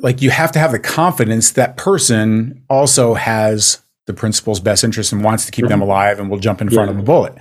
like 0.01 0.21
you 0.23 0.31
have 0.31 0.53
to 0.53 0.59
have 0.59 0.73
the 0.73 0.79
confidence 0.79 1.53
that 1.53 1.77
person 1.77 2.63
also 2.69 3.15
has 3.15 3.83
the 4.07 4.13
principal's 4.13 4.61
best 4.61 4.85
interest 4.85 5.13
and 5.13 5.25
wants 5.25 5.47
to 5.47 5.53
keep 5.53 5.67
them 5.67 5.81
mm-hmm. 5.81 5.89
alive 5.89 6.21
and 6.21 6.31
will 6.31 6.39
jump 6.39 6.61
in 6.61 6.71
front 6.71 6.91
of 6.91 6.99
a 6.99 7.03
bullet. 7.03 7.35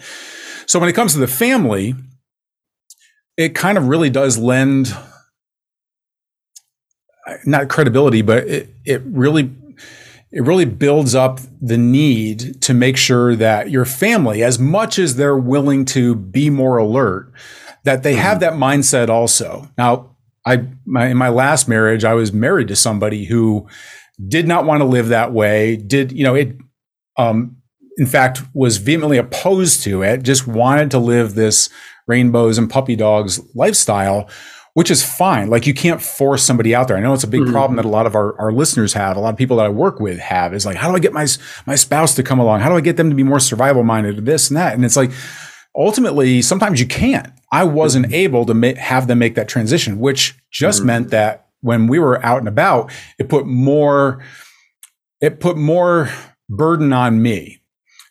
So 0.66 0.80
when 0.80 0.90
it 0.90 0.94
comes 0.94 1.14
to 1.14 1.20
the 1.20 1.28
family, 1.28 1.94
it 3.38 3.54
kind 3.54 3.78
of 3.78 3.88
really 3.88 4.10
does 4.10 4.38
lend 4.38 4.96
not 7.46 7.70
credibility, 7.70 8.22
but 8.22 8.48
it, 8.48 8.70
it 8.86 9.02
really 9.06 9.52
it 10.36 10.44
really 10.44 10.66
builds 10.66 11.16
up 11.16 11.40
the 11.62 11.78
need 11.78 12.62
to 12.62 12.74
make 12.74 12.98
sure 12.98 13.38
that 13.38 13.72
your 13.72 13.86
family, 13.86 14.44
as 14.44 14.60
much 14.60 15.00
as 15.00 15.16
they're 15.16 15.38
willing 15.38 15.86
to 15.86 16.14
be 16.14 16.50
more 16.50 16.78
alert, 16.78 17.32
that 17.86 18.04
they 18.04 18.16
have 18.16 18.42
that 18.42 18.54
mindset 18.54 19.08
also. 19.08 19.70
Now, 19.78 20.18
I 20.46 20.68
my, 20.86 21.08
in 21.08 21.18
my 21.18 21.30
last 21.30 21.70
marriage, 21.70 22.04
I 22.04 22.16
was 22.16 22.34
married 22.34 22.68
to 22.68 22.76
somebody 22.76 23.24
who 23.24 23.68
did 24.28 24.46
not 24.46 24.66
want 24.66 24.82
to 24.82 24.86
live 24.86 25.08
that 25.08 25.32
way. 25.32 25.78
Did 25.78 26.12
you 26.12 26.26
know 26.26 26.36
it? 26.36 26.58
Um, 27.18 27.56
in 27.98 28.06
fact, 28.06 28.42
was 28.54 28.76
vehemently 28.76 29.18
opposed 29.18 29.84
to 29.84 30.04
it. 30.04 30.24
Just 30.24 30.48
wanted 30.48 30.92
to 30.92 31.00
live 31.00 31.36
this 31.36 31.70
rainbows 32.08 32.58
and 32.58 32.70
puppy 32.70 32.98
dogs 32.98 33.40
lifestyle, 33.56 34.30
which 34.76 34.92
is 34.92 35.04
fine. 35.04 35.50
Like 35.50 35.66
you 35.66 35.74
can't 35.74 36.02
force 36.02 36.44
somebody 36.44 36.76
out 36.76 36.90
there. 36.90 36.98
I 36.98 37.00
know 37.00 37.14
it's 37.14 37.24
a 37.24 37.28
big 37.28 37.42
mm-hmm. 37.42 37.54
problem 37.54 37.78
that 37.78 37.86
a 37.86 37.90
lot 37.90 38.06
of 38.06 38.14
our, 38.14 38.38
our 38.38 38.52
listeners 38.52 38.92
have, 38.92 39.16
a 39.16 39.22
lot 39.22 39.30
of 39.30 39.38
people 39.38 39.56
that 39.58 39.66
I 39.66 39.70
work 39.70 40.02
with 40.02 40.20
have 40.20 40.54
is 40.54 40.66
like, 40.66 40.76
how 40.76 40.90
do 40.90 40.98
I 40.98 41.00
get 41.00 41.14
my, 41.14 41.26
my 41.66 41.76
spouse 41.76 42.14
to 42.16 42.24
come 42.24 42.40
along? 42.40 42.60
How 42.60 42.68
do 42.68 42.76
I 42.76 42.82
get 42.82 42.98
them 42.98 43.10
to 43.10 43.16
be 43.16 43.24
more 43.24 43.40
survival 43.40 43.84
minded, 43.84 44.26
this 44.26 44.50
and 44.50 44.58
that? 44.58 44.74
And 44.74 44.84
it's 44.84 44.98
like, 44.98 45.12
ultimately, 45.74 46.42
sometimes 46.42 46.82
you 46.82 46.88
can't. 46.88 47.32
I 47.54 47.64
wasn't 47.64 48.08
mm-hmm. 48.08 48.16
able 48.16 48.46
to 48.48 48.54
ma- 48.54 48.76
have 48.78 49.08
them 49.08 49.20
make 49.20 49.36
that 49.36 49.48
transition, 49.48 49.98
which 49.98 50.38
just 50.52 50.80
mm-hmm. 50.80 50.88
meant 50.88 51.10
that 51.12 51.48
when 51.62 51.88
we 51.88 51.98
were 51.98 52.24
out 52.26 52.40
and 52.40 52.50
about, 52.50 52.92
it 53.18 53.30
put 53.30 53.48
more, 53.48 54.22
it 55.22 55.40
put 55.40 55.56
more 55.56 56.10
burden 56.50 56.92
on 56.92 57.22
me 57.22 57.62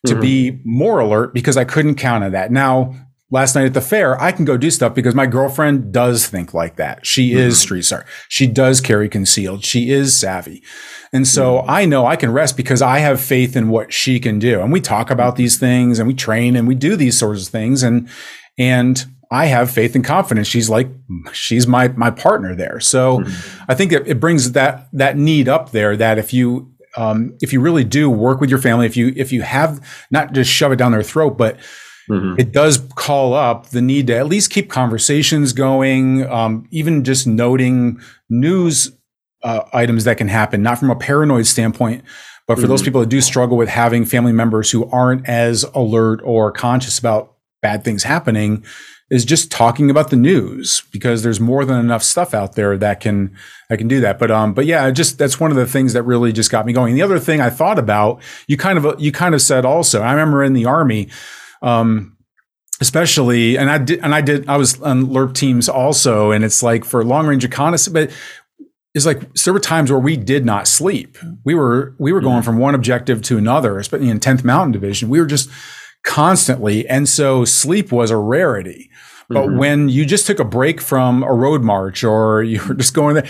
to 0.07 0.15
mm-hmm. 0.15 0.23
be 0.23 0.61
more 0.65 0.99
alert 0.99 1.35
because 1.35 1.59
I 1.59 1.65
couldn't 1.65 1.97
count 1.97 2.25
on 2.25 2.33
that. 2.33 2.51
Now, 2.51 2.95
last 3.35 3.57
night 3.57 3.67
at 3.67 3.75
the 3.75 3.81
fair, 3.81 4.19
I 4.23 4.31
can 4.31 4.45
go 4.45 4.57
do 4.57 4.71
stuff 4.71 4.95
because 4.95 5.13
my 5.13 5.27
girlfriend 5.27 5.93
does 5.93 6.29
think 6.29 6.55
like 6.55 6.77
that. 6.77 7.05
She 7.05 7.31
mm-hmm. 7.31 7.41
is 7.41 7.59
street 7.59 7.83
smart. 7.83 8.07
She 8.29 8.47
does 8.47 8.81
carry 8.81 9.09
concealed. 9.09 9.65
She 9.65 9.91
is 9.91 10.15
savvy. 10.15 10.63
And 11.13 11.27
so 11.27 11.57
mm-hmm. 11.57 11.71
I 11.71 11.85
know 11.85 12.07
I 12.07 12.15
can 12.15 12.33
rest 12.33 12.57
because 12.57 12.81
I 12.81 13.01
have 13.01 13.21
faith 13.21 13.57
in 13.57 13.71
what 13.71 13.93
she 13.93 14.21
can 14.21 14.39
do. 14.39 14.61
And 14.61 14.73
we 14.73 14.81
talk 14.81 15.11
about 15.11 15.35
these 15.35 15.59
things 15.59 15.99
and 15.99 16.07
we 16.07 16.15
train 16.15 16.55
and 16.55 16.69
we 16.69 16.77
do 16.77 16.95
these 16.95 17.19
sorts 17.19 17.43
of 17.43 17.49
things. 17.49 17.83
And, 17.83 18.09
and 18.57 19.05
I 19.33 19.47
have 19.47 19.69
faith 19.69 19.97
and 19.97 20.05
confidence. 20.05 20.47
She's 20.47 20.71
like, 20.71 20.89
she's 21.33 21.67
my 21.67 21.89
my 21.89 22.11
partner 22.11 22.55
there. 22.55 22.79
So 22.79 23.19
mm-hmm. 23.19 23.65
I 23.69 23.75
think 23.75 23.91
it, 23.91 24.07
it, 24.07 24.21
brings 24.21 24.53
that 24.53 24.87
that 24.93 25.17
need 25.17 25.49
up 25.49 25.73
there. 25.73 25.97
That 25.97 26.19
if 26.19 26.33
you 26.33 26.73
um, 26.97 27.37
if 27.41 27.53
you 27.53 27.61
really 27.61 27.83
do 27.83 28.09
work 28.09 28.41
with 28.41 28.49
your 28.49 28.61
family, 28.61 28.87
if 28.87 28.97
you 28.97 29.13
if 29.17 29.33
you 29.33 29.43
have 29.43 29.85
not 30.13 30.35
just 30.35 30.53
shove 30.53 30.71
it 30.71 30.77
down 30.77 30.93
their 30.93 31.03
throat, 31.03 31.37
but 31.37 31.59
mm-hmm. 32.09 32.39
it 32.39 32.53
does 32.53 32.79
call 32.97 33.35
up 33.35 33.69
the 33.71 33.83
need 33.83 34.07
to 34.09 34.17
at 34.17 34.27
least 34.27 34.51
keep 34.51 34.71
conversations 34.71 35.53
going, 35.53 36.27
um, 36.31 36.67
even 36.71 37.05
just 37.05 37.27
noting 37.27 38.01
news 38.29 38.93
uh, 39.43 39.65
items 39.73 40.05
that 40.05 40.17
can 40.17 40.29
happen, 40.29 40.63
not 40.63 40.79
from 40.79 40.91
a 40.91 40.97
paranoid 40.97 41.47
standpoint, 41.47 42.03
but 42.47 42.55
for 42.55 42.63
mm-hmm. 42.63 42.71
those 42.71 42.83
people 42.83 43.01
that 43.01 43.09
do 43.09 43.21
struggle 43.21 43.57
with 43.57 43.69
having 43.69 44.05
family 44.05 44.33
members 44.33 44.71
who 44.71 44.89
aren't 44.91 45.29
as 45.29 45.65
alert 45.75 46.21
or 46.25 46.51
conscious 46.51 46.99
about 46.99 47.35
bad 47.63 47.85
things 47.85 48.03
happening 48.03 48.65
is 49.11 49.25
just 49.25 49.51
talking 49.51 49.91
about 49.91 50.11
the 50.11 50.17
news 50.17 50.83
because 50.91 51.23
there's 51.23 51.41
more 51.41 51.65
than 51.65 51.79
enough 51.79 52.03
stuff 52.03 52.33
out 52.35 52.55
there 52.55 52.77
that 52.79 53.01
can 53.01 53.37
that 53.69 53.79
can 53.79 53.89
do 53.89 54.01
that. 54.01 54.19
But 54.19 54.31
um, 54.31 54.55
but 54.55 54.67
yeah, 54.67 54.91
just 54.91 55.19
that's 55.19 55.39
one 55.39 55.51
of 55.51 55.57
the 55.57 55.67
things 55.67 55.93
that 55.93 56.03
really 56.03 56.33
just 56.33 56.51
got 56.51 56.67
me 56.67 56.73
going. 56.73 56.95
The 56.95 57.03
other 57.03 57.19
thing 57.19 57.41
I 57.41 57.51
thought 57.51 57.79
about, 57.79 58.23
you 58.47 58.57
kind 58.57 58.79
of 58.79 59.01
you 59.01 59.13
kind 59.13 59.35
of 59.35 59.43
said 59.43 59.65
also. 59.65 60.01
I 60.03 60.13
remember 60.13 60.43
in 60.43 60.55
the 60.55 60.65
army, 60.65 61.09
um, 61.65 62.17
especially, 62.81 63.57
and 63.57 63.71
I 63.71 63.79
did, 63.79 64.01
and 64.01 64.15
I 64.15 64.21
did, 64.21 64.49
I 64.49 64.57
was 64.57 64.81
on 64.83 65.07
LRRP 65.07 65.35
teams 65.35 65.69
also, 65.69 66.31
and 66.31 66.45
it's 66.45 66.63
like 66.63 66.85
for 66.85 67.03
long 67.05 67.27
range 67.27 67.43
reconnaissance, 67.43 67.93
but 67.93 68.11
it's 68.95 69.07
like 69.07 69.33
there 69.35 69.53
were 69.53 69.61
times 69.61 69.91
where 69.91 69.99
we 69.99 70.17
did 70.17 70.45
not 70.45 70.69
sleep. 70.69 71.19
We 71.45 71.55
were 71.55 71.97
we 71.99 72.13
were 72.13 72.21
going 72.21 72.37
mm-hmm. 72.37 72.45
from 72.45 72.59
one 72.59 72.75
objective 72.75 73.23
to 73.23 73.39
another, 73.39 73.79
especially 73.79 74.11
in 74.11 74.21
10th 74.21 74.45
Mountain 74.45 74.73
Division. 74.73 75.09
We 75.09 75.19
were 75.19 75.27
just 75.27 75.51
constantly, 76.05 76.87
and 76.87 77.09
so 77.09 77.45
sleep 77.45 77.91
was 77.91 78.11
a 78.11 78.17
rarity. 78.17 78.91
But 79.29 79.47
mm-hmm. 79.47 79.59
when 79.59 79.89
you 79.89 80.05
just 80.05 80.27
took 80.27 80.39
a 80.39 80.45
break 80.45 80.81
from 80.81 81.23
a 81.23 81.33
road 81.33 81.63
march 81.63 82.05
or 82.05 82.43
you 82.45 82.63
were 82.65 82.75
just 82.75 82.95
going 82.95 83.15
there, 83.15 83.27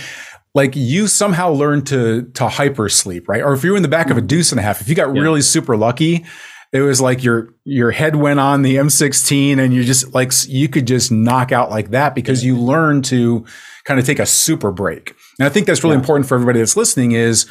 like 0.55 0.75
you 0.77 1.07
somehow 1.07 1.51
learned 1.51 1.87
to 1.87 2.25
to 2.35 2.49
hyper 2.49 2.89
sleep, 2.89 3.29
right? 3.29 3.43
Or 3.43 3.55
if 3.55 3.65
you 3.65 3.71
were 3.71 3.77
in 3.77 3.83
the 3.83 3.89
back 3.89 4.11
of 4.11 4.17
a 4.17 4.21
mm-hmm. 4.21 4.27
deuce 4.27 4.51
and 4.53 4.59
a 4.59 4.63
half, 4.63 4.81
if 4.81 4.89
you 4.89 4.95
got 4.95 5.15
yeah. 5.15 5.23
really 5.23 5.41
super 5.41 5.77
lucky, 5.77 6.27
it 6.75 6.81
was 6.81 7.01
like 7.01 7.23
your 7.23 7.55
your 7.65 7.93
head 7.93 8.17
went 8.17 8.41
on 8.41 8.63
the 8.63 8.75
M16 8.77 9.59
and 9.59 9.73
you 9.73 9.85
just 9.85 10.13
like 10.13 10.33
you 10.49 10.69
could 10.69 10.87
just 10.87 11.13
knock 11.13 11.53
out 11.53 11.71
like 11.71 11.91
that 11.91 12.15
because 12.15 12.45
you 12.45 12.59
learned 12.59 13.05
to 13.07 13.47
kind 13.85 14.01
of 14.01 14.05
take 14.05 14.19
a 14.19 14.27
super 14.27 14.73
break. 14.73 15.15
And 15.39 15.47
I 15.47 15.49
think 15.49 15.67
that's 15.67 15.85
really 15.85 15.95
yeah. 15.95 16.01
important 16.01 16.29
for 16.29 16.35
everybody 16.35 16.59
that's 16.59 16.77
listening 16.77 17.13
is 17.13 17.49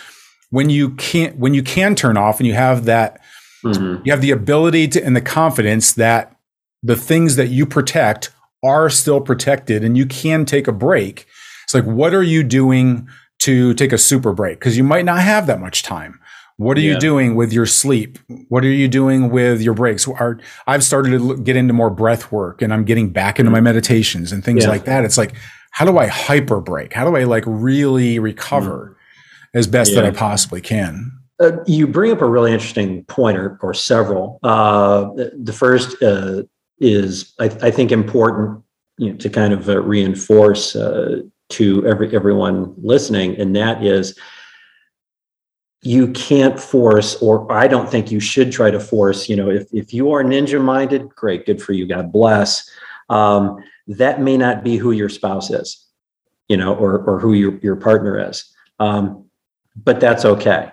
when 0.49 0.69
you 0.69 0.91
can't 0.91 1.37
when 1.37 1.53
you 1.53 1.63
can 1.63 1.95
turn 1.95 2.17
off 2.17 2.39
and 2.39 2.47
you 2.47 2.53
have 2.53 2.83
that 2.83 3.21
mm-hmm. 3.63 4.01
you 4.03 4.11
have 4.11 4.21
the 4.21 4.31
ability 4.31 4.89
to 4.89 5.03
and 5.03 5.15
the 5.15 5.21
confidence 5.21 5.93
that 5.93 6.35
the 6.83 6.97
things 6.97 7.37
that 7.37 7.47
you 7.47 7.65
protect 7.65 8.29
are 8.61 8.89
still 8.89 9.21
protected 9.21 9.85
and 9.85 9.97
you 9.97 10.05
can 10.05 10.45
take 10.45 10.67
a 10.67 10.73
break. 10.73 11.25
It's 11.63 11.73
like, 11.73 11.85
what 11.85 12.13
are 12.13 12.23
you 12.23 12.43
doing 12.43 13.07
to 13.39 13.73
take 13.73 13.93
a 13.93 13.97
super 13.97 14.33
break? 14.33 14.59
Because 14.59 14.77
you 14.77 14.83
might 14.83 15.05
not 15.05 15.21
have 15.21 15.47
that 15.47 15.61
much 15.61 15.83
time. 15.83 16.19
What 16.57 16.77
are 16.77 16.81
yeah. 16.81 16.93
you 16.93 16.99
doing 16.99 17.35
with 17.35 17.51
your 17.51 17.65
sleep? 17.65 18.19
What 18.49 18.63
are 18.63 18.69
you 18.69 18.87
doing 18.87 19.29
with 19.29 19.61
your 19.61 19.73
breaks? 19.73 20.07
Are, 20.07 20.39
I've 20.67 20.83
started 20.83 21.17
to 21.17 21.37
get 21.37 21.55
into 21.55 21.73
more 21.73 21.89
breath 21.89 22.31
work 22.31 22.61
and 22.61 22.73
I'm 22.73 22.85
getting 22.85 23.09
back 23.09 23.39
into 23.39 23.51
my 23.51 23.57
mm-hmm. 23.57 23.65
meditations 23.65 24.31
and 24.31 24.43
things 24.43 24.63
yeah. 24.63 24.69
like 24.69 24.85
that. 24.85 25.03
It's 25.03 25.17
like, 25.17 25.33
how 25.71 25.85
do 25.85 25.97
I 25.97 26.05
hyper 26.05 26.61
break? 26.61 26.93
How 26.93 27.09
do 27.09 27.17
I 27.17 27.23
like 27.23 27.43
really 27.47 28.19
recover 28.19 28.95
mm. 28.95 29.59
as 29.59 29.65
best 29.65 29.91
yeah. 29.91 30.01
that 30.01 30.05
I 30.05 30.11
possibly 30.11 30.61
can? 30.61 31.11
Uh, 31.39 31.53
you 31.65 31.87
bring 31.87 32.11
up 32.11 32.21
a 32.21 32.29
really 32.29 32.53
interesting 32.53 33.03
point 33.05 33.37
or, 33.37 33.57
or 33.61 33.73
several. 33.73 34.39
Uh, 34.43 35.09
the 35.35 35.53
first 35.53 36.01
uh, 36.03 36.43
is 36.79 37.33
I, 37.39 37.45
I 37.45 37.71
think 37.71 37.91
important 37.91 38.63
you 38.97 39.11
know, 39.11 39.17
to 39.17 39.29
kind 39.29 39.51
of 39.51 39.67
uh, 39.67 39.81
reinforce 39.81 40.75
uh, 40.75 41.21
to 41.49 41.85
every 41.87 42.15
everyone 42.15 42.73
listening, 42.77 43.35
and 43.37 43.55
that 43.55 43.83
is 43.83 44.17
you 45.85 46.11
can't 46.13 46.59
force, 46.59 47.15
or 47.21 47.51
I 47.51 47.67
don't 47.67 47.89
think 47.89 48.11
you 48.11 48.19
should 48.19 48.51
try 48.51 48.71
to 48.71 48.79
force. 48.79 49.29
You 49.29 49.35
know, 49.35 49.49
if 49.49 49.73
if 49.73 49.93
you 49.93 50.11
are 50.11 50.23
ninja 50.23 50.63
minded, 50.63 51.09
great, 51.09 51.45
good 51.45 51.61
for 51.61 51.73
you, 51.73 51.85
God 51.85 52.11
bless. 52.11 52.69
Um, 53.09 53.63
that 53.87 54.21
may 54.21 54.37
not 54.37 54.63
be 54.63 54.77
who 54.77 54.91
your 54.91 55.09
spouse 55.09 55.51
is, 55.51 55.85
you 56.47 56.57
know, 56.57 56.75
or 56.75 56.99
or 56.99 57.19
who 57.19 57.33
your 57.33 57.57
your 57.59 57.75
partner 57.75 58.29
is, 58.29 58.51
um, 58.79 59.25
but 59.75 59.99
that's 59.99 60.25
okay 60.25 60.71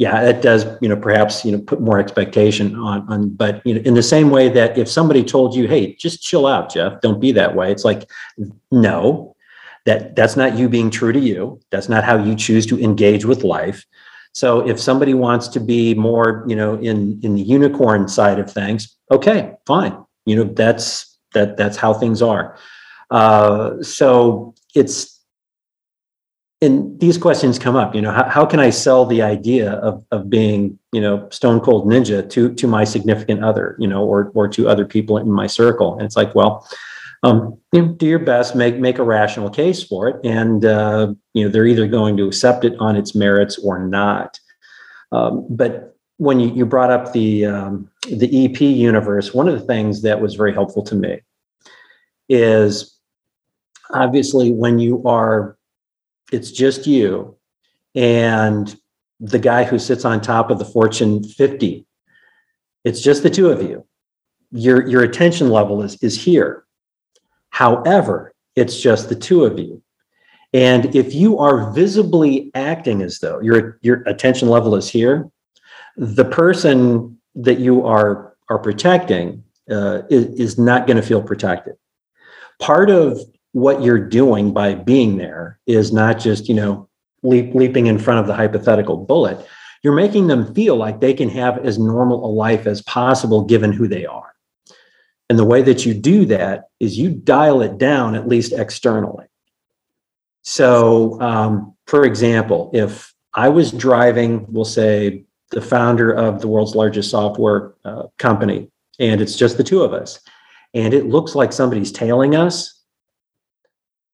yeah, 0.00 0.24
that 0.24 0.40
does, 0.40 0.64
you 0.80 0.88
know, 0.88 0.96
perhaps, 0.96 1.44
you 1.44 1.52
know, 1.52 1.58
put 1.58 1.78
more 1.78 1.98
expectation 1.98 2.74
on, 2.74 3.06
on, 3.12 3.28
but, 3.28 3.60
you 3.66 3.74
know, 3.74 3.82
in 3.82 3.92
the 3.92 4.02
same 4.02 4.30
way 4.30 4.48
that 4.48 4.78
if 4.78 4.88
somebody 4.88 5.22
told 5.22 5.54
you, 5.54 5.68
hey, 5.68 5.94
just 5.96 6.22
chill 6.22 6.46
out, 6.46 6.72
Jeff, 6.72 7.02
don't 7.02 7.20
be 7.20 7.32
that 7.32 7.54
way. 7.54 7.70
It's 7.70 7.84
like, 7.84 8.10
no, 8.70 9.36
that 9.84 10.16
that's 10.16 10.36
not 10.36 10.56
you 10.56 10.70
being 10.70 10.88
true 10.88 11.12
to 11.12 11.20
you. 11.20 11.60
That's 11.68 11.90
not 11.90 12.02
how 12.02 12.16
you 12.16 12.34
choose 12.34 12.64
to 12.68 12.82
engage 12.82 13.26
with 13.26 13.44
life. 13.44 13.84
So 14.32 14.66
if 14.66 14.80
somebody 14.80 15.14
wants 15.14 15.48
to 15.48 15.60
be 15.60 15.94
more, 15.94 16.44
you 16.46 16.56
know, 16.56 16.74
in, 16.74 17.20
in 17.22 17.34
the 17.34 17.42
unicorn 17.42 18.08
side 18.08 18.38
of 18.38 18.50
things, 18.50 18.96
okay, 19.10 19.52
fine. 19.66 19.96
You 20.26 20.36
know, 20.36 20.44
that's, 20.44 21.18
that, 21.34 21.56
that's 21.56 21.76
how 21.76 21.94
things 21.94 22.22
are. 22.22 22.56
Uh, 23.10 23.82
so 23.82 24.54
it's, 24.74 25.20
and 26.62 27.00
these 27.00 27.16
questions 27.16 27.58
come 27.58 27.74
up 27.74 27.94
you 27.94 28.02
know 28.02 28.12
how, 28.12 28.28
how 28.28 28.44
can 28.44 28.60
i 28.60 28.68
sell 28.70 29.06
the 29.06 29.22
idea 29.22 29.72
of, 29.74 30.04
of 30.10 30.28
being 30.28 30.78
you 30.92 31.00
know 31.00 31.26
stone 31.30 31.60
cold 31.60 31.86
ninja 31.86 32.28
to 32.28 32.52
to 32.54 32.66
my 32.66 32.84
significant 32.84 33.42
other 33.42 33.76
you 33.78 33.88
know 33.88 34.04
or 34.04 34.30
or 34.34 34.46
to 34.46 34.68
other 34.68 34.84
people 34.84 35.16
in 35.16 35.30
my 35.30 35.46
circle 35.46 35.94
and 35.94 36.02
it's 36.02 36.16
like 36.16 36.34
well 36.34 36.68
um, 37.22 37.58
you 37.72 37.82
know, 37.82 37.92
do 37.92 38.06
your 38.06 38.18
best 38.18 38.54
make 38.56 38.76
make 38.78 38.98
a 38.98 39.04
rational 39.04 39.50
case 39.50 39.82
for 39.82 40.08
it 40.08 40.16
and 40.24 40.64
uh, 40.64 41.12
you 41.34 41.44
know 41.44 41.50
they're 41.50 41.66
either 41.66 41.86
going 41.86 42.16
to 42.16 42.26
accept 42.26 42.64
it 42.64 42.74
on 42.78 42.96
its 42.96 43.14
merits 43.14 43.58
or 43.58 43.78
not 43.78 44.38
um, 45.12 45.46
but 45.50 45.96
when 46.16 46.38
you, 46.38 46.50
you 46.54 46.66
brought 46.66 46.90
up 46.90 47.12
the 47.12 47.44
um, 47.46 47.90
the 48.08 48.44
ep 48.46 48.60
universe 48.60 49.34
one 49.34 49.48
of 49.48 49.58
the 49.58 49.66
things 49.66 50.02
that 50.02 50.20
was 50.20 50.34
very 50.34 50.52
helpful 50.52 50.82
to 50.82 50.94
me 50.94 51.20
is 52.28 52.98
obviously 53.90 54.52
when 54.52 54.78
you 54.78 55.02
are 55.04 55.56
it's 56.32 56.50
just 56.50 56.86
you 56.86 57.36
and 57.94 58.76
the 59.20 59.38
guy 59.38 59.64
who 59.64 59.78
sits 59.78 60.04
on 60.04 60.20
top 60.20 60.50
of 60.50 60.58
the 60.58 60.64
Fortune 60.64 61.22
50. 61.22 61.86
It's 62.84 63.00
just 63.00 63.22
the 63.22 63.30
two 63.30 63.50
of 63.50 63.62
you. 63.62 63.86
Your, 64.50 64.88
your 64.88 65.02
attention 65.02 65.50
level 65.50 65.82
is, 65.82 66.02
is 66.02 66.20
here. 66.20 66.64
However, 67.60 68.32
it's 68.56 68.80
just 68.80 69.10
the 69.10 69.14
two 69.14 69.44
of 69.44 69.58
you. 69.58 69.82
And 70.54 70.96
if 70.96 71.14
you 71.14 71.38
are 71.38 71.70
visibly 71.72 72.50
acting 72.54 73.02
as 73.02 73.18
though 73.18 73.38
your, 73.42 73.78
your 73.82 74.02
attention 74.06 74.48
level 74.48 74.74
is 74.74 74.88
here, 74.88 75.28
the 75.94 76.24
person 76.24 77.18
that 77.34 77.58
you 77.58 77.84
are, 77.84 78.34
are 78.48 78.58
protecting 78.58 79.44
uh, 79.70 80.00
is, 80.08 80.24
is 80.40 80.58
not 80.58 80.86
going 80.86 80.96
to 80.96 81.02
feel 81.02 81.22
protected. 81.22 81.74
Part 82.60 82.88
of 82.88 83.20
what 83.52 83.82
you're 83.82 84.08
doing 84.08 84.54
by 84.54 84.74
being 84.74 85.18
there 85.18 85.60
is 85.66 85.92
not 85.92 86.18
just, 86.18 86.48
you 86.48 86.54
know, 86.54 86.88
leap, 87.22 87.54
leaping 87.54 87.88
in 87.88 87.98
front 87.98 88.20
of 88.20 88.26
the 88.26 88.34
hypothetical 88.34 88.96
bullet. 88.96 89.46
You're 89.82 89.92
making 89.92 90.28
them 90.28 90.54
feel 90.54 90.76
like 90.76 91.00
they 91.00 91.12
can 91.12 91.28
have 91.28 91.58
as 91.58 91.78
normal 91.78 92.24
a 92.24 92.32
life 92.32 92.66
as 92.66 92.80
possible 92.80 93.44
given 93.44 93.70
who 93.70 93.86
they 93.86 94.06
are. 94.06 94.34
And 95.30 95.38
the 95.38 95.44
way 95.44 95.62
that 95.62 95.86
you 95.86 95.94
do 95.94 96.26
that 96.26 96.68
is 96.80 96.98
you 96.98 97.08
dial 97.08 97.62
it 97.62 97.78
down, 97.78 98.16
at 98.16 98.28
least 98.28 98.52
externally. 98.52 99.26
So, 100.42 101.18
um, 101.20 101.74
for 101.86 102.04
example, 102.04 102.70
if 102.74 103.14
I 103.34 103.48
was 103.48 103.70
driving, 103.70 104.44
we'll 104.52 104.64
say, 104.64 105.24
the 105.52 105.62
founder 105.62 106.12
of 106.12 106.40
the 106.40 106.48
world's 106.48 106.74
largest 106.74 107.10
software 107.10 107.74
uh, 107.84 108.04
company, 108.18 108.70
and 108.98 109.20
it's 109.20 109.36
just 109.36 109.56
the 109.56 109.64
two 109.64 109.82
of 109.82 109.92
us, 109.92 110.20
and 110.74 110.92
it 110.92 111.06
looks 111.06 111.34
like 111.34 111.52
somebody's 111.52 111.92
tailing 111.92 112.36
us, 112.36 112.80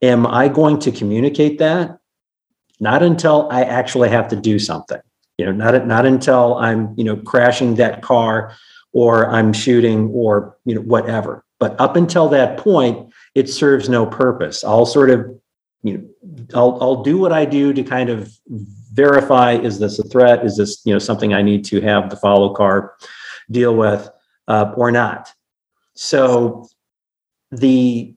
Am 0.02 0.26
I 0.26 0.48
going 0.48 0.78
to 0.80 0.92
communicate 0.92 1.58
that? 1.58 1.98
Not 2.80 3.02
until 3.02 3.48
I 3.50 3.62
actually 3.62 4.10
have 4.10 4.28
to 4.28 4.36
do 4.36 4.58
something. 4.58 5.00
You 5.38 5.46
know, 5.46 5.52
not 5.52 5.86
not 5.86 6.04
until 6.04 6.56
I'm 6.56 6.94
you 6.98 7.04
know 7.04 7.16
crashing 7.16 7.76
that 7.76 8.02
car 8.02 8.54
or 8.96 9.28
I'm 9.28 9.52
shooting 9.52 10.08
or 10.14 10.56
you 10.64 10.74
know 10.74 10.80
whatever. 10.80 11.44
But 11.60 11.78
up 11.78 11.96
until 11.96 12.30
that 12.30 12.56
point, 12.56 13.12
it 13.34 13.46
serves 13.46 13.90
no 13.90 14.06
purpose. 14.06 14.64
I'll 14.64 14.86
sort 14.86 15.10
of 15.10 15.38
you 15.82 15.98
know 15.98 16.38
I'll 16.54 16.78
I'll 16.80 17.02
do 17.02 17.18
what 17.18 17.30
I 17.30 17.44
do 17.44 17.74
to 17.74 17.82
kind 17.82 18.08
of 18.08 18.32
verify 18.94 19.52
is 19.52 19.80
this 19.80 19.98
a 19.98 20.02
threat? 20.04 20.46
Is 20.46 20.56
this 20.56 20.80
you 20.86 20.94
know 20.94 20.98
something 20.98 21.34
I 21.34 21.42
need 21.42 21.62
to 21.66 21.82
have 21.82 22.08
the 22.08 22.16
follow 22.16 22.54
car 22.54 22.94
deal 23.50 23.76
with 23.76 24.08
uh, 24.48 24.72
or 24.74 24.90
not? 24.90 25.30
So 25.92 26.66
the 27.50 28.14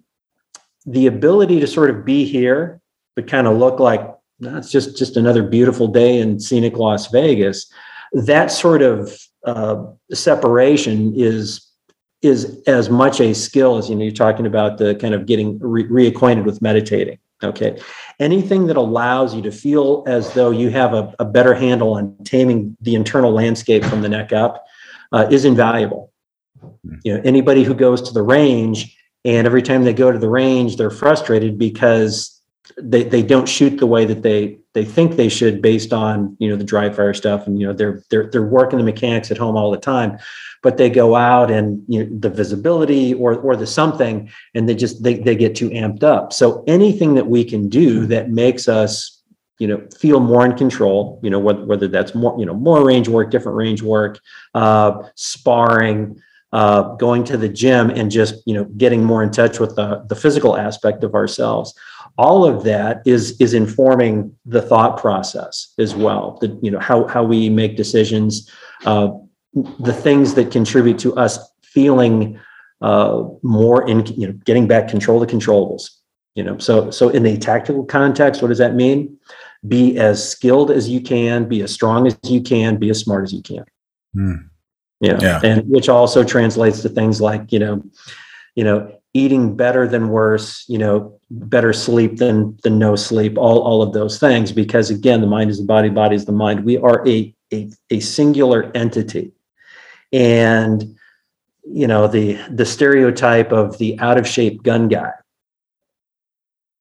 the 0.85 1.07
ability 1.07 1.59
to 1.59 1.67
sort 1.67 1.89
of 1.89 2.05
be 2.05 2.23
here, 2.23 2.79
but 3.17 3.27
kind 3.27 3.47
of 3.47 3.57
look 3.57 3.81
like 3.81 4.09
it's 4.39 4.71
just 4.71 4.97
just 4.97 5.17
another 5.17 5.43
beautiful 5.43 5.87
day 5.87 6.19
in 6.19 6.39
scenic 6.39 6.77
Las 6.77 7.11
Vegas. 7.11 7.69
That 8.13 8.49
sort 8.49 8.81
of 8.81 9.13
uh, 9.45 9.85
separation 10.11 11.13
is 11.15 11.65
is 12.21 12.61
as 12.67 12.89
much 12.89 13.21
a 13.21 13.33
skill 13.33 13.77
as 13.77 13.89
you 13.89 13.95
know 13.95 14.03
you're 14.03 14.11
talking 14.11 14.45
about 14.45 14.77
the 14.77 14.95
kind 14.95 15.13
of 15.13 15.25
getting 15.25 15.57
re- 15.59 15.87
reacquainted 15.87 16.43
with 16.43 16.61
meditating 16.61 17.17
okay 17.43 17.79
anything 18.19 18.67
that 18.67 18.75
allows 18.75 19.33
you 19.33 19.41
to 19.41 19.51
feel 19.51 20.03
as 20.05 20.33
though 20.33 20.51
you 20.51 20.69
have 20.69 20.93
a, 20.93 21.13
a 21.19 21.25
better 21.25 21.53
handle 21.53 21.93
on 21.93 22.13
taming 22.25 22.75
the 22.81 22.95
internal 22.95 23.31
landscape 23.31 23.85
from 23.85 24.01
the 24.01 24.09
neck 24.09 24.33
up 24.33 24.65
uh, 25.13 25.27
is 25.31 25.45
invaluable 25.45 26.11
hmm. 26.59 26.95
you 27.03 27.13
know 27.13 27.21
anybody 27.23 27.63
who 27.63 27.73
goes 27.73 28.01
to 28.01 28.13
the 28.13 28.23
range 28.23 28.97
and 29.23 29.47
every 29.47 29.61
time 29.61 29.85
they 29.85 29.93
go 29.93 30.11
to 30.11 30.19
the 30.19 30.29
range 30.29 30.75
they're 30.75 30.91
frustrated 30.91 31.57
because 31.57 32.38
they, 32.77 33.03
they 33.03 33.23
don't 33.23 33.47
shoot 33.47 33.77
the 33.77 33.87
way 33.87 34.05
that 34.05 34.21
they 34.21 34.59
they 34.73 34.85
think 34.85 35.15
they 35.15 35.29
should 35.29 35.61
based 35.61 35.93
on 35.93 36.37
you 36.39 36.49
know 36.49 36.55
the 36.55 36.63
dry 36.63 36.89
fire 36.89 37.13
stuff 37.13 37.47
and 37.47 37.59
you 37.59 37.67
know 37.67 37.73
they're 37.73 38.03
they're 38.09 38.29
they're 38.29 38.43
working 38.43 38.77
the 38.77 38.85
mechanics 38.85 39.31
at 39.31 39.37
home 39.37 39.57
all 39.57 39.71
the 39.71 39.77
time 39.77 40.17
but 40.61 40.77
they 40.77 40.89
go 40.89 41.15
out 41.15 41.49
and 41.49 41.83
you 41.87 42.03
know 42.03 42.19
the 42.19 42.29
visibility 42.29 43.13
or 43.13 43.35
or 43.35 43.55
the 43.55 43.67
something 43.67 44.29
and 44.55 44.67
they 44.67 44.75
just 44.75 45.03
they, 45.03 45.15
they 45.15 45.35
get 45.35 45.55
too 45.55 45.69
amped 45.69 46.03
up. 46.03 46.33
So 46.33 46.63
anything 46.67 47.13
that 47.15 47.27
we 47.27 47.43
can 47.43 47.69
do 47.69 48.05
that 48.07 48.29
makes 48.29 48.67
us 48.67 49.21
you 49.59 49.67
know 49.67 49.85
feel 49.97 50.19
more 50.19 50.45
in 50.45 50.55
control 50.55 51.19
you 51.21 51.29
know 51.29 51.39
whether, 51.39 51.65
whether 51.65 51.87
that's 51.87 52.15
more 52.15 52.37
you 52.39 52.45
know 52.45 52.53
more 52.53 52.85
range 52.85 53.07
work 53.07 53.29
different 53.29 53.57
range 53.57 53.81
work 53.81 54.19
uh, 54.55 55.03
sparring 55.15 56.21
uh, 56.51 56.95
going 56.95 57.23
to 57.25 57.37
the 57.37 57.49
gym 57.49 57.89
and 57.89 58.09
just 58.09 58.35
you 58.45 58.53
know 58.53 58.63
getting 58.77 59.03
more 59.03 59.21
in 59.21 59.31
touch 59.31 59.59
with 59.59 59.75
the, 59.75 60.03
the 60.07 60.15
physical 60.15 60.57
aspect 60.57 61.03
of 61.03 61.13
ourselves 61.13 61.73
all 62.19 62.43
of 62.43 62.63
that 62.65 63.01
is 63.05 63.39
is 63.39 63.53
informing 63.53 64.35
the 64.45 64.61
thought 64.61 64.97
process 64.97 65.73
as 65.79 65.95
well 65.95 66.37
the 66.41 66.47
you 66.61 66.69
know 66.69 66.79
how 66.79 67.07
how 67.07 67.23
we 67.23 67.49
make 67.49 67.77
decisions 67.77 68.51
uh, 68.85 69.09
the 69.79 69.93
things 69.93 70.33
that 70.33 70.51
contribute 70.51 70.99
to 70.99 71.15
us 71.15 71.39
feeling 71.63 72.37
uh, 72.81 73.23
more 73.41 73.87
in 73.87 74.05
you 74.07 74.27
know 74.27 74.33
getting 74.43 74.67
back 74.67 74.89
control 74.89 75.21
of 75.21 75.27
the 75.27 75.33
controllables 75.33 75.91
you 76.35 76.43
know. 76.43 76.57
So 76.57 76.89
so 76.91 77.09
in 77.09 77.25
a 77.25 77.37
tactical 77.37 77.83
context 77.83 78.41
what 78.41 78.47
does 78.47 78.57
that 78.59 78.75
mean? 78.75 79.17
Be 79.67 79.97
as 79.97 80.17
skilled 80.31 80.71
as 80.71 80.87
you 80.87 81.01
can 81.01 81.47
be 81.47 81.61
as 81.61 81.71
strong 81.71 82.07
as 82.07 82.17
you 82.23 82.41
can 82.41 82.77
be 82.77 82.89
as 82.89 82.99
smart 82.99 83.23
as 83.23 83.33
you 83.33 83.41
can. 83.41 83.65
Mm. 84.15 84.49
you 85.01 85.11
know, 85.11 85.19
yeah. 85.21 85.39
And 85.43 85.69
which 85.69 85.89
also 85.89 86.23
translates 86.23 86.81
to 86.81 86.89
things 86.89 87.19
like 87.21 87.51
you 87.51 87.59
know 87.59 87.83
you 88.55 88.63
know 88.63 88.95
eating 89.13 89.55
better 89.55 89.87
than 89.87 90.09
worse 90.09 90.65
you 90.67 90.77
know 90.77 91.18
better 91.31 91.73
sleep 91.73 92.17
than 92.17 92.57
than 92.63 92.79
no 92.79 92.95
sleep 92.95 93.37
all 93.37 93.59
all 93.61 93.81
of 93.81 93.93
those 93.93 94.19
things 94.19 94.51
because 94.51 94.89
again 94.89 95.21
the 95.21 95.27
mind 95.27 95.49
is 95.51 95.59
the 95.59 95.65
body 95.65 95.89
body 95.89 96.15
is 96.15 96.25
the 96.25 96.31
mind. 96.31 96.65
We 96.65 96.77
are 96.77 97.07
a 97.07 97.33
a, 97.53 97.69
a 97.89 97.99
singular 97.99 98.71
entity. 98.75 99.31
And 100.11 100.95
you 101.63 101.87
know 101.87 102.07
the 102.07 102.33
the 102.49 102.65
stereotype 102.65 103.51
of 103.51 103.77
the 103.77 103.99
out 103.99 104.17
of 104.17 104.27
shape 104.27 104.63
gun 104.63 104.87
guy 104.87 105.11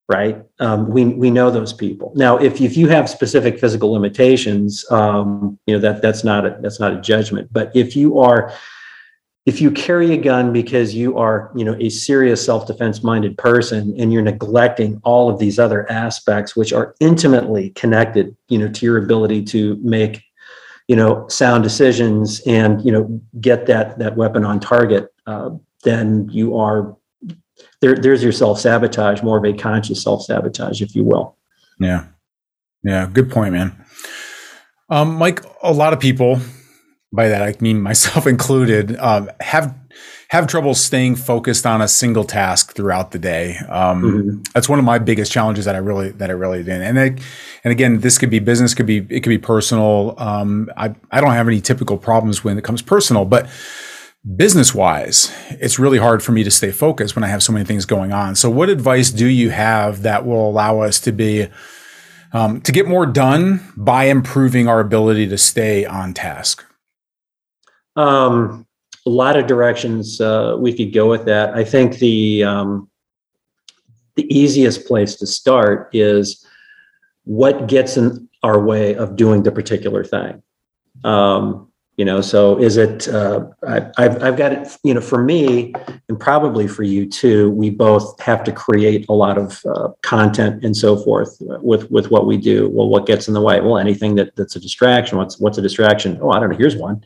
right? 0.09 0.43
Um, 0.59 0.89
we 0.89 1.05
we 1.05 1.29
know 1.29 1.51
those 1.51 1.71
people. 1.71 2.11
Now 2.15 2.37
if, 2.37 2.59
if 2.59 2.75
you 2.75 2.87
have 2.89 3.07
specific 3.07 3.59
physical 3.59 3.93
limitations 3.93 4.83
um, 4.89 5.57
you 5.67 5.75
know 5.75 5.79
that 5.79 6.01
that's 6.01 6.23
not 6.23 6.45
a 6.45 6.57
that's 6.61 6.79
not 6.79 6.91
a 6.91 6.99
judgment. 6.99 7.53
But 7.53 7.71
if 7.75 7.95
you 7.95 8.19
are 8.19 8.51
if 9.49 9.59
you 9.59 9.71
carry 9.71 10.13
a 10.13 10.17
gun 10.17 10.53
because 10.53 10.93
you 10.93 11.17
are 11.17 11.51
you 11.55 11.65
know 11.65 11.75
a 11.79 11.89
serious 11.89 12.45
self-defense 12.45 13.03
minded 13.03 13.35
person 13.35 13.95
and 13.97 14.13
you're 14.13 14.21
neglecting 14.21 15.01
all 15.03 15.27
of 15.27 15.39
these 15.39 15.57
other 15.57 15.91
aspects 15.91 16.55
which 16.55 16.71
are 16.71 16.93
intimately 16.99 17.71
connected 17.71 18.37
you 18.49 18.59
know 18.59 18.69
to 18.69 18.85
your 18.85 19.03
ability 19.03 19.43
to 19.43 19.75
make 19.81 20.21
you 20.87 20.95
know 20.95 21.27
sound 21.29 21.63
decisions 21.63 22.41
and 22.45 22.85
you 22.85 22.91
know 22.91 23.19
get 23.41 23.65
that 23.65 23.97
that 23.97 24.15
weapon 24.15 24.45
on 24.45 24.59
target 24.59 25.11
uh, 25.25 25.49
then 25.83 26.29
you 26.29 26.55
are 26.55 26.95
there 27.81 27.95
there's 27.95 28.21
your 28.21 28.31
self-sabotage 28.31 29.23
more 29.23 29.39
of 29.39 29.45
a 29.45 29.53
conscious 29.53 30.03
self-sabotage 30.03 30.79
if 30.79 30.95
you 30.95 31.03
will. 31.03 31.35
Yeah. 31.79 32.05
Yeah 32.83 33.09
good 33.11 33.31
point 33.31 33.53
man. 33.53 33.83
Um, 34.91 35.15
mike 35.15 35.43
a 35.63 35.73
lot 35.73 35.91
of 35.91 35.99
people 35.99 36.39
by 37.11 37.27
that 37.27 37.41
I 37.41 37.55
mean 37.59 37.81
myself 37.89 38.27
included, 38.27 38.97
um, 38.97 39.29
have 39.41 39.75
have 40.29 40.45
trouble 40.45 40.75
staying 40.75 41.15
focused 41.15 41.65
on 41.65 41.81
a 41.81 41.87
single 41.87 42.23
task 42.23 42.75
throughout 42.75 43.11
the 43.11 43.17
day. 43.17 43.57
Um, 43.67 44.03
mm-hmm. 44.03 44.41
That's 44.53 44.69
one 44.69 44.77
of 44.77 44.85
my 44.85 44.99
biggest 44.99 45.31
challenges 45.31 45.65
that 45.65 45.75
I 45.75 45.79
really 45.79 46.09
that 46.11 46.29
I 46.29 46.33
really 46.33 46.63
did. 46.63 46.81
And 46.81 46.97
and 46.97 47.71
again, 47.71 47.99
this 47.99 48.17
could 48.17 48.29
be 48.29 48.39
business, 48.39 48.73
could 48.73 48.85
be 48.85 48.97
it 49.09 49.21
could 49.21 49.29
be 49.29 49.39
personal. 49.39 50.15
Um, 50.17 50.69
I 50.77 50.93
I 51.11 51.21
don't 51.21 51.31
have 51.31 51.47
any 51.47 51.61
typical 51.61 51.97
problems 51.97 52.43
when 52.43 52.57
it 52.57 52.63
comes 52.63 52.81
personal, 52.81 53.25
but 53.25 53.49
business 54.35 54.75
wise, 54.75 55.33
it's 55.49 55.79
really 55.79 55.97
hard 55.97 56.21
for 56.21 56.31
me 56.31 56.43
to 56.43 56.51
stay 56.51 56.71
focused 56.71 57.15
when 57.15 57.23
I 57.23 57.27
have 57.27 57.41
so 57.41 57.53
many 57.53 57.65
things 57.65 57.85
going 57.85 58.11
on. 58.11 58.35
So, 58.35 58.49
what 58.49 58.69
advice 58.69 59.09
do 59.09 59.27
you 59.27 59.49
have 59.49 60.03
that 60.03 60.25
will 60.25 60.47
allow 60.49 60.81
us 60.81 60.99
to 61.01 61.11
be 61.11 61.47
um, 62.33 62.61
to 62.61 62.71
get 62.71 62.87
more 62.87 63.05
done 63.05 63.61
by 63.75 64.05
improving 64.05 64.67
our 64.67 64.79
ability 64.79 65.27
to 65.29 65.37
stay 65.37 65.85
on 65.85 66.13
task? 66.13 66.65
Um, 67.99 68.65
a 69.05 69.09
lot 69.09 69.35
of 69.35 69.45
directions 69.47 70.21
uh, 70.21 70.55
we 70.57 70.73
could 70.73 70.93
go 70.93 71.09
with 71.09 71.25
that. 71.25 71.53
I 71.53 71.63
think 71.63 71.97
the 71.97 72.43
um, 72.43 72.89
the 74.15 74.25
easiest 74.33 74.87
place 74.87 75.15
to 75.15 75.27
start 75.27 75.89
is 75.93 76.45
what 77.25 77.67
gets 77.67 77.97
in 77.97 78.29
our 78.43 78.59
way 78.59 78.95
of 78.95 79.15
doing 79.15 79.43
the 79.43 79.51
particular 79.51 80.03
thing. 80.03 80.41
Um, 81.03 81.67
you 81.97 82.05
know, 82.05 82.21
so 82.21 82.57
is 82.57 82.77
it? 82.77 83.09
Uh, 83.09 83.47
I, 83.67 83.91
I've 83.97 84.23
I've 84.23 84.37
got 84.37 84.53
it. 84.53 84.77
You 84.83 84.93
know, 84.93 85.01
for 85.01 85.21
me, 85.21 85.73
and 86.07 86.17
probably 86.17 86.67
for 86.67 86.83
you 86.83 87.05
too. 87.05 87.51
We 87.51 87.69
both 87.69 88.17
have 88.21 88.45
to 88.45 88.53
create 88.53 89.09
a 89.09 89.13
lot 89.13 89.37
of 89.37 89.61
uh, 89.65 89.89
content 90.03 90.63
and 90.63 90.77
so 90.77 90.95
forth 90.95 91.35
with 91.41 91.91
with 91.91 92.11
what 92.11 92.25
we 92.25 92.37
do. 92.37 92.69
Well, 92.69 92.87
what 92.87 93.05
gets 93.05 93.27
in 93.27 93.33
the 93.33 93.41
way? 93.41 93.59
Well, 93.59 93.77
anything 93.77 94.15
that 94.15 94.37
that's 94.37 94.55
a 94.55 94.61
distraction. 94.61 95.17
What's 95.17 95.37
what's 95.41 95.57
a 95.57 95.61
distraction? 95.61 96.17
Oh, 96.21 96.31
I 96.31 96.39
don't 96.39 96.49
know. 96.49 96.57
Here's 96.57 96.77
one 96.77 97.03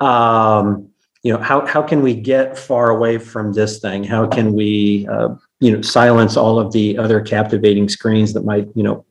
um, 0.00 0.90
you 1.22 1.32
know 1.32 1.38
how, 1.38 1.66
how 1.66 1.82
can 1.82 2.02
we 2.02 2.14
get 2.14 2.56
far 2.56 2.90
away 2.90 3.18
from 3.18 3.52
this 3.52 3.78
thing? 3.78 4.04
How 4.04 4.26
can 4.26 4.54
we 4.54 5.06
uh, 5.08 5.34
you 5.60 5.72
know 5.76 5.82
silence 5.82 6.36
all 6.36 6.58
of 6.58 6.72
the 6.72 6.96
other 6.96 7.20
captivating 7.20 7.88
screens 7.88 8.32
that 8.32 8.44
might 8.44 8.68
you 8.74 8.82
know 8.82 9.04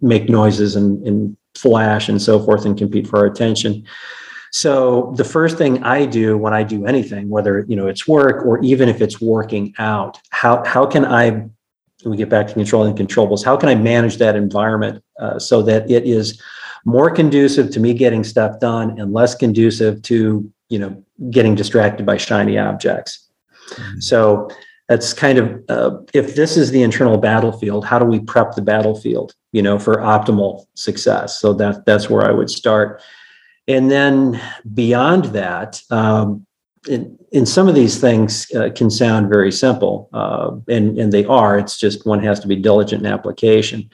make 0.00 0.28
noises 0.28 0.76
and, 0.76 1.06
and 1.06 1.36
flash 1.54 2.08
and 2.08 2.20
so 2.20 2.38
forth 2.38 2.66
and 2.66 2.76
compete 2.76 3.06
for 3.06 3.20
our 3.20 3.26
attention? 3.26 3.84
So 4.52 5.12
the 5.16 5.24
first 5.24 5.58
thing 5.58 5.82
i 5.82 6.06
do 6.06 6.38
when 6.38 6.54
i 6.54 6.62
do 6.62 6.86
anything 6.86 7.28
whether 7.28 7.64
you 7.66 7.74
know 7.74 7.88
it's 7.88 8.06
work 8.06 8.46
or 8.46 8.62
even 8.62 8.88
if 8.88 9.00
it's 9.00 9.20
working 9.20 9.74
out 9.78 10.20
how 10.30 10.62
how 10.64 10.86
can 10.86 11.04
i 11.04 11.44
we 12.04 12.16
get 12.16 12.28
back 12.28 12.46
to 12.46 12.54
controlling 12.54 12.94
controllables 12.94 13.44
how 13.44 13.56
can 13.56 13.68
i 13.68 13.74
manage 13.74 14.18
that 14.18 14.36
environment 14.36 15.02
uh, 15.18 15.40
so 15.40 15.60
that 15.60 15.90
it 15.90 16.04
is 16.04 16.40
more 16.84 17.10
conducive 17.10 17.70
to 17.70 17.80
me 17.80 17.94
getting 17.94 18.24
stuff 18.24 18.60
done 18.60 18.98
and 18.98 19.12
less 19.12 19.34
conducive 19.34 20.02
to 20.02 20.50
you 20.68 20.78
know 20.78 21.04
getting 21.30 21.54
distracted 21.54 22.04
by 22.06 22.16
shiny 22.16 22.58
objects. 22.58 23.28
Mm-hmm. 23.70 24.00
so 24.00 24.50
that's 24.88 25.14
kind 25.14 25.38
of 25.38 25.64
uh, 25.70 25.96
if 26.12 26.34
this 26.34 26.58
is 26.58 26.70
the 26.70 26.82
internal 26.82 27.16
battlefield 27.16 27.86
how 27.86 27.98
do 27.98 28.04
we 28.04 28.20
prep 28.20 28.54
the 28.54 28.62
battlefield 28.62 29.34
you 29.52 29.62
know 29.62 29.78
for 29.78 29.96
optimal 29.96 30.66
success? 30.74 31.40
So 31.40 31.54
that 31.54 31.86
that's 31.86 32.10
where 32.10 32.26
i 32.26 32.30
would 32.30 32.50
start. 32.50 33.02
And 33.66 33.90
then 33.90 34.38
beyond 34.74 35.26
that 35.26 35.80
um, 35.90 36.46
in, 36.86 37.18
in 37.32 37.46
some 37.46 37.66
of 37.66 37.74
these 37.74 37.98
things 37.98 38.46
uh, 38.54 38.68
can 38.74 38.90
sound 38.90 39.30
very 39.30 39.50
simple 39.50 40.10
uh, 40.12 40.50
and, 40.68 40.98
and 40.98 41.12
they 41.12 41.24
are 41.24 41.58
it's 41.58 41.78
just 41.78 42.06
one 42.06 42.22
has 42.22 42.38
to 42.40 42.48
be 42.48 42.56
diligent 42.56 43.06
in 43.06 43.10
application 43.10 43.90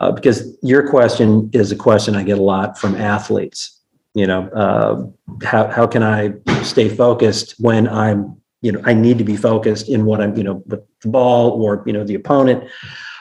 uh, 0.00 0.12
because 0.12 0.56
your 0.62 0.88
question 0.88 1.50
is 1.52 1.72
a 1.72 1.76
question 1.76 2.14
I 2.14 2.22
get 2.22 2.38
a 2.38 2.42
lot 2.42 2.78
from 2.78 2.94
athletes. 2.96 3.80
You 4.14 4.26
know, 4.26 4.48
uh, 4.48 5.44
how 5.44 5.68
how 5.68 5.86
can 5.86 6.02
I 6.02 6.34
stay 6.62 6.88
focused 6.88 7.56
when 7.58 7.88
I'm 7.88 8.36
you 8.62 8.72
know 8.72 8.80
I 8.84 8.94
need 8.94 9.18
to 9.18 9.24
be 9.24 9.36
focused 9.36 9.88
in 9.88 10.04
what 10.04 10.20
I'm 10.20 10.36
you 10.36 10.44
know 10.44 10.62
with 10.66 10.84
the 11.00 11.08
ball 11.08 11.62
or 11.62 11.82
you 11.86 11.92
know 11.92 12.04
the 12.04 12.14
opponent 12.14 12.70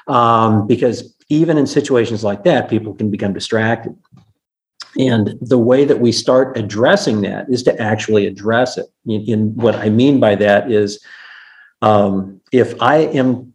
um, 0.08 0.68
because 0.68 1.16
even 1.30 1.58
in 1.58 1.68
situations 1.68 2.24
like 2.24 2.44
that, 2.44 2.70
people 2.70 2.94
can 2.94 3.10
become 3.10 3.34
distracted. 3.34 3.96
And 4.98 5.36
the 5.42 5.58
way 5.58 5.86
that 5.86 6.00
we 6.00 6.12
start 6.12 6.58
addressing 6.58 7.22
that 7.22 7.50
is 7.50 7.64
to 7.64 7.82
actually 7.82 8.28
address 8.28 8.78
it. 8.78 8.86
In 9.08 9.56
what 9.56 9.76
I 9.76 9.90
mean 9.90 10.20
by 10.20 10.36
that 10.36 10.72
is, 10.72 11.04
um, 11.82 12.40
if 12.52 12.80
I 12.82 12.98
am 12.98 13.53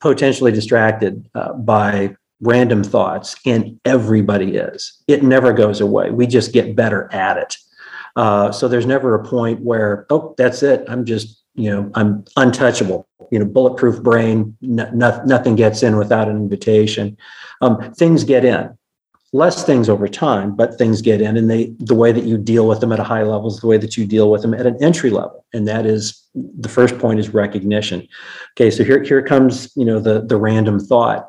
potentially 0.00 0.52
distracted 0.52 1.28
uh, 1.34 1.52
by 1.54 2.16
random 2.40 2.84
thoughts, 2.84 3.36
and 3.44 3.80
everybody 3.84 4.56
is. 4.56 5.02
It 5.08 5.22
never 5.22 5.52
goes 5.52 5.80
away. 5.80 6.10
We 6.10 6.26
just 6.26 6.52
get 6.52 6.76
better 6.76 7.12
at 7.12 7.36
it. 7.36 7.56
Uh, 8.16 8.52
so 8.52 8.68
there's 8.68 8.86
never 8.86 9.14
a 9.14 9.24
point 9.24 9.60
where, 9.60 10.06
oh, 10.10 10.34
that's 10.38 10.62
it. 10.62 10.84
I'm 10.88 11.04
just, 11.04 11.42
you 11.54 11.70
know, 11.70 11.90
I'm 11.94 12.24
untouchable. 12.36 13.08
You 13.30 13.40
know, 13.40 13.44
bulletproof 13.44 14.02
brain. 14.02 14.56
No, 14.60 14.88
no, 14.94 15.22
nothing 15.24 15.56
gets 15.56 15.82
in 15.82 15.96
without 15.96 16.28
an 16.28 16.36
invitation. 16.36 17.16
Um, 17.60 17.92
things 17.94 18.24
get 18.24 18.44
in. 18.44 18.77
Less 19.32 19.64
things 19.64 19.88
over 19.88 20.08
time, 20.08 20.56
but 20.56 20.78
things 20.78 21.02
get 21.02 21.20
in, 21.20 21.36
and 21.36 21.50
they 21.50 21.74
the 21.78 21.94
way 21.94 22.12
that 22.12 22.24
you 22.24 22.38
deal 22.38 22.66
with 22.66 22.80
them 22.80 22.92
at 22.92 23.00
a 23.00 23.04
high 23.04 23.22
level 23.22 23.48
is 23.48 23.60
the 23.60 23.66
way 23.66 23.76
that 23.76 23.96
you 23.96 24.06
deal 24.06 24.30
with 24.30 24.42
them 24.42 24.54
at 24.54 24.66
an 24.66 24.82
entry 24.82 25.10
level, 25.10 25.44
and 25.52 25.68
that 25.68 25.84
is 25.86 26.22
the 26.34 26.68
first 26.68 26.98
point 26.98 27.20
is 27.20 27.30
recognition. 27.30 28.06
Okay, 28.56 28.70
so 28.70 28.84
here 28.84 29.02
here 29.02 29.22
comes 29.22 29.70
you 29.76 29.84
know 29.84 30.00
the 30.00 30.22
the 30.22 30.36
random 30.36 30.80
thought, 30.80 31.28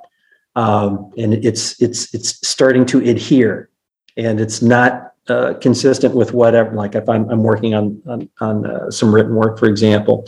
um, 0.55 1.11
and 1.17 1.33
it's 1.33 1.81
it's 1.81 2.13
it's 2.13 2.47
starting 2.47 2.85
to 2.85 2.99
adhere, 2.99 3.69
and 4.15 4.39
it's 4.39 4.61
not 4.61 5.13
uh, 5.27 5.55
consistent 5.55 6.15
with 6.15 6.33
whatever. 6.33 6.73
Like 6.75 6.95
if 6.95 7.09
I'm 7.09 7.29
I'm 7.29 7.43
working 7.43 7.73
on 7.73 8.01
on, 8.07 8.29
on 8.39 8.65
uh, 8.65 8.91
some 8.91 9.13
written 9.13 9.35
work, 9.35 9.59
for 9.59 9.67
example, 9.67 10.25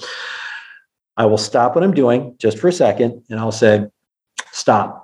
I 1.16 1.26
will 1.26 1.38
stop 1.38 1.76
what 1.76 1.86
I'm 1.86 1.94
doing 1.94 2.36
just 2.38 2.60
for 2.60 2.68
a 2.68 2.74
second, 2.74 3.24
and 3.30 3.40
I'll 3.40 3.54
say, 3.54 3.86
"Stop." 4.52 4.98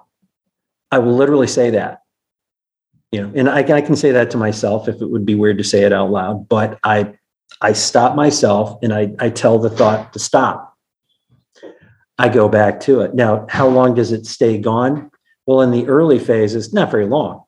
I 0.89 0.99
will 0.99 1.15
literally 1.15 1.47
say 1.47 1.69
that 1.71 2.03
you 3.11 3.21
know 3.21 3.31
and 3.35 3.49
I, 3.49 3.63
can, 3.63 3.75
I 3.75 3.81
can 3.81 3.95
say 3.95 4.11
that 4.11 4.29
to 4.31 4.37
myself 4.37 4.87
if 4.87 5.01
it 5.01 5.07
would 5.07 5.25
be 5.25 5.35
weird 5.35 5.57
to 5.57 5.63
say 5.63 5.83
it 5.83 5.93
out 5.93 6.11
loud 6.11 6.47
but 6.49 6.79
i 6.83 7.13
i 7.61 7.73
stop 7.73 8.15
myself 8.15 8.77
and 8.81 8.93
i 8.93 9.11
i 9.19 9.29
tell 9.29 9.59
the 9.59 9.69
thought 9.69 10.13
to 10.13 10.19
stop. 10.19 10.73
I 12.19 12.29
go 12.29 12.49
back 12.49 12.79
to 12.81 13.01
it. 13.01 13.13
Now 13.13 13.45
how 13.47 13.67
long 13.67 13.93
does 13.93 14.11
it 14.11 14.25
stay 14.25 14.57
gone? 14.57 15.11
Well 15.45 15.61
in 15.61 15.69
the 15.69 15.87
early 15.87 16.17
phases 16.17 16.73
not 16.73 16.89
very 16.89 17.05
long. 17.05 17.43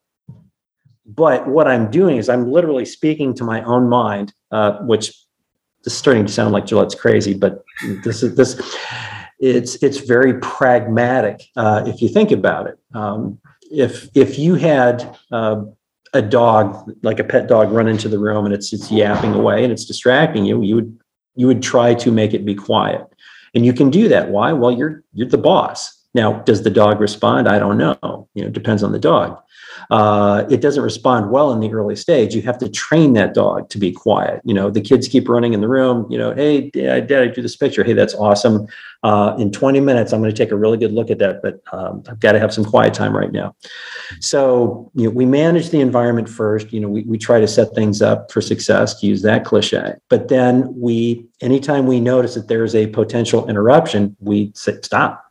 But 1.06 1.48
what 1.48 1.68
i'm 1.68 1.90
doing 1.90 2.18
is 2.18 2.30
i'm 2.30 2.52
literally 2.52 2.86
speaking 2.86 3.34
to 3.36 3.44
my 3.44 3.64
own 3.64 3.90
mind 3.90 4.34
uh, 4.52 4.78
which 4.80 5.14
is 5.86 5.94
starting 5.94 6.26
to 6.26 6.32
sound 6.32 6.54
like 6.54 6.68
gillette's 6.68 6.96
crazy 6.96 7.34
but 7.34 7.64
this 8.04 8.22
is 8.22 8.36
this 8.36 8.60
it's 9.40 9.82
it's 9.82 10.00
very 10.00 10.40
pragmatic 10.40 11.44
uh, 11.56 11.84
if 11.88 12.02
you 12.02 12.10
think 12.10 12.32
about 12.32 12.68
it. 12.68 12.78
Um, 12.94 13.40
if 13.70 14.10
if 14.16 14.40
you 14.40 14.56
had 14.56 15.18
uh, 15.32 15.64
a 16.14 16.22
dog 16.22 16.92
like 17.04 17.20
a 17.20 17.24
pet 17.24 17.48
dog 17.48 17.72
run 17.72 17.88
into 17.88 18.10
the 18.10 18.20
room 18.20 18.46
and 18.46 18.54
it's 18.54 18.74
it's 18.74 18.92
yapping 18.92 19.34
away 19.34 19.64
and 19.64 19.72
it's 19.72 19.86
distracting 19.86 20.46
you 20.46 20.62
you 20.64 20.76
would 20.76 21.00
you 21.36 21.48
would 21.48 21.62
try 21.62 21.94
to 21.94 22.12
make 22.12 22.34
it 22.34 22.46
be 22.46 22.56
quiet. 22.56 23.06
And 23.56 23.66
you 23.66 23.74
can 23.74 23.90
do 23.90 24.08
that. 24.10 24.30
Why? 24.30 24.54
Well 24.54 24.72
you're 24.72 25.04
you're 25.14 25.28
the 25.28 25.38
boss 25.38 25.99
now 26.14 26.34
does 26.42 26.64
the 26.64 26.70
dog 26.70 27.00
respond 27.00 27.48
i 27.48 27.60
don't 27.60 27.78
know 27.78 28.28
you 28.34 28.44
know 28.44 28.50
depends 28.50 28.84
on 28.84 28.92
the 28.92 29.00
dog 29.00 29.40
uh, 29.90 30.46
it 30.50 30.62
doesn't 30.62 30.84
respond 30.84 31.32
well 31.32 31.52
in 31.52 31.60
the 31.60 31.72
early 31.72 31.96
stage. 31.96 32.36
You 32.36 32.42
have 32.44 32.58
to 32.60 32.70
train 32.70 33.14
that 33.14 33.34
dog 33.34 33.70
to 33.70 33.78
be 33.78 33.92
quiet. 33.92 34.42
You 34.44 34.54
know, 34.54 34.70
the 34.70 34.82
kids 34.82 35.08
keep 35.08 35.28
running 35.28 35.54
in 35.54 35.62
the 35.62 35.68
room. 35.68 36.06
You 36.12 36.18
know, 36.18 36.34
hey, 36.34 36.70
dad, 36.70 37.08
dad 37.08 37.24
I 37.24 37.28
do 37.28 37.42
this 37.42 37.56
picture. 37.56 37.84
Hey, 37.84 37.94
that's 37.94 38.14
awesome. 38.16 38.68
Uh, 39.02 39.36
in 39.40 39.52
20 39.52 39.80
minutes, 39.80 40.12
I'm 40.12 40.22
going 40.22 40.34
to 40.34 40.38
take 40.38 40.52
a 40.52 40.58
really 40.58 40.78
good 40.78 40.92
look 40.92 41.10
at 41.10 41.20
that, 41.20 41.42
but 41.42 41.62
um, 41.72 42.04
I've 42.10 42.20
got 42.20 42.34
to 42.34 42.40
have 42.40 42.54
some 42.54 42.66
quiet 42.66 42.94
time 42.94 43.16
right 43.16 43.32
now. 43.32 43.56
So, 44.20 44.92
you 44.94 45.06
know, 45.06 45.10
we 45.12 45.26
manage 45.26 45.70
the 45.70 45.80
environment 45.80 46.28
first. 46.28 46.72
You 46.74 46.82
know, 46.82 46.90
we, 46.90 47.04
we 47.04 47.18
try 47.18 47.40
to 47.40 47.48
set 47.48 47.74
things 47.74 48.02
up 48.02 48.30
for 48.32 48.42
success, 48.42 49.00
to 49.00 49.08
use 49.08 49.22
that 49.22 49.46
cliche. 49.46 49.94
But 50.10 50.28
then 50.28 50.74
we, 50.78 51.26
anytime 51.42 51.88
we 51.88 52.00
notice 52.00 52.36
that 52.36 52.50
there's 52.50 52.76
a 52.76 52.88
potential 52.88 53.48
interruption, 53.50 54.18
we 54.20 54.52
say, 54.54 54.80
stop, 54.82 55.29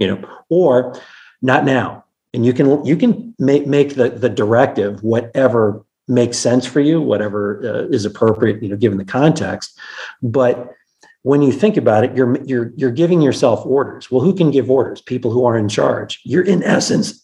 you 0.00 0.06
know, 0.06 0.28
or 0.48 0.98
not 1.42 1.64
now. 1.64 2.04
And 2.34 2.44
you 2.44 2.52
can 2.52 2.84
you 2.84 2.96
can 2.96 3.34
make 3.38 3.66
make 3.66 3.94
the 3.94 4.08
the 4.10 4.28
directive 4.28 5.02
whatever 5.02 5.84
makes 6.08 6.38
sense 6.38 6.66
for 6.66 6.80
you 6.80 7.00
whatever 7.00 7.60
uh, 7.64 7.94
is 7.94 8.04
appropriate 8.04 8.60
you 8.62 8.68
know 8.68 8.76
given 8.76 8.98
the 8.98 9.04
context. 9.04 9.78
But 10.22 10.74
when 11.22 11.42
you 11.42 11.52
think 11.52 11.76
about 11.76 12.04
it 12.04 12.16
you're 12.16 12.42
you're 12.44 12.72
you're 12.76 12.90
giving 12.90 13.20
yourself 13.20 13.64
orders. 13.66 14.10
Well 14.10 14.22
who 14.22 14.34
can 14.34 14.50
give 14.50 14.70
orders? 14.70 15.00
People 15.00 15.30
who 15.30 15.44
are 15.44 15.58
in 15.58 15.68
charge. 15.68 16.20
You're 16.24 16.44
in 16.44 16.62
essence 16.62 17.20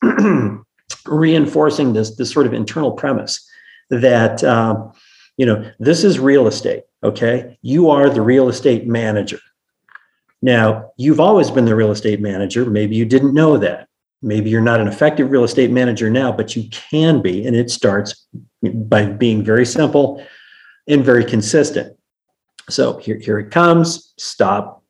reinforcing 1.06 1.92
this 1.92 2.16
this 2.16 2.30
sort 2.30 2.46
of 2.46 2.52
internal 2.52 2.92
premise 2.92 3.48
that 3.90 4.42
um, 4.42 4.92
you 5.36 5.46
know 5.46 5.70
this 5.78 6.02
is 6.02 6.18
real 6.18 6.46
estate 6.48 6.82
okay? 7.04 7.56
You 7.62 7.90
are 7.90 8.10
the 8.10 8.22
real 8.22 8.48
estate 8.48 8.86
manager 8.86 9.38
now 10.42 10.90
you've 10.96 11.20
always 11.20 11.50
been 11.50 11.64
the 11.64 11.74
real 11.74 11.90
estate 11.90 12.20
manager 12.20 12.64
maybe 12.64 12.96
you 12.96 13.04
didn't 13.04 13.34
know 13.34 13.56
that 13.56 13.86
maybe 14.22 14.50
you're 14.50 14.60
not 14.60 14.80
an 14.80 14.88
effective 14.88 15.30
real 15.30 15.44
estate 15.44 15.70
manager 15.70 16.10
now, 16.10 16.32
but 16.32 16.56
you 16.56 16.68
can 16.70 17.22
be. 17.22 17.46
And 17.46 17.54
it 17.54 17.70
starts 17.70 18.26
by 18.62 19.06
being 19.06 19.44
very 19.44 19.66
simple 19.66 20.24
and 20.88 21.04
very 21.04 21.24
consistent. 21.24 21.96
So 22.68 22.98
here, 22.98 23.18
here 23.18 23.38
it 23.38 23.50
comes, 23.50 24.12
stop. 24.18 24.82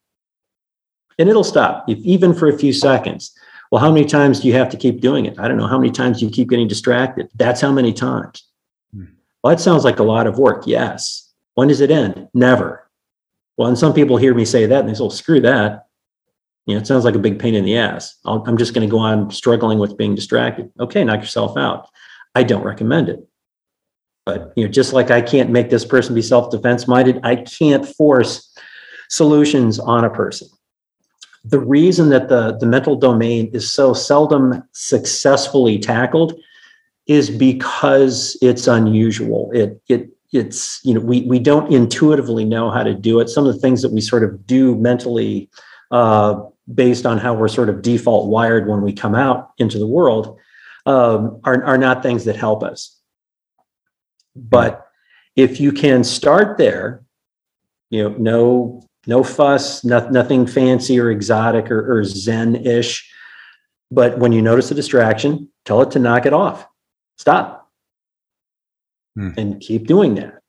And 1.18 1.28
it'll 1.28 1.44
stop, 1.44 1.88
if, 1.88 1.98
even 1.98 2.34
for 2.34 2.48
a 2.48 2.58
few 2.58 2.72
seconds. 2.72 3.32
Well, 3.70 3.80
how 3.80 3.90
many 3.90 4.06
times 4.06 4.40
do 4.40 4.48
you 4.48 4.54
have 4.54 4.68
to 4.70 4.76
keep 4.76 5.00
doing 5.00 5.26
it? 5.26 5.38
I 5.38 5.48
don't 5.48 5.56
know. 5.56 5.66
How 5.66 5.78
many 5.78 5.90
times 5.90 6.20
do 6.20 6.26
you 6.26 6.30
keep 6.30 6.48
getting 6.48 6.68
distracted? 6.68 7.28
That's 7.34 7.60
how 7.60 7.72
many 7.72 7.92
times. 7.92 8.44
Hmm. 8.94 9.04
Well, 9.42 9.54
that 9.54 9.60
sounds 9.60 9.84
like 9.84 9.98
a 9.98 10.04
lot 10.04 10.26
of 10.26 10.38
work. 10.38 10.66
Yes. 10.66 11.30
When 11.54 11.68
does 11.68 11.80
it 11.80 11.90
end? 11.90 12.28
Never. 12.32 12.85
Well, 13.56 13.68
and 13.68 13.78
some 13.78 13.94
people 13.94 14.16
hear 14.16 14.34
me 14.34 14.44
say 14.44 14.66
that 14.66 14.80
and 14.80 14.88
they 14.88 14.94
say, 14.94 15.02
well, 15.02 15.10
screw 15.10 15.40
that 15.40 15.86
you 16.66 16.74
know, 16.74 16.80
it 16.80 16.86
sounds 16.86 17.04
like 17.04 17.14
a 17.14 17.20
big 17.20 17.38
pain 17.38 17.54
in 17.54 17.64
the 17.64 17.76
ass. 17.76 18.16
i 18.24 18.34
am 18.46 18.58
just 18.58 18.74
going 18.74 18.86
to 18.86 18.90
go 18.90 18.98
on 18.98 19.30
struggling 19.30 19.78
with 19.78 19.96
being 19.96 20.14
distracted. 20.14 20.70
Okay, 20.80 21.04
knock 21.04 21.20
yourself 21.20 21.56
out. 21.56 21.88
I 22.34 22.42
don't 22.42 22.64
recommend 22.64 23.08
it. 23.08 23.26
But 24.26 24.52
you 24.56 24.64
know, 24.64 24.70
just 24.70 24.92
like 24.92 25.12
I 25.12 25.22
can't 25.22 25.50
make 25.50 25.70
this 25.70 25.84
person 25.84 26.14
be 26.14 26.22
self-defense 26.22 26.88
minded, 26.88 27.20
I 27.22 27.36
can't 27.36 27.86
force 27.86 28.52
solutions 29.08 29.78
on 29.78 30.04
a 30.04 30.10
person. 30.10 30.48
The 31.44 31.60
reason 31.60 32.08
that 32.08 32.28
the, 32.28 32.58
the 32.58 32.66
mental 32.66 32.96
domain 32.96 33.48
is 33.52 33.72
so 33.72 33.94
seldom 33.94 34.64
successfully 34.72 35.78
tackled 35.78 36.34
is 37.06 37.30
because 37.30 38.36
it's 38.42 38.66
unusual. 38.66 39.52
It 39.52 39.80
it 39.88 40.10
it's 40.36 40.80
you 40.84 40.94
know 40.94 41.00
we 41.00 41.22
we 41.22 41.38
don't 41.38 41.72
intuitively 41.72 42.44
know 42.44 42.70
how 42.70 42.82
to 42.82 42.94
do 42.94 43.20
it. 43.20 43.28
Some 43.28 43.46
of 43.46 43.54
the 43.54 43.60
things 43.60 43.82
that 43.82 43.92
we 43.92 44.00
sort 44.00 44.24
of 44.24 44.46
do 44.46 44.76
mentally 44.76 45.50
uh, 45.90 46.40
based 46.72 47.06
on 47.06 47.18
how 47.18 47.34
we're 47.34 47.48
sort 47.48 47.68
of 47.68 47.82
default 47.82 48.28
wired 48.28 48.68
when 48.68 48.82
we 48.82 48.92
come 48.92 49.14
out 49.14 49.52
into 49.58 49.78
the 49.78 49.86
world 49.86 50.38
um, 50.84 51.40
are, 51.44 51.62
are 51.64 51.78
not 51.78 52.02
things 52.02 52.24
that 52.24 52.36
help 52.36 52.62
us. 52.62 53.00
But 54.34 54.86
if 55.34 55.60
you 55.60 55.72
can 55.72 56.04
start 56.04 56.58
there, 56.58 57.04
you 57.90 58.02
know, 58.02 58.16
no 58.18 58.82
no 59.06 59.22
fuss, 59.22 59.84
no, 59.84 60.08
nothing 60.10 60.46
fancy 60.46 60.98
or 60.98 61.10
exotic 61.10 61.70
or, 61.70 61.98
or 61.98 62.04
zen-ish. 62.04 63.08
But 63.90 64.18
when 64.18 64.32
you 64.32 64.42
notice 64.42 64.70
a 64.72 64.74
distraction, 64.74 65.48
tell 65.64 65.82
it 65.82 65.92
to 65.92 66.00
knock 66.00 66.26
it 66.26 66.32
off. 66.32 66.66
Stop. 67.16 67.65
Hmm. 69.16 69.30
And 69.36 69.60
keep 69.60 69.86
doing 69.86 70.14
that. 70.16 70.40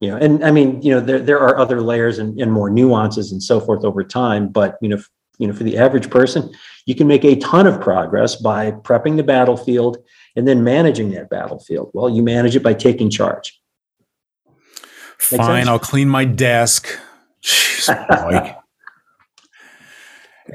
You 0.00 0.10
know, 0.10 0.16
and 0.16 0.44
I 0.44 0.50
mean, 0.50 0.82
you 0.82 0.90
know, 0.90 1.00
there, 1.00 1.18
there 1.18 1.40
are 1.40 1.56
other 1.56 1.80
layers 1.80 2.18
and, 2.18 2.38
and 2.38 2.52
more 2.52 2.68
nuances 2.68 3.32
and 3.32 3.42
so 3.42 3.60
forth 3.60 3.84
over 3.84 4.04
time. 4.04 4.48
But 4.48 4.76
you 4.82 4.88
know, 4.88 5.00
you 5.38 5.46
know, 5.46 5.54
for 5.54 5.64
the 5.64 5.78
average 5.78 6.10
person, 6.10 6.52
you 6.84 6.94
can 6.94 7.06
make 7.06 7.24
a 7.24 7.36
ton 7.36 7.66
of 7.66 7.80
progress 7.80 8.36
by 8.36 8.72
prepping 8.72 9.16
the 9.16 9.22
battlefield 9.22 9.96
and 10.36 10.46
then 10.46 10.62
managing 10.62 11.10
that 11.12 11.30
battlefield. 11.30 11.90
Well, 11.94 12.10
you 12.10 12.22
manage 12.22 12.54
it 12.54 12.62
by 12.62 12.74
taking 12.74 13.08
charge. 13.08 13.58
Fine, 15.18 15.68
I'll 15.68 15.78
clean 15.78 16.08
my 16.08 16.24
desk. 16.24 16.88
Jeez, 17.42 18.56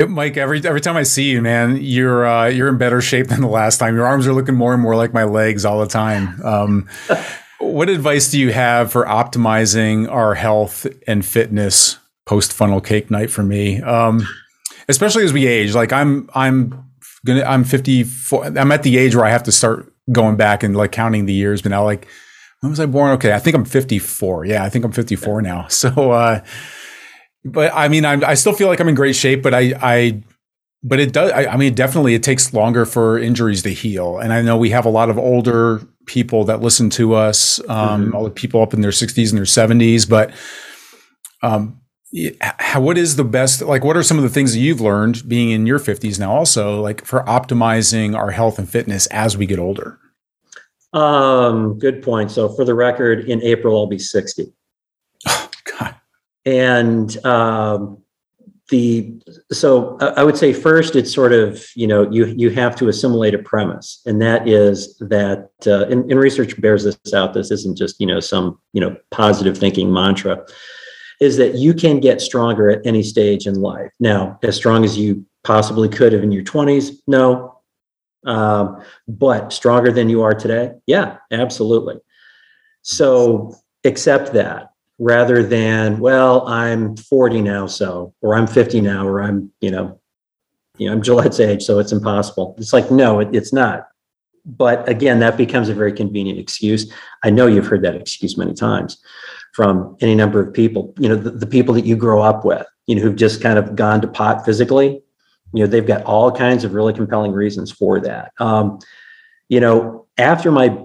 Mike. 0.08 0.38
Every 0.38 0.66
every 0.66 0.82
time 0.82 0.96
I 0.96 1.04
see 1.04 1.30
you, 1.30 1.42
man, 1.42 1.78
you're 1.82 2.26
uh, 2.26 2.48
you're 2.48 2.70
in 2.70 2.78
better 2.78 3.02
shape 3.02 3.28
than 3.28 3.42
the 3.42 3.48
last 3.48 3.78
time. 3.78 3.96
Your 3.96 4.06
arms 4.06 4.28
are 4.28 4.34
looking 4.34 4.56
more 4.56 4.74
and 4.74 4.82
more 4.82 4.96
like 4.96 5.14
my 5.14 5.24
legs 5.24 5.66
all 5.66 5.80
the 5.80 5.88
time. 5.88 6.42
Um, 6.44 6.88
what 7.60 7.90
advice 7.90 8.32
do 8.32 8.40
you 8.40 8.52
have 8.54 8.92
for 8.92 9.06
optimizing 9.06 10.10
our 10.10 10.36
health 10.36 10.88
and 11.08 11.26
fitness 11.26 11.98
post 12.26 12.54
funnel 12.54 12.82
cake 12.82 13.12
night 13.12 13.30
for 13.30 13.44
me? 13.44 13.82
Um, 13.82 14.28
especially 14.90 15.24
as 15.24 15.32
we 15.32 15.48
age. 15.48 15.74
Like 15.74 15.94
I'm, 15.94 16.30
I'm 16.34 16.92
gonna, 17.26 17.44
I'm 17.44 17.64
54. 17.64 18.58
I'm 18.58 18.72
at 18.72 18.84
the 18.84 18.98
age 18.98 19.16
where 19.16 19.26
I 19.26 19.30
have 19.30 19.44
to 19.44 19.52
start 19.52 19.94
going 20.12 20.36
back 20.36 20.64
and 20.64 20.76
like 20.76 20.92
counting 20.92 21.26
the 21.26 21.34
years. 21.34 21.62
But 21.62 21.70
now, 21.70 21.84
like, 21.84 22.08
when 22.62 22.72
was 22.72 22.80
I 22.80 22.88
born? 22.88 23.12
Okay, 23.12 23.34
I 23.34 23.40
think 23.40 23.56
I'm 23.56 23.66
54. 23.66 24.46
Yeah, 24.46 24.64
I 24.64 24.70
think 24.70 24.84
I'm 24.84 24.92
54 24.92 25.42
now. 25.42 25.68
So, 25.70 26.12
uh, 26.12 26.44
but 27.46 27.72
I 27.74 27.88
mean, 27.88 28.06
I'm, 28.06 28.24
I 28.24 28.34
still 28.34 28.54
feel 28.54 28.68
like 28.68 28.80
I'm 28.80 28.90
in 28.90 28.96
great 28.96 29.16
shape. 29.16 29.42
But 29.42 29.54
I, 29.54 29.74
I, 29.82 30.24
but 30.84 31.00
it 31.00 31.14
does. 31.14 31.32
I, 31.32 31.46
I 31.46 31.58
mean, 31.58 31.74
definitely, 31.74 32.14
it 32.16 32.24
takes 32.24 32.54
longer 32.54 32.86
for 32.86 33.18
injuries 33.18 33.64
to 33.64 33.70
heal. 33.70 34.18
And 34.18 34.34
I 34.34 34.42
know 34.42 34.58
we 34.58 34.70
have 34.70 34.86
a 34.86 34.90
lot 34.90 35.10
of 35.10 35.18
older 35.18 35.82
people 36.06 36.44
that 36.46 36.62
listen 36.62 36.90
to 36.92 37.14
us, 37.14 37.60
um, 37.70 38.06
mm-hmm. 38.06 38.16
all 38.16 38.24
the 38.24 38.32
people 38.32 38.62
up 38.62 38.74
in 38.74 38.82
their 38.82 38.92
60s 38.92 39.30
and 39.30 39.38
their 39.38 39.46
70s. 39.46 40.10
But 40.10 40.32
um, 41.44 41.80
how, 42.42 42.82
what 42.82 42.98
is 42.98 43.16
the 43.16 43.24
best 43.24 43.62
like 43.62 43.84
what 43.84 43.96
are 43.96 44.02
some 44.02 44.18
of 44.18 44.24
the 44.24 44.30
things 44.30 44.54
that 44.54 44.60
you've 44.60 44.82
learned 44.82 45.28
being 45.28 45.52
in 45.52 45.68
your 45.68 45.78
50s 45.78 46.20
now 46.20 46.32
also 46.32 46.82
like 46.82 47.06
for 47.06 47.24
optimizing 47.26 48.18
our 48.18 48.32
health 48.32 48.58
and 48.58 48.68
fitness 48.68 49.06
as 49.08 49.38
we 49.38 49.46
get 49.46 49.60
older 49.60 50.00
um 50.94 51.78
good 51.78 52.02
point 52.02 52.32
so 52.32 52.50
for 52.50 52.66
the 52.66 52.74
record 52.74 53.30
in 53.30 53.44
april 53.44 53.78
i'll 53.78 53.86
be 53.86 54.00
60 54.00 54.44
oh 54.44 54.48
god 54.48 54.59
and 56.46 57.24
um 57.26 58.02
the 58.70 59.12
so 59.52 59.98
I 60.00 60.24
would 60.24 60.38
say 60.38 60.54
first 60.54 60.96
it's 60.96 61.14
sort 61.14 61.34
of 61.34 61.66
you 61.76 61.88
know 61.88 62.10
you 62.10 62.28
you 62.28 62.50
have 62.52 62.76
to 62.78 62.88
assimilate 62.88 63.34
a 63.34 63.40
premise. 63.40 64.02
And 64.06 64.22
that 64.22 64.48
is 64.48 64.96
that 65.00 65.50
uh, 65.66 65.86
and, 65.88 66.10
and 66.10 66.20
research 66.20 66.60
bears 66.62 66.84
this 66.84 67.14
out. 67.14 67.34
This 67.34 67.52
isn't 67.52 67.78
just 67.78 68.00
you 68.00 68.08
know 68.08 68.20
some 68.20 68.60
you 68.74 68.82
know 68.82 68.96
positive 69.12 69.58
thinking 69.58 69.92
mantra 69.92 70.46
is 71.20 71.36
that 71.38 71.56
you 71.56 71.74
can 71.74 72.00
get 72.00 72.22
stronger 72.22 72.70
at 72.70 72.86
any 72.86 73.04
stage 73.04 73.46
in 73.46 73.56
life. 73.56 73.92
Now 74.00 74.40
as 74.44 74.56
strong 74.56 74.86
as 74.86 74.98
you 74.98 75.26
possibly 75.44 75.90
could 75.90 76.14
have 76.14 76.24
in 76.24 76.32
your 76.32 76.44
20s 76.44 76.96
no. 77.08 77.56
Um, 78.26 78.84
but 79.08 79.54
stronger 79.54 79.92
than 79.92 80.10
you 80.10 80.22
are 80.22 80.34
today? 80.34 80.74
Yeah 80.86 81.18
absolutely. 81.32 81.96
So 82.82 83.56
accept 83.86 84.34
that 84.34 84.74
rather 85.00 85.42
than 85.42 85.98
well 86.00 86.46
i'm 86.48 86.96
40 86.98 87.42
now 87.42 87.66
so 87.66 88.14
or 88.22 88.36
i'm 88.36 88.46
50 88.46 88.82
now 88.82 89.08
or 89.08 89.22
i'm 89.22 89.52
you 89.62 89.72
know 89.72 90.00
you 90.78 90.88
know 90.88 90.94
i'm 90.94 91.02
gillette's 91.02 91.40
age 91.40 91.64
so 91.64 91.80
it's 91.80 91.92
impossible. 91.92 92.56
It's 92.58 92.74
like 92.74 92.92
no 92.92 93.20
it, 93.20 93.34
it's 93.34 93.54
not. 93.54 93.88
But 94.46 94.88
again 94.88 95.20
that 95.20 95.38
becomes 95.38 95.70
a 95.70 95.74
very 95.74 95.94
convenient 95.94 96.40
excuse. 96.40 96.92
I 97.24 97.30
know 97.30 97.48
you've 97.48 97.68
heard 97.68 97.82
that 97.84 97.96
excuse 97.96 98.38
many 98.38 98.54
times 98.54 99.02
from 99.54 99.98
any 100.02 100.16
number 100.16 100.42
of 100.42 100.54
people. 100.54 100.94
You 100.98 101.10
know 101.10 101.16
the, 101.16 101.32
the 101.32 101.48
people 101.48 101.74
that 101.76 101.86
you 101.86 101.96
grow 101.96 102.22
up 102.22 102.44
with 102.44 102.68
you 102.88 102.96
know 102.96 103.02
who've 103.02 103.16
just 103.16 103.42
kind 103.42 103.58
of 103.58 103.76
gone 103.76 104.02
to 104.02 104.08
pot 104.08 104.46
physically 104.46 105.02
you 105.54 105.64
know 105.64 105.68
they've 105.68 105.88
got 105.88 106.04
all 106.04 106.32
kinds 106.32 106.64
of 106.64 106.74
really 106.74 106.94
compelling 106.94 107.32
reasons 107.32 107.72
for 107.72 108.00
that. 108.02 108.32
Um, 108.40 108.80
you 109.48 109.60
know 109.60 110.08
after 110.18 110.52
my 110.52 110.78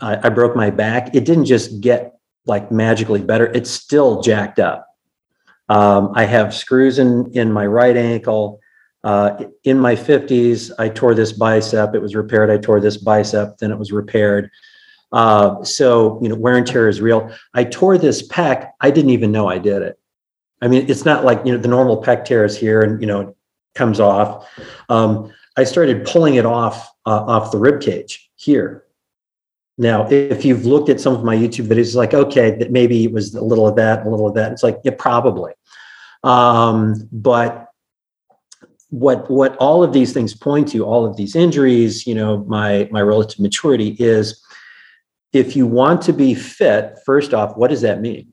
I, 0.00 0.26
I 0.26 0.28
broke 0.28 0.56
my 0.56 0.70
back 0.70 1.14
it 1.14 1.24
didn't 1.24 1.44
just 1.44 1.80
get 1.80 2.17
like 2.46 2.72
magically 2.72 3.22
better. 3.22 3.46
It's 3.46 3.70
still 3.70 4.22
jacked 4.22 4.58
up. 4.58 4.86
Um, 5.68 6.12
I 6.14 6.24
have 6.24 6.54
screws 6.54 6.98
in 6.98 7.30
in 7.34 7.52
my 7.52 7.66
right 7.66 7.96
ankle. 7.96 8.60
Uh, 9.04 9.44
in 9.64 9.78
my 9.78 9.94
50s, 9.94 10.72
I 10.78 10.88
tore 10.88 11.14
this 11.14 11.32
bicep. 11.32 11.94
It 11.94 12.00
was 12.00 12.16
repaired. 12.16 12.50
I 12.50 12.58
tore 12.58 12.80
this 12.80 12.96
bicep. 12.96 13.58
Then 13.58 13.70
it 13.70 13.78
was 13.78 13.92
repaired. 13.92 14.50
Uh, 15.12 15.62
so 15.62 16.18
you 16.22 16.28
know, 16.28 16.34
wear 16.34 16.56
and 16.56 16.66
tear 16.66 16.88
is 16.88 17.00
real. 17.00 17.34
I 17.54 17.64
tore 17.64 17.96
this 17.96 18.26
pec. 18.28 18.70
I 18.80 18.90
didn't 18.90 19.10
even 19.10 19.30
know 19.32 19.48
I 19.48 19.58
did 19.58 19.82
it. 19.82 19.98
I 20.60 20.68
mean, 20.68 20.88
it's 20.88 21.04
not 21.04 21.24
like 21.24 21.44
you 21.44 21.52
know 21.52 21.58
the 21.58 21.68
normal 21.68 22.02
pec 22.02 22.24
tear 22.24 22.44
is 22.44 22.56
here 22.56 22.80
and 22.80 23.00
you 23.00 23.06
know 23.06 23.20
it 23.20 23.36
comes 23.74 24.00
off. 24.00 24.48
Um, 24.88 25.32
I 25.56 25.64
started 25.64 26.06
pulling 26.06 26.34
it 26.34 26.46
off 26.46 26.90
uh, 27.06 27.24
off 27.24 27.52
the 27.52 27.58
rib 27.58 27.80
cage 27.80 28.30
here 28.36 28.84
now, 29.80 30.08
if 30.10 30.44
you've 30.44 30.66
looked 30.66 30.88
at 30.88 31.00
some 31.00 31.14
of 31.14 31.22
my 31.22 31.36
YouTube 31.36 31.68
videos, 31.68 31.94
like, 31.94 32.12
okay, 32.12 32.50
that 32.58 32.72
maybe 32.72 33.04
it 33.04 33.12
was 33.12 33.32
a 33.34 33.44
little 33.44 33.68
of 33.68 33.76
that, 33.76 34.04
a 34.04 34.10
little 34.10 34.26
of 34.26 34.34
that. 34.34 34.50
It's 34.50 34.64
like, 34.64 34.78
yeah, 34.82 34.94
probably. 34.98 35.52
Um, 36.24 37.08
but 37.12 37.68
what 38.90 39.30
what 39.30 39.56
all 39.58 39.84
of 39.84 39.92
these 39.92 40.12
things 40.12 40.34
point 40.34 40.66
to, 40.68 40.84
all 40.84 41.04
of 41.04 41.16
these 41.16 41.36
injuries, 41.36 42.08
you 42.08 42.14
know, 42.14 42.38
my 42.44 42.88
my 42.90 43.00
relative 43.00 43.38
maturity 43.38 43.96
is 44.00 44.42
if 45.32 45.54
you 45.54 45.64
want 45.64 46.02
to 46.02 46.12
be 46.12 46.34
fit, 46.34 46.98
first 47.06 47.32
off, 47.32 47.56
what 47.56 47.70
does 47.70 47.82
that 47.82 48.00
mean? 48.00 48.32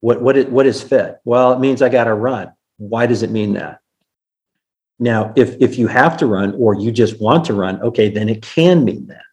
What 0.00 0.22
what 0.22 0.66
is 0.66 0.82
fit? 0.82 1.18
Well, 1.26 1.52
it 1.52 1.60
means 1.60 1.82
I 1.82 1.90
got 1.90 2.04
to 2.04 2.14
run. 2.14 2.52
Why 2.78 3.04
does 3.04 3.22
it 3.22 3.30
mean 3.30 3.52
that? 3.54 3.80
Now, 4.98 5.34
if 5.36 5.60
if 5.60 5.76
you 5.76 5.88
have 5.88 6.16
to 6.18 6.26
run 6.26 6.54
or 6.54 6.74
you 6.74 6.90
just 6.90 7.20
want 7.20 7.44
to 7.46 7.52
run, 7.52 7.82
okay, 7.82 8.08
then 8.08 8.30
it 8.30 8.40
can 8.40 8.82
mean 8.84 9.08
that. 9.08 9.24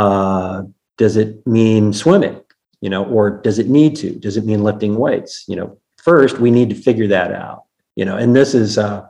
Uh, 0.00 0.64
does 0.96 1.16
it 1.16 1.46
mean 1.46 1.92
swimming? 1.92 2.40
You 2.80 2.88
know, 2.88 3.04
or 3.04 3.30
does 3.30 3.58
it 3.58 3.68
need 3.68 3.96
to? 3.96 4.10
Does 4.18 4.38
it 4.38 4.46
mean 4.46 4.62
lifting 4.62 4.96
weights? 4.96 5.44
You 5.46 5.56
know, 5.56 5.78
first 5.98 6.38
we 6.38 6.50
need 6.50 6.70
to 6.70 6.74
figure 6.74 7.08
that 7.08 7.32
out. 7.32 7.64
You 7.96 8.06
know, 8.06 8.16
and 8.16 8.34
this 8.34 8.54
is 8.54 8.78
uh, 8.78 9.06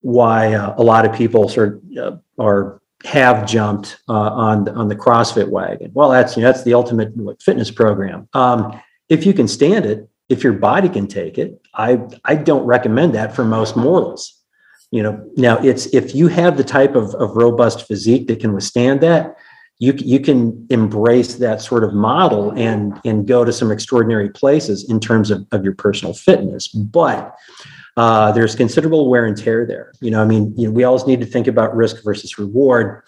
why 0.00 0.54
uh, 0.54 0.74
a 0.78 0.82
lot 0.82 1.04
of 1.04 1.14
people 1.14 1.50
sort 1.50 1.82
of 1.96 1.98
uh, 1.98 2.42
are 2.42 2.80
have 3.04 3.46
jumped 3.46 3.98
uh, 4.08 4.30
on 4.48 4.68
on 4.70 4.88
the 4.88 4.96
CrossFit 4.96 5.48
wagon. 5.48 5.90
Well, 5.92 6.08
that's 6.08 6.34
you 6.34 6.42
know, 6.42 6.50
that's 6.50 6.64
the 6.64 6.72
ultimate 6.72 7.12
fitness 7.42 7.70
program. 7.70 8.26
Um, 8.32 8.80
if 9.10 9.26
you 9.26 9.34
can 9.34 9.48
stand 9.48 9.84
it, 9.84 10.08
if 10.30 10.42
your 10.42 10.54
body 10.54 10.88
can 10.88 11.06
take 11.06 11.36
it, 11.36 11.60
I 11.74 12.00
I 12.24 12.36
don't 12.36 12.64
recommend 12.64 13.14
that 13.14 13.36
for 13.36 13.44
most 13.44 13.76
mortals. 13.76 14.40
You 14.90 15.02
know, 15.02 15.30
now 15.36 15.58
it's 15.58 15.86
if 15.86 16.14
you 16.14 16.28
have 16.28 16.56
the 16.56 16.64
type 16.64 16.94
of, 16.94 17.14
of 17.16 17.36
robust 17.36 17.86
physique 17.86 18.28
that 18.28 18.40
can 18.40 18.54
withstand 18.54 19.00
that, 19.02 19.36
you 19.78 19.92
you 19.96 20.20
can 20.20 20.66
embrace 20.70 21.36
that 21.36 21.60
sort 21.60 21.84
of 21.84 21.92
model 21.92 22.52
and 22.52 23.00
and 23.04 23.26
go 23.26 23.44
to 23.44 23.52
some 23.52 23.72
extraordinary 23.72 24.30
places 24.30 24.88
in 24.88 25.00
terms 25.00 25.30
of, 25.30 25.46
of 25.52 25.64
your 25.64 25.74
personal 25.74 26.14
fitness. 26.14 26.68
But 26.68 27.34
uh, 27.96 28.32
there's 28.32 28.54
considerable 28.54 29.08
wear 29.08 29.24
and 29.24 29.36
tear 29.36 29.66
there. 29.66 29.92
You 30.00 30.10
know 30.10 30.22
i 30.22 30.24
mean 30.24 30.54
you 30.56 30.68
know, 30.68 30.72
we 30.72 30.84
always 30.84 31.06
need 31.06 31.20
to 31.20 31.26
think 31.26 31.46
about 31.46 31.74
risk 31.74 32.04
versus 32.04 32.38
reward. 32.38 33.02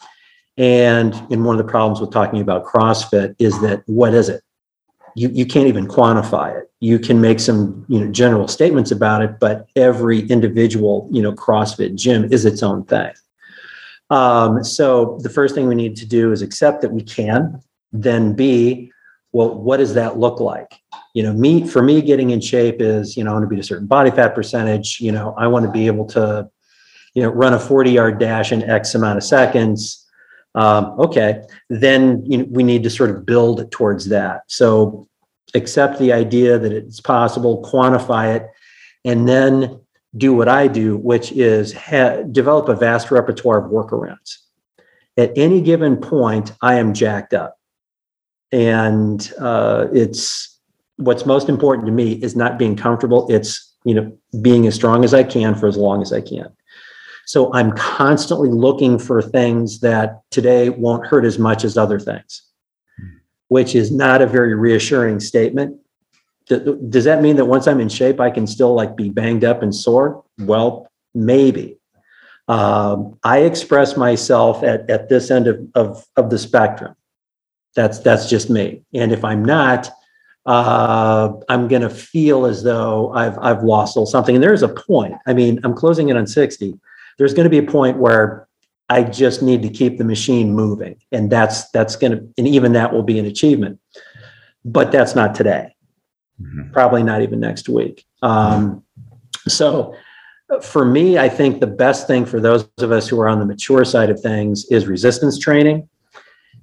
And 0.58 1.14
and 1.30 1.44
one 1.44 1.58
of 1.58 1.64
the 1.64 1.70
problems 1.70 2.00
with 2.00 2.10
talking 2.10 2.40
about 2.40 2.64
crossfit 2.64 3.36
is 3.38 3.60
that 3.60 3.82
what 3.86 4.14
is 4.14 4.28
it? 4.28 4.42
You, 5.14 5.30
you 5.30 5.46
can't 5.46 5.66
even 5.66 5.86
quantify 5.86 6.58
it. 6.58 6.70
You 6.80 6.98
can 6.98 7.20
make 7.20 7.40
some 7.40 7.84
you 7.88 8.00
know 8.00 8.10
general 8.10 8.48
statements 8.48 8.90
about 8.90 9.22
it 9.22 9.38
but 9.38 9.68
every 9.76 10.20
individual 10.28 11.08
you 11.12 11.22
know 11.22 11.32
crossfit 11.32 11.94
gym 11.94 12.30
is 12.32 12.44
its 12.44 12.62
own 12.62 12.84
thing 12.84 13.12
um, 14.10 14.62
so 14.62 15.18
the 15.22 15.28
first 15.28 15.54
thing 15.54 15.66
we 15.66 15.74
need 15.74 15.96
to 15.96 16.06
do 16.06 16.32
is 16.32 16.42
accept 16.42 16.82
that 16.82 16.92
we 16.92 17.02
can. 17.02 17.60
Then 17.92 18.34
B, 18.34 18.92
well, 19.32 19.54
what 19.54 19.78
does 19.78 19.94
that 19.94 20.18
look 20.18 20.40
like? 20.40 20.80
You 21.14 21.22
know, 21.22 21.32
me 21.32 21.66
for 21.66 21.82
me, 21.82 22.02
getting 22.02 22.30
in 22.30 22.40
shape 22.40 22.80
is 22.80 23.16
you 23.16 23.24
know 23.24 23.30
I 23.30 23.34
want 23.34 23.44
to 23.44 23.54
be 23.54 23.60
a 23.60 23.64
certain 23.64 23.86
body 23.86 24.10
fat 24.10 24.34
percentage. 24.34 25.00
You 25.00 25.12
know, 25.12 25.34
I 25.36 25.46
want 25.46 25.64
to 25.66 25.70
be 25.70 25.86
able 25.86 26.06
to, 26.06 26.48
you 27.14 27.22
know, 27.22 27.30
run 27.30 27.54
a 27.54 27.58
forty 27.58 27.92
yard 27.92 28.18
dash 28.18 28.52
in 28.52 28.62
X 28.62 28.94
amount 28.94 29.16
of 29.16 29.24
seconds. 29.24 30.04
Um, 30.54 30.98
okay, 30.98 31.42
then 31.68 32.24
you 32.26 32.38
know, 32.38 32.46
we 32.50 32.62
need 32.62 32.82
to 32.84 32.90
sort 32.90 33.10
of 33.10 33.26
build 33.26 33.70
towards 33.72 34.08
that. 34.08 34.42
So 34.46 35.08
accept 35.54 35.98
the 35.98 36.12
idea 36.12 36.58
that 36.58 36.72
it's 36.72 37.00
possible, 37.00 37.62
quantify 37.62 38.36
it, 38.36 38.46
and 39.04 39.28
then 39.28 39.80
do 40.16 40.34
what 40.34 40.48
I 40.48 40.68
do, 40.68 40.96
which 40.96 41.32
is 41.32 41.72
ha- 41.72 42.22
develop 42.22 42.68
a 42.68 42.74
vast 42.74 43.10
repertoire 43.10 43.64
of 43.64 43.70
workarounds. 43.70 44.38
At 45.16 45.32
any 45.36 45.60
given 45.60 45.96
point, 45.96 46.52
I 46.62 46.74
am 46.74 46.94
jacked 46.94 47.34
up. 47.34 47.58
And 48.52 49.32
uh, 49.38 49.88
it's 49.92 50.58
what's 50.96 51.26
most 51.26 51.48
important 51.48 51.86
to 51.86 51.92
me 51.92 52.12
is 52.12 52.36
not 52.36 52.58
being 52.58 52.76
comfortable. 52.76 53.26
It's, 53.30 53.74
you 53.84 53.94
know, 53.94 54.16
being 54.40 54.66
as 54.66 54.74
strong 54.74 55.04
as 55.04 55.12
I 55.12 55.22
can 55.22 55.54
for 55.54 55.66
as 55.66 55.76
long 55.76 56.02
as 56.02 56.12
I 56.12 56.20
can. 56.20 56.48
So 57.26 57.52
I'm 57.52 57.72
constantly 57.72 58.50
looking 58.50 58.98
for 58.98 59.20
things 59.20 59.80
that 59.80 60.20
today 60.30 60.68
won't 60.70 61.06
hurt 61.06 61.24
as 61.24 61.38
much 61.38 61.64
as 61.64 61.76
other 61.76 61.98
things, 61.98 62.42
which 63.48 63.74
is 63.74 63.90
not 63.90 64.22
a 64.22 64.26
very 64.26 64.54
reassuring 64.54 65.18
statement 65.18 65.76
does 66.46 67.04
that 67.04 67.22
mean 67.22 67.36
that 67.36 67.46
once 67.46 67.66
I'm 67.66 67.80
in 67.80 67.88
shape, 67.88 68.20
I 68.20 68.30
can 68.30 68.46
still 68.46 68.74
like 68.74 68.96
be 68.96 69.10
banged 69.10 69.44
up 69.44 69.62
and 69.62 69.74
sore? 69.74 70.24
Well, 70.38 70.88
maybe. 71.14 71.78
Um, 72.48 73.18
I 73.24 73.38
express 73.38 73.96
myself 73.96 74.62
at, 74.62 74.88
at 74.88 75.08
this 75.08 75.30
end 75.30 75.48
of, 75.48 75.68
of, 75.74 76.06
of 76.16 76.30
the 76.30 76.38
spectrum. 76.38 76.94
That's 77.74 77.98
that's 77.98 78.30
just 78.30 78.48
me. 78.48 78.84
And 78.94 79.12
if 79.12 79.24
I'm 79.24 79.44
not, 79.44 79.90
uh, 80.46 81.32
I'm 81.48 81.68
going 81.68 81.82
to 81.82 81.90
feel 81.90 82.46
as 82.46 82.62
though 82.62 83.12
I've 83.12 83.36
I've 83.38 83.62
lost 83.64 83.98
something. 84.06 84.36
And 84.36 84.42
there's 84.42 84.62
a 84.62 84.68
point. 84.68 85.14
I 85.26 85.34
mean, 85.34 85.60
I'm 85.64 85.74
closing 85.74 86.08
in 86.08 86.16
on 86.16 86.26
60. 86.26 86.78
There's 87.18 87.34
going 87.34 87.44
to 87.44 87.50
be 87.50 87.58
a 87.58 87.70
point 87.70 87.98
where 87.98 88.48
I 88.88 89.02
just 89.02 89.42
need 89.42 89.62
to 89.62 89.68
keep 89.68 89.98
the 89.98 90.04
machine 90.04 90.54
moving, 90.54 90.96
and 91.12 91.30
that's 91.30 91.68
that's 91.70 91.96
going 91.96 92.12
to, 92.12 92.18
and 92.38 92.48
even 92.48 92.72
that 92.72 92.94
will 92.94 93.02
be 93.02 93.18
an 93.18 93.26
achievement. 93.26 93.78
But 94.64 94.90
that's 94.90 95.14
not 95.14 95.34
today 95.34 95.75
mm-hmm. 96.40 96.72
probably 96.72 97.02
not 97.02 97.22
even 97.22 97.40
next 97.40 97.68
week. 97.68 98.04
Um, 98.22 98.82
so 99.48 99.94
for 100.62 100.84
me, 100.84 101.18
I 101.18 101.28
think 101.28 101.60
the 101.60 101.66
best 101.66 102.06
thing 102.06 102.24
for 102.24 102.40
those 102.40 102.68
of 102.78 102.92
us 102.92 103.08
who 103.08 103.20
are 103.20 103.28
on 103.28 103.38
the 103.38 103.46
mature 103.46 103.84
side 103.84 104.10
of 104.10 104.20
things 104.20 104.64
is 104.70 104.86
resistance 104.86 105.38
training 105.38 105.88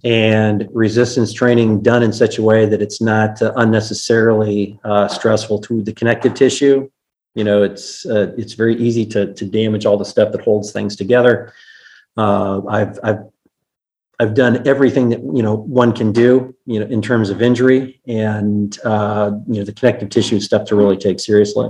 and 0.04 0.68
resistance 0.74 1.32
training 1.32 1.82
done 1.82 2.04
in 2.04 2.12
such 2.12 2.38
a 2.38 2.42
way 2.42 2.66
that 2.66 2.82
it's 2.82 3.02
not 3.02 3.42
uh, 3.42 3.54
unnecessarily 3.56 4.80
uh, 4.84 5.08
stressful 5.08 5.60
to 5.60 5.82
the 5.82 5.94
connective 5.94 6.34
tissue. 6.34 6.90
You 7.36 7.44
know, 7.44 7.64
it's 7.64 8.06
uh, 8.06 8.34
it's 8.38 8.54
very 8.54 8.76
easy 8.76 9.06
to 9.08 9.34
to 9.34 9.46
damage 9.46 9.86
all 9.86 9.98
the 9.98 10.06
stuff 10.06 10.32
that 10.34 10.42
holds 10.42 10.72
things 10.72 10.96
together. 10.96 11.54
Uh, 12.16 12.62
I've 12.68 13.00
I've 13.04 13.24
I've 14.24 14.34
done 14.34 14.66
everything 14.66 15.10
that 15.10 15.20
you 15.38 15.44
know 15.44 15.56
one 15.82 15.92
can 15.92 16.12
do, 16.14 16.56
you 16.66 16.80
know, 16.80 16.88
in 16.96 17.02
terms 17.02 17.30
of 17.30 17.42
injury 17.42 18.00
and 18.08 18.80
uh, 18.84 19.32
you 19.48 19.58
know 19.60 19.66
the 19.66 19.74
connective 19.74 20.10
tissue 20.10 20.40
stuff 20.40 20.64
to 20.70 20.76
really 20.76 20.98
take 20.98 21.20
seriously. 21.20 21.70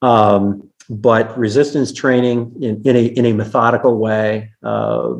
Um, 0.00 0.70
but 0.88 1.36
resistance 1.36 1.92
training 1.92 2.38
in, 2.62 2.72
in, 2.88 2.94
a 2.96 3.04
in 3.18 3.24
a 3.26 3.32
methodical 3.32 3.98
way 3.98 4.50
uh, 4.62 5.14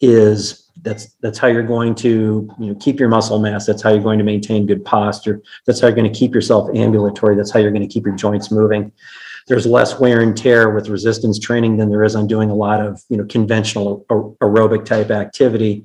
is 0.00 0.68
That's 0.82 1.04
that's 1.22 1.38
how 1.38 1.48
you're 1.48 1.70
going 1.76 1.94
to 1.96 2.48
you 2.58 2.66
know 2.66 2.74
keep 2.84 2.98
your 2.98 3.08
muscle 3.08 3.38
mass. 3.38 3.66
That's 3.66 3.82
how 3.82 3.90
you're 3.90 4.02
going 4.02 4.18
to 4.18 4.24
maintain 4.24 4.66
good 4.66 4.84
posture. 4.84 5.36
That's 5.66 5.80
how 5.80 5.86
you're 5.88 5.96
going 5.96 6.12
to 6.12 6.18
keep 6.18 6.34
yourself 6.34 6.68
ambulatory. 6.74 7.36
That's 7.36 7.52
how 7.52 7.60
you're 7.60 7.70
going 7.70 7.88
to 7.88 7.94
keep 7.94 8.04
your 8.06 8.16
joints 8.16 8.50
moving. 8.50 8.90
There's 9.48 9.66
less 9.66 9.98
wear 9.98 10.20
and 10.20 10.36
tear 10.36 10.70
with 10.70 10.88
resistance 10.88 11.38
training 11.38 11.76
than 11.76 11.90
there 11.90 12.04
is 12.04 12.14
on 12.14 12.26
doing 12.26 12.50
a 12.50 12.54
lot 12.54 12.80
of 12.80 13.02
you 13.08 13.16
know 13.16 13.24
conventional 13.24 14.04
aerobic 14.08 14.84
type 14.84 15.10
activity. 15.10 15.84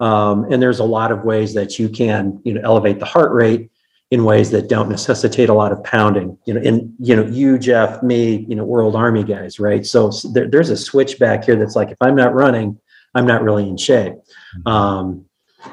Um, 0.00 0.50
and 0.50 0.60
there's 0.60 0.80
a 0.80 0.84
lot 0.84 1.12
of 1.12 1.24
ways 1.24 1.54
that 1.54 1.78
you 1.78 1.88
can 1.88 2.40
you 2.44 2.54
know 2.54 2.60
elevate 2.62 2.98
the 2.98 3.06
heart 3.06 3.32
rate 3.32 3.70
in 4.12 4.24
ways 4.24 4.50
that 4.50 4.68
don't 4.68 4.90
necessitate 4.90 5.48
a 5.48 5.54
lot 5.54 5.72
of 5.72 5.82
pounding. 5.84 6.36
You 6.44 6.52
know, 6.52 6.60
and 6.60 6.94
you 6.98 7.16
know, 7.16 7.24
you, 7.24 7.58
Jeff, 7.58 8.02
me, 8.02 8.44
you 8.46 8.54
know, 8.54 8.62
World 8.62 8.94
Army 8.94 9.24
guys, 9.24 9.58
right? 9.58 9.86
So 9.86 10.10
there, 10.34 10.46
there's 10.46 10.68
a 10.68 10.76
switch 10.76 11.18
back 11.18 11.44
here 11.44 11.56
that's 11.56 11.74
like, 11.74 11.90
if 11.90 11.96
I'm 12.02 12.14
not 12.14 12.34
running, 12.34 12.78
I'm 13.14 13.26
not 13.26 13.42
really 13.42 13.66
in 13.66 13.78
shape. 13.78 14.12
Mm-hmm. 14.12 14.68
Um, 14.68 15.24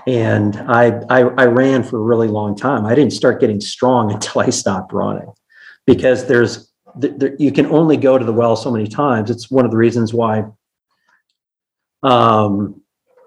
and 0.08 0.56
I, 0.56 1.02
I, 1.10 1.20
I 1.24 1.46
ran 1.48 1.84
for 1.84 1.98
a 1.98 2.02
really 2.02 2.30
long 2.30 2.56
time. 2.56 2.86
I 2.86 2.96
didn't 2.96 3.12
start 3.12 3.42
getting 3.42 3.60
strong 3.60 4.10
until 4.14 4.42
I 4.42 4.52
stopped 4.52 4.94
running, 4.94 5.34
because 5.86 6.26
there's 6.28 6.69
there, 6.96 7.36
you 7.40 7.52
can 7.52 7.66
only 7.68 7.98
go 7.98 8.18
to 8.18 8.26
the 8.26 8.34
well 8.34 8.56
so 8.56 8.72
many 8.72 8.88
times. 8.88 9.30
It's 9.30 9.50
one 9.50 9.66
of 9.66 9.72
the 9.72 9.78
reasons 9.78 10.14
why, 10.14 10.46
um, 12.04 12.82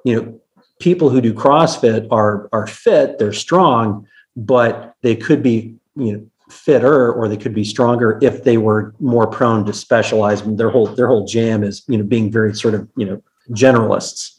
you 0.04 0.20
know, 0.20 0.40
people 0.80 1.08
who 1.08 1.20
do 1.20 1.32
CrossFit 1.32 2.08
are 2.10 2.48
are 2.52 2.66
fit, 2.66 3.18
they're 3.18 3.32
strong, 3.32 4.06
but 4.36 4.94
they 5.02 5.16
could 5.16 5.42
be 5.42 5.74
you 5.96 6.12
know 6.12 6.26
fitter 6.50 7.12
or 7.12 7.28
they 7.28 7.36
could 7.36 7.54
be 7.54 7.64
stronger 7.64 8.18
if 8.20 8.44
they 8.44 8.58
were 8.58 8.94
more 9.00 9.26
prone 9.26 9.64
to 9.66 9.72
specialize. 9.72 10.42
Their 10.42 10.70
whole 10.70 10.86
their 10.86 11.06
whole 11.06 11.26
jam 11.26 11.62
is 11.62 11.82
you 11.88 11.98
know 11.98 12.04
being 12.04 12.30
very 12.30 12.54
sort 12.54 12.74
of 12.74 12.88
you 12.96 13.06
know 13.06 13.22
generalists 13.50 14.32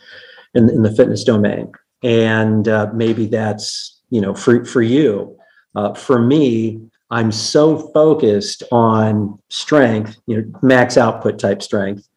in, 0.54 0.70
in 0.70 0.84
the 0.84 0.96
fitness 0.96 1.24
domain, 1.24 1.72
and 2.04 2.68
uh, 2.68 2.90
maybe 2.94 3.26
that's 3.26 4.02
you 4.10 4.22
know 4.22 4.34
for 4.34 4.66
for 4.66 4.82
you. 4.82 5.38
Uh, 5.76 5.92
for 5.96 6.20
me, 6.20 6.80
I'm 7.10 7.32
so 7.32 7.78
focused 7.94 8.64
on 8.72 9.40
strength, 9.50 10.18
you 10.26 10.42
know, 10.42 10.60
max 10.62 10.98
output 10.98 11.38
type 11.38 11.62
strength, 11.62 12.08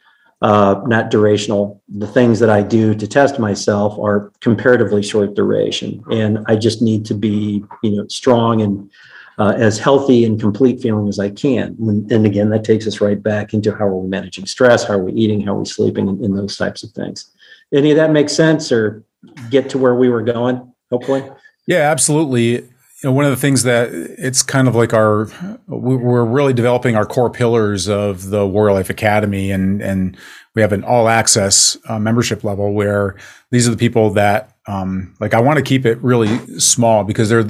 uh, 0.43 0.81
not 0.87 1.11
durational. 1.11 1.81
The 1.89 2.07
things 2.07 2.39
that 2.41 2.51
I 2.51 2.63
do 2.63 2.95
to 2.95 3.07
test 3.07 3.39
myself 3.39 3.99
are 3.99 4.33
comparatively 4.41 5.03
short 5.03 5.35
duration, 5.35 6.03
and 6.11 6.39
I 6.47 6.57
just 6.57 6.81
need 6.83 7.05
to 7.07 7.15
be, 7.15 7.65
you 7.83 7.97
know, 7.97 8.07
strong 8.09 8.63
and 8.63 8.91
uh, 9.39 9.53
as 9.57 9.79
healthy 9.79 10.25
and 10.25 10.41
complete 10.41 10.81
feeling 10.81 11.09
as 11.09 11.19
I 11.19 11.29
can. 11.29 11.77
And 12.11 12.25
again, 12.25 12.49
that 12.51 12.65
takes 12.65 12.87
us 12.87 13.03
right 13.03 13.23
back 13.23 13.53
into 13.53 13.71
how 13.75 13.85
are 13.85 13.97
we 13.97 14.09
managing 14.09 14.47
stress, 14.47 14.85
how 14.85 14.95
are 14.95 15.05
we 15.05 15.13
eating, 15.13 15.43
how 15.43 15.55
are 15.55 15.59
we 15.59 15.67
sleeping, 15.67 16.09
and, 16.09 16.25
and 16.25 16.39
those 16.39 16.57
types 16.57 16.83
of 16.83 16.91
things. 16.93 17.31
Any 17.75 17.91
of 17.91 17.97
that 17.97 18.13
make 18.13 18.31
sense, 18.31 18.73
or 18.73 19.05
get 19.51 19.69
to 19.71 19.79
where 19.79 19.95
we 19.95 20.09
were 20.09 20.23
going? 20.23 20.73
Hopefully. 20.91 21.29
Yeah, 21.67 21.91
absolutely 21.91 22.69
know, 23.05 23.13
one 23.13 23.25
of 23.25 23.31
the 23.31 23.37
things 23.37 23.63
that 23.65 23.91
it's 23.93 24.43
kind 24.43 24.69
of 24.69 24.75
like 24.75 24.95
our 24.95 25.29
we're 25.67 26.25
really 26.25 26.53
developing 26.53 26.97
our 26.97 27.07
core 27.07 27.31
pillars 27.31 27.89
of 27.89 28.31
the 28.31 28.47
Warrior 28.47 28.73
Life 28.73 28.91
Academy, 28.91 29.51
and 29.51 29.83
and 29.83 30.17
we 30.55 30.63
have 30.63 30.73
an 30.73 30.83
all 30.83 31.09
access 31.09 31.77
uh, 31.89 31.99
membership 31.99 32.43
level 32.43 32.73
where 32.73 33.17
these 33.51 33.69
are 33.69 33.71
the 33.71 33.77
people 33.77 34.11
that 34.11 34.57
um, 34.67 35.15
like 35.21 35.35
I 35.35 35.41
want 35.41 35.59
to 35.59 35.63
keep 35.63 35.85
it 35.85 35.99
really 35.99 36.39
small 36.59 37.05
because 37.05 37.29
they're 37.29 37.47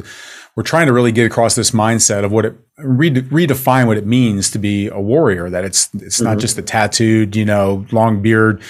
we're 0.57 0.63
trying 0.63 0.87
to 0.87 0.93
really 0.93 1.13
get 1.13 1.27
across 1.27 1.55
this 1.55 1.71
mindset 1.71 2.25
of 2.25 2.33
what 2.33 2.45
it 2.45 2.55
redefine 2.79 3.87
what 3.87 3.97
it 3.97 4.07
means 4.07 4.51
to 4.51 4.59
be 4.59 4.89
a 4.89 5.01
warrior. 5.01 5.49
That 5.51 5.65
it's 5.65 5.89
it's 5.95 6.17
mm-hmm. 6.17 6.25
not 6.25 6.39
just 6.39 6.57
the 6.57 6.63
tattooed, 6.63 7.37
you 7.37 7.45
know, 7.45 7.87
long 7.93 8.23
beard 8.23 8.63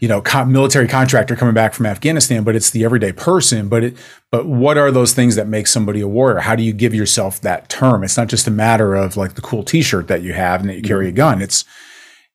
you 0.00 0.08
know, 0.08 0.22
military 0.46 0.88
contractor 0.88 1.36
coming 1.36 1.54
back 1.54 1.74
from 1.74 1.86
Afghanistan, 1.86 2.44
but 2.44 2.54
it's 2.54 2.70
the 2.70 2.84
everyday 2.84 3.12
person. 3.12 3.68
But 3.68 3.84
it, 3.84 3.96
but 4.30 4.46
what 4.46 4.78
are 4.78 4.90
those 4.90 5.12
things 5.12 5.36
that 5.36 5.48
make 5.48 5.66
somebody 5.66 6.00
a 6.00 6.08
warrior? 6.08 6.40
How 6.40 6.54
do 6.56 6.62
you 6.62 6.72
give 6.72 6.94
yourself 6.94 7.40
that 7.40 7.68
term? 7.68 8.04
It's 8.04 8.16
not 8.16 8.28
just 8.28 8.46
a 8.46 8.50
matter 8.50 8.94
of 8.94 9.16
like 9.16 9.34
the 9.34 9.40
cool 9.40 9.62
T-shirt 9.62 10.08
that 10.08 10.22
you 10.22 10.32
have 10.32 10.60
and 10.60 10.70
that 10.70 10.76
you 10.76 10.82
carry 10.82 11.06
a 11.06 11.08
mm-hmm. 11.08 11.16
gun. 11.16 11.42
It's, 11.42 11.64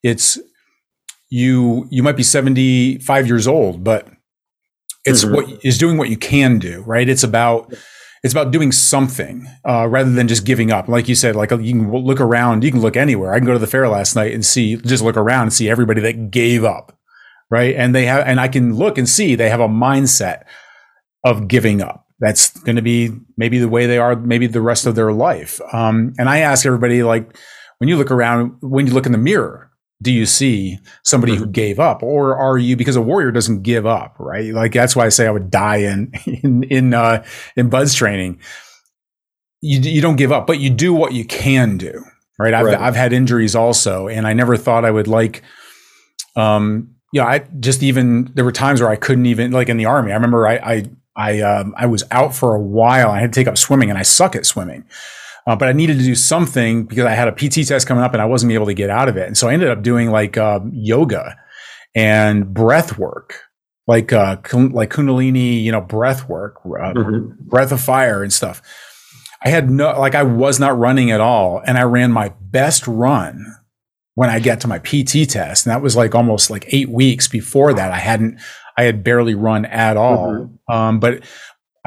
it's 0.04 0.38
you. 1.30 1.88
You 1.90 2.04
might 2.04 2.18
be 2.18 2.24
seventy 2.24 3.00
five 3.00 3.28
years 3.28 3.48
old, 3.48 3.84
but 3.84 4.08
it's 5.06 5.24
mm-hmm. 5.24 5.36
what 5.36 5.66
is 5.66 5.78
doing 5.78 5.98
what 5.98 6.10
you 6.10 6.18
can 6.18 6.60
do. 6.60 6.82
Right. 6.82 7.08
It's 7.08 7.24
about 7.24 7.74
it's 8.28 8.34
about 8.36 8.52
doing 8.52 8.72
something 8.72 9.48
uh, 9.68 9.88
rather 9.88 10.12
than 10.12 10.28
just 10.28 10.46
giving 10.46 10.72
up. 10.72 10.88
Like 10.88 11.08
you 11.08 11.16
said, 11.16 11.36
like 11.36 11.50
you 11.52 11.58
can 11.58 11.92
look 11.92 12.22
around, 12.22 12.64
you 12.64 12.72
can 12.72 12.82
look 12.82 12.96
anywhere. 12.96 13.34
I 13.34 13.40
can 13.40 13.48
go 13.48 13.54
to 13.54 13.60
the 13.60 13.68
fair 13.68 13.88
last 13.90 14.16
night 14.16 14.34
and 14.34 14.46
see, 14.46 14.76
just 14.76 15.04
look 15.04 15.18
around 15.18 15.44
and 15.44 15.54
see 15.54 15.70
everybody 15.70 16.02
that 16.02 16.30
gave 16.30 16.64
up 16.64 16.98
right? 17.50 17.76
And 17.76 17.94
they 17.96 18.06
have, 18.06 18.26
and 18.26 18.40
I 18.40 18.48
can 18.48 18.76
look 18.76 18.98
and 18.98 19.08
see 19.08 19.36
they 19.36 19.50
have 19.50 19.60
a 19.60 19.68
mindset 19.68 20.44
of 21.24 21.48
giving 21.48 21.82
up. 21.82 22.06
That's 22.20 22.50
going 22.62 22.78
to 22.78 22.82
be 22.82 23.12
maybe 23.38 23.60
the 23.60 23.70
way 23.70 23.86
they 23.86 23.98
are, 23.98 24.16
maybe 24.16 24.48
the 24.48 24.62
rest 24.62 24.86
of 24.86 24.96
their 24.96 25.12
life. 25.12 25.62
Um, 25.72 26.14
and 26.18 26.30
I 26.30 26.40
ask 26.40 26.66
everybody, 26.66 27.04
like, 27.04 27.38
when 27.78 27.88
you 27.90 27.96
look 27.96 28.12
around, 28.12 28.56
when 28.62 28.88
you 28.88 28.94
look 28.94 29.06
in 29.06 29.12
the 29.12 29.18
mirror, 29.20 29.67
do 30.02 30.12
you 30.12 30.26
see 30.26 30.80
somebody 31.04 31.36
who 31.36 31.44
mm-hmm. 31.44 31.52
gave 31.52 31.80
up, 31.80 32.04
or 32.04 32.38
are 32.38 32.58
you 32.58 32.76
because 32.76 32.96
a 32.96 33.02
warrior 33.02 33.32
doesn't 33.32 33.64
give 33.64 33.86
up, 33.86 34.16
right? 34.20 34.54
Like 34.54 34.74
that's 34.74 34.96
why 34.96 35.06
I 35.06 35.10
say 35.10 35.28
I 35.28 35.32
would 35.32 35.50
die 35.50 35.78
in 35.78 36.12
in 36.26 36.64
in 36.64 36.94
uh, 36.94 37.26
in 37.56 37.70
BUD/S 37.70 37.94
training. 37.94 38.40
You 39.62 39.80
you 39.80 40.02
don't 40.02 40.18
give 40.18 40.32
up, 40.32 40.46
but 40.48 40.60
you 40.60 40.70
do 40.70 40.94
what 40.94 41.14
you 41.14 41.26
can 41.26 41.78
do, 41.78 42.04
right? 42.38 42.54
I've 42.54 42.66
right. 42.66 42.80
I've 42.80 42.96
had 42.96 43.14
injuries 43.14 43.56
also, 43.56 44.08
and 44.08 44.28
I 44.28 44.34
never 44.34 44.56
thought 44.56 44.86
I 44.86 44.92
would 44.92 45.08
like 45.08 45.44
um, 46.38 46.96
you 47.12 47.22
know, 47.22 47.28
I 47.28 47.40
just 47.60 47.84
even 47.84 48.32
there 48.36 48.46
were 48.46 48.52
times 48.52 48.80
where 48.80 48.90
I 48.90 48.96
couldn't 48.96 49.26
even 49.26 49.52
like 49.52 49.70
in 49.70 49.78
the 49.78 49.86
army. 49.86 50.12
I 50.12 50.16
remember 50.16 50.48
I 50.48 50.56
I 50.58 50.86
I, 51.20 51.42
um, 51.42 51.74
I 51.76 51.88
was 51.88 52.04
out 52.12 52.36
for 52.36 52.54
a 52.54 52.62
while. 52.62 53.10
I 53.10 53.20
had 53.20 53.34
to 53.34 53.40
take 53.40 53.48
up 53.48 53.58
swimming, 53.58 53.90
and 53.90 53.98
I 53.98 54.04
suck 54.04 54.36
at 54.36 54.46
swimming. 54.46 54.86
Uh, 55.48 55.56
but 55.56 55.70
I 55.70 55.72
needed 55.72 55.98
to 55.98 56.04
do 56.04 56.14
something 56.14 56.84
because 56.84 57.06
I 57.06 57.12
had 57.12 57.30
a 57.30 57.32
PT 57.32 57.66
test 57.66 57.88
coming 57.88 58.04
up, 58.04 58.14
and 58.14 58.22
I 58.22 58.26
wasn't 58.26 58.52
able 58.52 58.66
to 58.66 58.74
get 58.74 58.90
out 58.90 59.08
of 59.08 59.16
it. 59.16 59.28
And 59.28 59.38
so 59.38 59.48
I 59.48 59.54
ended 59.54 59.70
up 59.70 59.82
doing 59.82 60.12
like 60.12 60.38
uh, 60.38 60.60
yoga 60.72 61.38
and 61.96 62.54
breath 62.54 62.98
work, 62.98 63.44
like 63.88 64.12
uh, 64.12 64.38
like 64.54 64.92
Kundalini, 64.92 65.64
you 65.64 65.72
know, 65.72 65.82
breath 65.82 66.28
work, 66.28 66.58
uh, 66.66 66.94
mm-hmm. 66.94 67.32
breath 67.48 67.72
of 67.72 67.80
fire 67.80 68.22
and 68.24 68.34
stuff. 68.34 68.62
I 69.44 69.50
had 69.50 69.70
no 69.70 69.98
like 69.98 70.16
I 70.16 70.24
was 70.24 70.60
not 70.60 70.78
running 70.78 71.12
at 71.12 71.22
all, 71.22 71.62
and 71.66 71.78
I 71.78 71.84
ran 71.84 72.12
my 72.12 72.34
best 72.42 72.86
run 72.86 73.46
when 74.18 74.32
I 74.32 74.40
get 74.40 74.60
to 74.62 74.68
my 74.68 74.80
PT 74.80 75.30
test. 75.30 75.68
And 75.68 75.72
that 75.72 75.84
was 75.84 75.96
like 75.96 76.16
almost 76.16 76.50
like 76.50 76.66
eight 76.70 76.90
weeks 76.90 77.28
before 77.28 77.72
that. 77.76 77.92
I 77.92 78.00
hadn't, 78.00 78.40
I 78.76 78.82
had 78.82 79.04
barely 79.04 79.36
run 79.36 79.64
at 79.66 79.96
all. 79.96 80.32
Mm-hmm. 80.32 80.74
Um, 80.74 81.00
but 81.00 81.24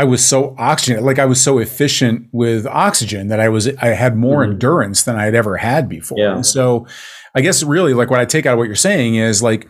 I 0.00 0.04
was 0.04 0.24
so 0.24 0.54
oxygen, 0.56 1.04
like 1.04 1.18
I 1.18 1.26
was 1.26 1.42
so 1.42 1.58
efficient 1.58 2.26
with 2.32 2.66
oxygen 2.66 3.28
that 3.28 3.38
I 3.38 3.50
was, 3.50 3.68
I 3.68 3.88
had 3.88 4.16
more 4.16 4.40
mm-hmm. 4.42 4.52
endurance 4.52 5.02
than 5.02 5.16
I'd 5.16 5.34
ever 5.34 5.58
had 5.58 5.90
before. 5.90 6.18
Yeah. 6.18 6.36
And 6.36 6.46
so 6.46 6.86
I 7.34 7.42
guess 7.42 7.62
really 7.62 7.92
like 7.92 8.08
what 8.08 8.18
I 8.18 8.24
take 8.24 8.46
out 8.46 8.54
of 8.54 8.58
what 8.58 8.66
you're 8.66 8.76
saying 8.76 9.16
is 9.16 9.42
like, 9.42 9.68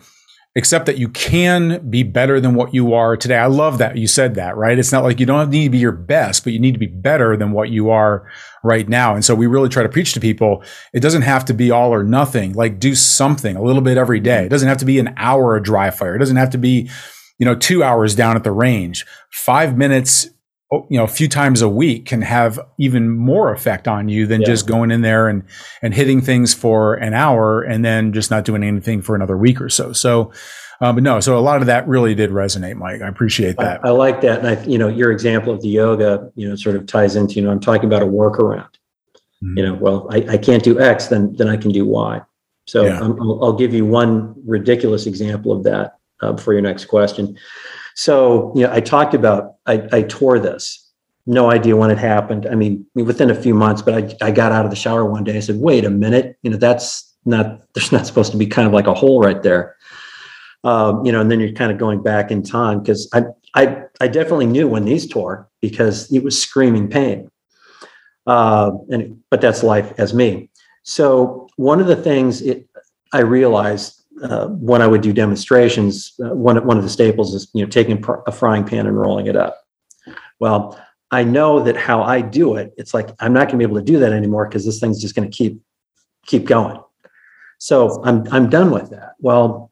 accept 0.55 0.85
that 0.85 0.97
you 0.97 1.09
can 1.09 1.89
be 1.89 2.03
better 2.03 2.39
than 2.39 2.55
what 2.55 2.73
you 2.73 2.93
are 2.93 3.17
today. 3.17 3.37
I 3.37 3.47
love 3.47 3.77
that 3.79 3.97
you 3.97 4.07
said 4.07 4.35
that, 4.35 4.55
right? 4.55 4.79
It's 4.79 4.93
not 4.93 5.03
like 5.03 5.19
you 5.19 5.25
don't 5.25 5.49
need 5.49 5.65
to 5.65 5.69
be 5.69 5.77
your 5.77 5.91
best, 5.91 6.45
but 6.45 6.53
you 6.53 6.59
need 6.59 6.73
to 6.73 6.79
be 6.79 6.87
better 6.87 7.35
than 7.35 7.51
what 7.51 7.69
you 7.69 7.89
are 7.89 8.25
right 8.63 8.87
now. 8.87 9.13
And 9.13 9.25
so 9.25 9.35
we 9.35 9.47
really 9.47 9.69
try 9.69 9.83
to 9.83 9.89
preach 9.89 10.13
to 10.13 10.21
people. 10.21 10.63
It 10.93 11.01
doesn't 11.01 11.23
have 11.23 11.43
to 11.45 11.53
be 11.53 11.71
all 11.71 11.93
or 11.93 12.05
nothing. 12.05 12.53
Like 12.53 12.79
do 12.79 12.95
something 12.95 13.57
a 13.57 13.61
little 13.61 13.81
bit 13.81 13.97
every 13.97 14.21
day. 14.21 14.45
It 14.45 14.49
doesn't 14.49 14.69
have 14.69 14.77
to 14.77 14.85
be 14.85 14.97
an 14.97 15.13
hour 15.17 15.57
of 15.57 15.63
dry 15.63 15.89
fire. 15.89 16.15
It 16.15 16.19
doesn't 16.19 16.37
have 16.37 16.51
to 16.51 16.57
be, 16.57 16.89
you 17.41 17.45
know, 17.45 17.55
two 17.55 17.83
hours 17.83 18.13
down 18.13 18.35
at 18.35 18.43
the 18.43 18.51
range. 18.51 19.03
Five 19.31 19.75
minutes 19.75 20.29
oh, 20.71 20.85
you 20.91 20.97
know 20.97 21.03
a 21.03 21.07
few 21.07 21.27
times 21.27 21.63
a 21.63 21.67
week 21.67 22.05
can 22.05 22.21
have 22.21 22.59
even 22.77 23.09
more 23.09 23.51
effect 23.51 23.87
on 23.87 24.07
you 24.09 24.27
than 24.27 24.41
yeah. 24.41 24.45
just 24.45 24.67
going 24.67 24.91
in 24.91 25.01
there 25.01 25.27
and 25.27 25.41
and 25.81 25.95
hitting 25.95 26.21
things 26.21 26.53
for 26.53 26.93
an 26.93 27.15
hour 27.15 27.63
and 27.63 27.83
then 27.83 28.13
just 28.13 28.29
not 28.29 28.45
doing 28.45 28.63
anything 28.63 29.01
for 29.01 29.15
another 29.15 29.35
week 29.35 29.59
or 29.59 29.69
so 29.69 29.91
so 29.91 30.31
uh, 30.81 30.93
but 30.93 31.01
no 31.01 31.19
so 31.19 31.35
a 31.35 31.41
lot 31.41 31.61
of 31.61 31.65
that 31.65 31.87
really 31.87 32.13
did 32.13 32.29
resonate 32.29 32.75
mike 32.75 33.01
i 33.01 33.07
appreciate 33.07 33.57
that 33.57 33.83
i, 33.83 33.87
I 33.87 33.91
like 33.91 34.21
that 34.21 34.45
and 34.45 34.47
i 34.47 34.63
you 34.65 34.77
know 34.77 34.87
your 34.87 35.11
example 35.11 35.51
of 35.51 35.63
the 35.63 35.69
yoga 35.69 36.31
you 36.35 36.47
know 36.47 36.55
sort 36.55 36.75
of 36.75 36.85
ties 36.85 37.15
into 37.15 37.33
you 37.33 37.41
know 37.41 37.49
i'm 37.49 37.59
talking 37.59 37.85
about 37.85 38.03
a 38.03 38.05
workaround 38.07 38.69
mm-hmm. 39.43 39.57
you 39.57 39.65
know 39.65 39.73
well 39.73 40.07
I, 40.11 40.17
I 40.33 40.37
can't 40.37 40.63
do 40.63 40.79
x 40.79 41.07
then 41.07 41.35
then 41.37 41.49
i 41.49 41.57
can 41.57 41.71
do 41.71 41.85
y 41.87 42.21
so 42.67 42.85
yeah. 42.85 43.01
I'll, 43.01 43.43
I'll 43.43 43.53
give 43.53 43.73
you 43.73 43.83
one 43.83 44.35
ridiculous 44.45 45.07
example 45.07 45.51
of 45.51 45.63
that 45.63 45.97
uh, 46.21 46.35
for 46.37 46.53
your 46.53 46.61
next 46.61 46.85
question 46.85 47.37
so, 47.95 48.51
you 48.55 48.63
know, 48.63 48.71
I 48.71 48.79
talked 48.79 49.13
about, 49.13 49.55
I, 49.65 49.87
I 49.91 50.01
tore 50.03 50.39
this, 50.39 50.89
no 51.25 51.51
idea 51.51 51.75
when 51.75 51.91
it 51.91 51.97
happened. 51.97 52.47
I 52.47 52.55
mean, 52.55 52.85
within 52.95 53.29
a 53.29 53.35
few 53.35 53.53
months, 53.53 53.81
but 53.81 53.93
I, 53.93 54.27
I 54.27 54.31
got 54.31 54.51
out 54.51 54.65
of 54.65 54.71
the 54.71 54.77
shower 54.77 55.05
one 55.05 55.23
day. 55.23 55.37
I 55.37 55.41
said, 55.41 55.57
wait 55.57 55.85
a 55.85 55.89
minute, 55.89 56.37
you 56.41 56.49
know, 56.49 56.57
that's 56.57 57.13
not, 57.25 57.61
there's 57.73 57.91
not 57.91 58.07
supposed 58.07 58.31
to 58.31 58.37
be 58.37 58.47
kind 58.47 58.67
of 58.67 58.73
like 58.73 58.87
a 58.87 58.93
hole 58.93 59.21
right 59.21 59.41
there. 59.43 59.75
Um, 60.63 61.05
you 61.05 61.11
know, 61.11 61.21
and 61.21 61.31
then 61.31 61.39
you're 61.39 61.53
kind 61.53 61.71
of 61.71 61.77
going 61.77 62.03
back 62.03 62.31
in 62.31 62.43
time 62.43 62.81
because 62.81 63.09
I, 63.13 63.23
I, 63.55 63.83
I 63.99 64.07
definitely 64.07 64.45
knew 64.45 64.67
when 64.67 64.85
these 64.85 65.07
tore 65.07 65.49
because 65.59 66.11
it 66.11 66.23
was 66.23 66.41
screaming 66.41 66.87
pain. 66.87 67.29
Uh, 68.27 68.71
and 68.89 69.19
but 69.31 69.41
that's 69.41 69.63
life 69.63 69.93
as 69.97 70.13
me. 70.13 70.49
So 70.83 71.47
one 71.55 71.79
of 71.79 71.87
the 71.87 71.95
things 71.95 72.41
it, 72.41 72.67
I 73.11 73.21
realized 73.21 74.00
uh, 74.21 74.47
when 74.47 74.81
I 74.81 74.87
would 74.87 75.01
do 75.01 75.13
demonstrations, 75.13 76.13
uh, 76.23 76.35
one 76.35 76.63
one 76.65 76.77
of 76.77 76.83
the 76.83 76.89
staples 76.89 77.33
is 77.33 77.49
you 77.53 77.63
know 77.63 77.69
taking 77.69 78.03
a 78.27 78.31
frying 78.31 78.63
pan 78.63 78.87
and 78.87 78.99
rolling 78.99 79.27
it 79.27 79.35
up. 79.35 79.61
Well, 80.39 80.79
I 81.11 81.23
know 81.23 81.61
that 81.61 81.75
how 81.75 82.01
I 82.01 82.21
do 82.21 82.55
it, 82.55 82.73
it's 82.77 82.93
like 82.93 83.09
I'm 83.19 83.33
not 83.33 83.47
going 83.47 83.51
to 83.51 83.57
be 83.57 83.63
able 83.63 83.77
to 83.77 83.83
do 83.83 83.99
that 83.99 84.13
anymore 84.13 84.47
because 84.47 84.65
this 84.65 84.79
thing's 84.79 85.01
just 85.01 85.15
going 85.15 85.29
to 85.29 85.35
keep 85.35 85.61
keep 86.25 86.45
going. 86.45 86.79
So 87.57 88.01
I'm 88.03 88.25
I'm 88.31 88.49
done 88.49 88.71
with 88.71 88.89
that. 88.91 89.15
Well, 89.19 89.71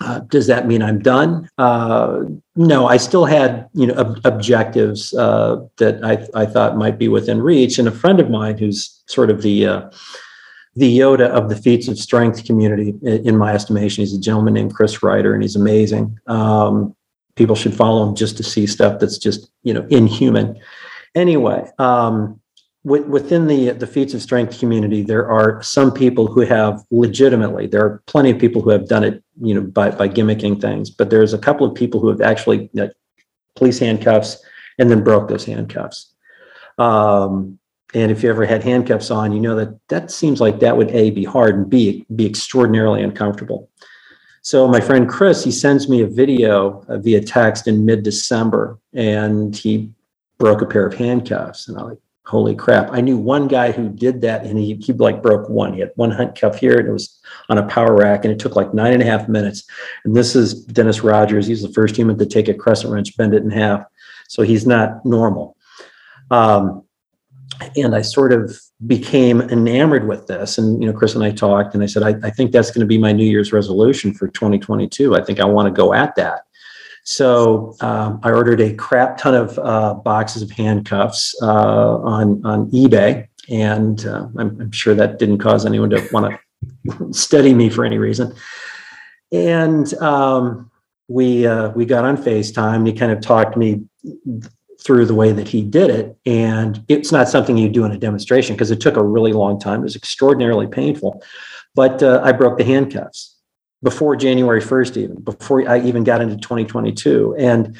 uh, 0.00 0.20
does 0.20 0.48
that 0.48 0.66
mean 0.66 0.82
I'm 0.82 0.98
done? 0.98 1.48
Uh, 1.56 2.24
no, 2.56 2.86
I 2.86 2.96
still 2.96 3.24
had 3.24 3.68
you 3.72 3.86
know 3.86 3.94
ob- 3.94 4.20
objectives 4.24 5.14
uh, 5.14 5.64
that 5.78 6.04
I 6.04 6.26
I 6.34 6.46
thought 6.46 6.76
might 6.76 6.98
be 6.98 7.08
within 7.08 7.40
reach. 7.40 7.78
And 7.78 7.86
a 7.86 7.92
friend 7.92 8.18
of 8.18 8.28
mine 8.28 8.58
who's 8.58 9.02
sort 9.06 9.30
of 9.30 9.42
the 9.42 9.66
uh, 9.66 9.90
the 10.76 10.98
Yoda 10.98 11.28
of 11.28 11.48
the 11.48 11.56
feats 11.56 11.88
of 11.88 11.98
strength 11.98 12.44
community, 12.44 12.94
in 13.02 13.36
my 13.36 13.54
estimation, 13.54 14.02
he's 14.02 14.14
a 14.14 14.20
gentleman 14.20 14.54
named 14.54 14.74
Chris 14.74 15.02
Rider, 15.02 15.32
and 15.32 15.42
he's 15.42 15.56
amazing. 15.56 16.18
Um, 16.26 16.94
people 17.36 17.56
should 17.56 17.74
follow 17.74 18.06
him 18.08 18.14
just 18.14 18.36
to 18.36 18.42
see 18.42 18.66
stuff 18.66 18.98
that's 18.98 19.18
just 19.18 19.50
you 19.62 19.72
know 19.72 19.86
inhuman. 19.90 20.58
Anyway, 21.14 21.70
um, 21.78 22.40
within 22.82 23.46
the 23.46 23.70
the 23.70 23.86
feats 23.86 24.14
of 24.14 24.22
strength 24.22 24.58
community, 24.58 25.02
there 25.02 25.28
are 25.30 25.62
some 25.62 25.92
people 25.92 26.26
who 26.26 26.40
have 26.40 26.82
legitimately. 26.90 27.66
There 27.66 27.84
are 27.84 28.02
plenty 28.06 28.30
of 28.30 28.38
people 28.38 28.60
who 28.60 28.70
have 28.70 28.88
done 28.88 29.04
it, 29.04 29.22
you 29.40 29.54
know, 29.54 29.62
by 29.62 29.90
by 29.90 30.08
gimmicking 30.08 30.60
things. 30.60 30.90
But 30.90 31.10
there's 31.10 31.32
a 31.32 31.38
couple 31.38 31.66
of 31.66 31.74
people 31.74 32.00
who 32.00 32.08
have 32.08 32.20
actually 32.20 32.70
you 32.72 32.82
know, 32.82 32.90
police 33.54 33.78
handcuffs 33.78 34.44
and 34.78 34.90
then 34.90 35.04
broke 35.04 35.28
those 35.28 35.44
handcuffs. 35.44 36.12
Um, 36.78 37.58
and 37.94 38.10
if 38.10 38.22
you 38.22 38.28
ever 38.28 38.44
had 38.44 38.62
handcuffs 38.62 39.10
on, 39.10 39.32
you 39.32 39.40
know 39.40 39.54
that 39.56 39.78
that 39.88 40.10
seems 40.10 40.40
like 40.40 40.60
that 40.60 40.76
would 40.76 40.90
a 40.90 41.10
be 41.10 41.24
hard 41.24 41.54
and 41.54 41.70
b 41.70 42.04
be 42.14 42.26
extraordinarily 42.26 43.02
uncomfortable. 43.02 43.70
So 44.42 44.68
my 44.68 44.80
friend 44.80 45.08
Chris, 45.08 45.42
he 45.42 45.50
sends 45.50 45.88
me 45.88 46.02
a 46.02 46.06
video 46.06 46.84
uh, 46.88 46.98
via 46.98 47.22
text 47.22 47.66
in 47.66 47.86
mid 47.86 48.02
December, 48.02 48.78
and 48.92 49.56
he 49.56 49.90
broke 50.38 50.60
a 50.60 50.66
pair 50.66 50.86
of 50.86 50.94
handcuffs, 50.94 51.68
and 51.68 51.78
I'm 51.78 51.90
like, 51.90 51.98
holy 52.26 52.56
crap! 52.56 52.90
I 52.90 53.00
knew 53.00 53.16
one 53.16 53.46
guy 53.48 53.70
who 53.70 53.88
did 53.88 54.20
that, 54.22 54.44
and 54.44 54.58
he 54.58 54.74
he 54.74 54.92
like 54.92 55.22
broke 55.22 55.48
one. 55.48 55.72
He 55.72 55.80
had 55.80 55.92
one 55.94 56.10
handcuff 56.10 56.58
here, 56.58 56.78
and 56.78 56.88
it 56.88 56.92
was 56.92 57.20
on 57.48 57.58
a 57.58 57.66
power 57.68 57.94
rack, 57.94 58.24
and 58.24 58.32
it 58.32 58.40
took 58.40 58.56
like 58.56 58.74
nine 58.74 58.92
and 58.92 59.02
a 59.02 59.06
half 59.06 59.28
minutes. 59.28 59.64
And 60.04 60.16
this 60.16 60.34
is 60.34 60.64
Dennis 60.64 61.02
Rogers. 61.02 61.46
He's 61.46 61.62
the 61.62 61.72
first 61.72 61.96
human 61.96 62.18
to 62.18 62.26
take 62.26 62.48
a 62.48 62.54
crescent 62.54 62.92
wrench, 62.92 63.16
bend 63.16 63.34
it 63.34 63.44
in 63.44 63.50
half, 63.50 63.84
so 64.28 64.42
he's 64.42 64.66
not 64.66 65.06
normal. 65.06 65.56
Um, 66.30 66.83
and 67.76 67.94
I 67.94 68.02
sort 68.02 68.32
of 68.32 68.58
became 68.86 69.40
enamored 69.40 70.06
with 70.06 70.26
this. 70.26 70.58
And 70.58 70.82
you 70.82 70.90
know, 70.90 70.96
Chris 70.96 71.14
and 71.14 71.24
I 71.24 71.30
talked, 71.30 71.74
and 71.74 71.82
I 71.82 71.86
said, 71.86 72.02
I, 72.02 72.14
I 72.26 72.30
think 72.30 72.52
that's 72.52 72.70
going 72.70 72.80
to 72.80 72.86
be 72.86 72.98
my 72.98 73.12
New 73.12 73.24
Year's 73.24 73.52
resolution 73.52 74.12
for 74.12 74.28
2022. 74.28 75.14
I 75.14 75.22
think 75.22 75.40
I 75.40 75.44
want 75.44 75.66
to 75.66 75.72
go 75.72 75.94
at 75.94 76.14
that. 76.16 76.42
So 77.04 77.74
um, 77.80 78.18
I 78.22 78.30
ordered 78.30 78.60
a 78.60 78.74
crap 78.74 79.18
ton 79.18 79.34
of 79.34 79.58
uh, 79.58 79.94
boxes 79.94 80.42
of 80.42 80.50
handcuffs 80.50 81.34
uh, 81.42 81.98
on 81.98 82.44
on 82.46 82.70
eBay, 82.70 83.28
and 83.50 84.04
uh, 84.06 84.26
I'm, 84.38 84.60
I'm, 84.60 84.72
sure 84.72 84.94
that 84.94 85.18
didn't 85.18 85.38
cause 85.38 85.66
anyone 85.66 85.90
to 85.90 86.08
want 86.12 86.34
to 86.88 87.12
study 87.12 87.52
me 87.52 87.68
for 87.68 87.84
any 87.84 87.98
reason. 87.98 88.34
And 89.32 89.92
um, 89.94 90.70
we 91.08 91.46
uh, 91.46 91.70
we 91.70 91.84
got 91.84 92.06
on 92.06 92.16
Facetime. 92.16 92.86
He 92.86 92.94
kind 92.94 93.12
of 93.12 93.20
talked 93.20 93.56
me 93.56 93.84
through 94.84 95.06
the 95.06 95.14
way 95.14 95.32
that 95.32 95.48
he 95.48 95.62
did 95.62 95.90
it. 95.90 96.16
And 96.26 96.84
it's 96.88 97.10
not 97.10 97.28
something 97.28 97.56
you 97.56 97.68
do 97.68 97.84
in 97.84 97.92
a 97.92 97.98
demonstration 97.98 98.54
because 98.54 98.70
it 98.70 98.80
took 98.80 98.96
a 98.96 99.02
really 99.02 99.32
long 99.32 99.58
time. 99.58 99.80
It 99.80 99.84
was 99.84 99.96
extraordinarily 99.96 100.66
painful. 100.66 101.22
But 101.74 102.02
uh, 102.02 102.20
I 102.22 102.32
broke 102.32 102.58
the 102.58 102.64
handcuffs 102.64 103.34
before 103.82 104.14
January 104.14 104.60
1st, 104.60 104.96
even 104.96 105.16
before 105.22 105.68
I 105.68 105.80
even 105.80 106.04
got 106.04 106.20
into 106.20 106.36
2022. 106.36 107.34
And 107.38 107.78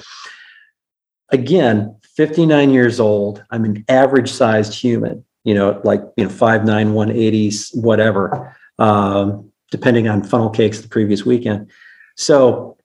again, 1.30 1.96
59 2.16 2.70
years 2.70 3.00
old, 3.00 3.44
I'm 3.50 3.64
an 3.64 3.84
average 3.88 4.30
sized 4.32 4.74
human, 4.74 5.24
you 5.44 5.54
know, 5.54 5.80
like, 5.84 6.00
you 6.16 6.24
know, 6.24 6.30
5'9, 6.30 6.64
180s, 6.64 7.76
whatever, 7.76 8.56
um, 8.78 9.50
depending 9.70 10.08
on 10.08 10.22
funnel 10.22 10.50
cakes 10.50 10.80
the 10.80 10.88
previous 10.88 11.26
weekend. 11.26 11.70
So, 12.16 12.76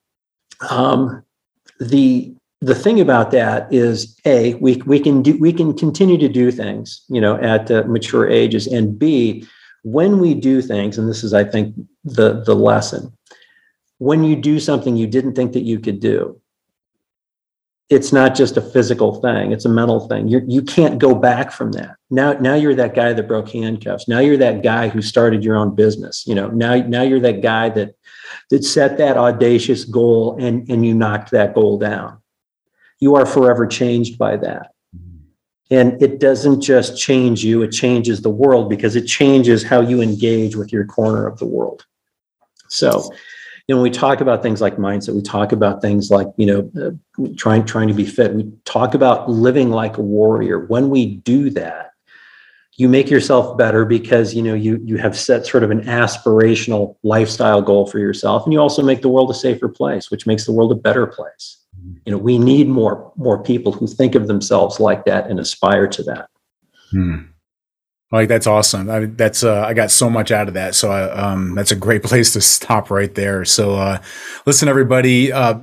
um, 0.68 1.22
the 1.78 2.34
the 2.60 2.74
thing 2.74 3.00
about 3.00 3.30
that 3.30 3.72
is 3.72 4.18
a 4.24 4.54
we 4.54 4.76
we 4.86 5.00
can 5.00 5.22
do 5.22 5.36
we 5.38 5.52
can 5.52 5.76
continue 5.76 6.18
to 6.18 6.28
do 6.28 6.50
things 6.50 7.04
you 7.08 7.20
know 7.20 7.36
at 7.36 7.70
uh, 7.70 7.82
mature 7.86 8.28
ages 8.28 8.66
and 8.66 8.98
b 8.98 9.46
when 9.82 10.18
we 10.18 10.34
do 10.34 10.60
things 10.60 10.98
and 10.98 11.08
this 11.08 11.24
is 11.24 11.32
i 11.32 11.42
think 11.42 11.74
the 12.04 12.42
the 12.44 12.54
lesson 12.54 13.12
when 13.98 14.24
you 14.24 14.36
do 14.36 14.60
something 14.60 14.96
you 14.96 15.06
didn't 15.06 15.34
think 15.34 15.52
that 15.52 15.62
you 15.62 15.78
could 15.78 16.00
do 16.00 16.38
it's 17.88 18.12
not 18.12 18.36
just 18.36 18.56
a 18.56 18.60
physical 18.62 19.20
thing 19.20 19.50
it's 19.50 19.64
a 19.64 19.68
mental 19.68 20.06
thing. 20.06 20.28
You 20.28 20.42
you 20.46 20.62
can't 20.62 21.00
go 21.00 21.12
back 21.12 21.50
from 21.50 21.72
that. 21.72 21.96
Now 22.08 22.34
now 22.34 22.54
you're 22.54 22.76
that 22.76 22.94
guy 22.94 23.12
that 23.12 23.26
broke 23.26 23.48
handcuffs. 23.48 24.06
Now 24.06 24.20
you're 24.20 24.36
that 24.36 24.62
guy 24.62 24.88
who 24.88 25.02
started 25.02 25.42
your 25.42 25.56
own 25.56 25.74
business 25.74 26.24
you 26.24 26.36
know. 26.36 26.46
Now 26.48 26.76
now 26.76 27.02
you're 27.02 27.18
that 27.20 27.42
guy 27.42 27.68
that 27.70 27.96
that 28.50 28.62
set 28.64 28.96
that 28.98 29.16
audacious 29.16 29.84
goal 29.84 30.36
and 30.38 30.70
and 30.70 30.86
you 30.86 30.94
knocked 30.94 31.32
that 31.32 31.52
goal 31.52 31.78
down 31.78 32.19
you 33.00 33.16
are 33.16 33.26
forever 33.26 33.66
changed 33.66 34.18
by 34.18 34.36
that. 34.36 34.72
And 35.70 36.02
it 36.02 36.18
doesn't 36.18 36.60
just 36.60 36.98
change 36.98 37.44
you, 37.44 37.62
it 37.62 37.70
changes 37.70 38.22
the 38.22 38.30
world 38.30 38.68
because 38.68 38.96
it 38.96 39.06
changes 39.06 39.62
how 39.62 39.80
you 39.80 40.00
engage 40.00 40.56
with 40.56 40.72
your 40.72 40.84
corner 40.84 41.26
of 41.26 41.38
the 41.38 41.46
world. 41.46 41.86
So, 42.68 43.10
you 43.66 43.74
know, 43.74 43.80
when 43.80 43.90
we 43.90 43.90
talk 43.90 44.20
about 44.20 44.42
things 44.42 44.60
like 44.60 44.76
mindset, 44.76 45.14
we 45.14 45.22
talk 45.22 45.52
about 45.52 45.80
things 45.80 46.10
like, 46.10 46.26
you 46.36 46.46
know, 46.46 46.70
uh, 46.80 47.26
trying 47.36 47.64
trying 47.64 47.86
to 47.86 47.94
be 47.94 48.04
fit. 48.04 48.34
We 48.34 48.50
talk 48.64 48.94
about 48.94 49.30
living 49.30 49.70
like 49.70 49.96
a 49.96 50.02
warrior. 50.02 50.66
When 50.66 50.90
we 50.90 51.16
do 51.16 51.50
that, 51.50 51.90
you 52.80 52.88
make 52.88 53.10
yourself 53.10 53.58
better 53.58 53.84
because 53.84 54.34
you 54.34 54.42
know 54.42 54.54
you 54.54 54.80
you 54.84 54.96
have 54.96 55.16
set 55.16 55.46
sort 55.46 55.62
of 55.62 55.70
an 55.70 55.82
aspirational 55.82 56.96
lifestyle 57.02 57.60
goal 57.60 57.86
for 57.86 57.98
yourself 57.98 58.44
and 58.44 58.54
you 58.54 58.58
also 58.58 58.82
make 58.82 59.02
the 59.02 59.08
world 59.08 59.30
a 59.30 59.34
safer 59.34 59.68
place 59.68 60.10
which 60.10 60.26
makes 60.26 60.46
the 60.46 60.52
world 60.52 60.72
a 60.72 60.74
better 60.74 61.06
place 61.06 61.58
you 62.04 62.12
know 62.12 62.18
we 62.18 62.38
need 62.38 62.68
more 62.68 63.12
more 63.16 63.42
people 63.42 63.72
who 63.72 63.86
think 63.86 64.14
of 64.14 64.26
themselves 64.26 64.80
like 64.80 65.04
that 65.04 65.28
and 65.28 65.38
aspire 65.38 65.86
to 65.88 66.02
that. 66.04 66.28
Hmm. 66.90 67.18
like 68.10 68.28
that's 68.28 68.46
awesome. 68.46 68.90
I, 68.90 69.06
that's 69.06 69.44
uh, 69.44 69.62
i 69.62 69.74
got 69.74 69.90
so 69.90 70.10
much 70.10 70.32
out 70.32 70.48
of 70.48 70.54
that. 70.54 70.74
So 70.74 70.90
I, 70.90 71.10
um, 71.10 71.54
that's 71.54 71.70
a 71.70 71.76
great 71.76 72.02
place 72.10 72.32
to 72.32 72.40
stop 72.40 72.90
right 72.90 73.14
there. 73.14 73.44
So 73.44 73.74
uh, 73.74 73.98
listen 74.46 74.68
everybody 74.68 75.32
uh, 75.32 75.60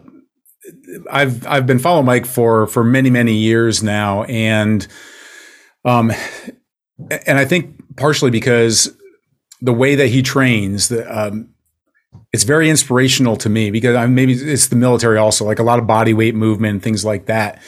i've 1.11 1.45
i've 1.47 1.65
been 1.65 1.79
following 1.79 2.05
mike 2.05 2.25
for 2.25 2.67
for 2.67 2.83
many 2.83 3.09
many 3.09 3.33
years 3.33 3.83
now. 3.83 4.23
And 4.23 4.87
um 5.85 6.11
and 7.09 7.37
i 7.37 7.45
think 7.45 7.75
partially 7.95 8.31
because 8.31 8.95
the 9.61 9.73
way 9.73 9.95
that 9.95 10.07
he 10.07 10.21
trains 10.21 10.89
the 10.89 11.05
um, 11.19 11.49
it's 12.33 12.43
very 12.43 12.69
inspirational 12.69 13.35
to 13.37 13.49
me 13.49 13.71
because 13.71 13.95
I 13.95 14.05
maybe 14.05 14.33
it's 14.33 14.67
the 14.67 14.75
military 14.75 15.17
also, 15.17 15.45
like 15.45 15.59
a 15.59 15.63
lot 15.63 15.79
of 15.79 15.87
body 15.87 16.13
weight 16.13 16.35
movement, 16.35 16.83
things 16.83 17.05
like 17.05 17.25
that, 17.25 17.61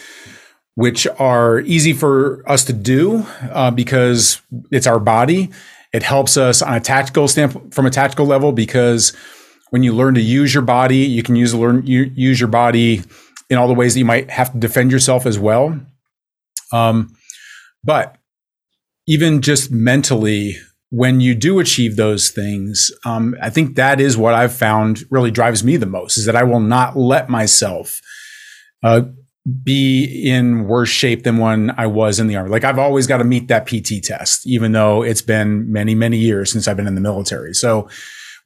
which 0.75 1.07
are 1.17 1.59
easy 1.61 1.93
for 1.93 2.43
us 2.49 2.65
to 2.65 2.73
do 2.73 3.25
uh, 3.51 3.71
because 3.71 4.41
it's 4.71 4.87
our 4.87 4.99
body. 4.99 5.49
It 5.91 6.03
helps 6.03 6.37
us 6.37 6.61
on 6.61 6.73
a 6.73 6.79
tactical 6.79 7.27
standpoint, 7.27 7.73
from 7.73 7.85
a 7.85 7.89
tactical 7.89 8.25
level, 8.25 8.51
because 8.51 9.15
when 9.71 9.83
you 9.83 9.93
learn 9.93 10.15
to 10.15 10.21
use 10.21 10.53
your 10.53 10.63
body, 10.63 10.97
you 10.97 11.23
can 11.23 11.35
use 11.35 11.53
learn 11.53 11.85
you, 11.85 12.11
use 12.15 12.39
your 12.39 12.49
body 12.49 13.01
in 13.49 13.57
all 13.57 13.67
the 13.67 13.73
ways 13.73 13.93
that 13.93 13.99
you 13.99 14.05
might 14.05 14.29
have 14.29 14.51
to 14.51 14.57
defend 14.57 14.91
yourself 14.91 15.25
as 15.25 15.39
well. 15.39 15.79
Um, 16.71 17.15
but 17.83 18.17
even 19.07 19.41
just 19.41 19.71
mentally, 19.71 20.57
when 20.91 21.21
you 21.21 21.35
do 21.35 21.59
achieve 21.59 21.95
those 21.95 22.29
things, 22.29 22.91
um, 23.05 23.35
I 23.41 23.49
think 23.49 23.75
that 23.75 23.99
is 23.99 24.17
what 24.17 24.33
I've 24.33 24.53
found 24.53 25.03
really 25.11 25.31
drives 25.31 25.63
me 25.63 25.77
the 25.77 25.85
most 25.85 26.17
is 26.17 26.25
that 26.25 26.35
I 26.35 26.43
will 26.43 26.59
not 26.59 26.97
let 26.97 27.29
myself 27.29 28.01
uh, 28.81 29.01
be 29.63 30.27
in 30.27 30.67
worse 30.67 30.89
shape 30.89 31.23
than 31.23 31.37
when 31.37 31.71
I 31.77 31.85
was 31.85 32.19
in 32.19 32.27
the 32.27 32.35
army. 32.35 32.49
Like 32.49 32.63
I've 32.63 32.79
always 32.79 33.05
got 33.05 33.17
to 33.17 33.23
meet 33.23 33.47
that 33.49 33.67
PT 33.67 34.03
test, 34.03 34.47
even 34.47 34.71
though 34.71 35.03
it's 35.03 35.21
been 35.21 35.71
many, 35.71 35.93
many 35.93 36.17
years 36.17 36.51
since 36.51 36.67
I've 36.67 36.77
been 36.77 36.87
in 36.87 36.95
the 36.95 37.01
military. 37.01 37.53
So, 37.53 37.87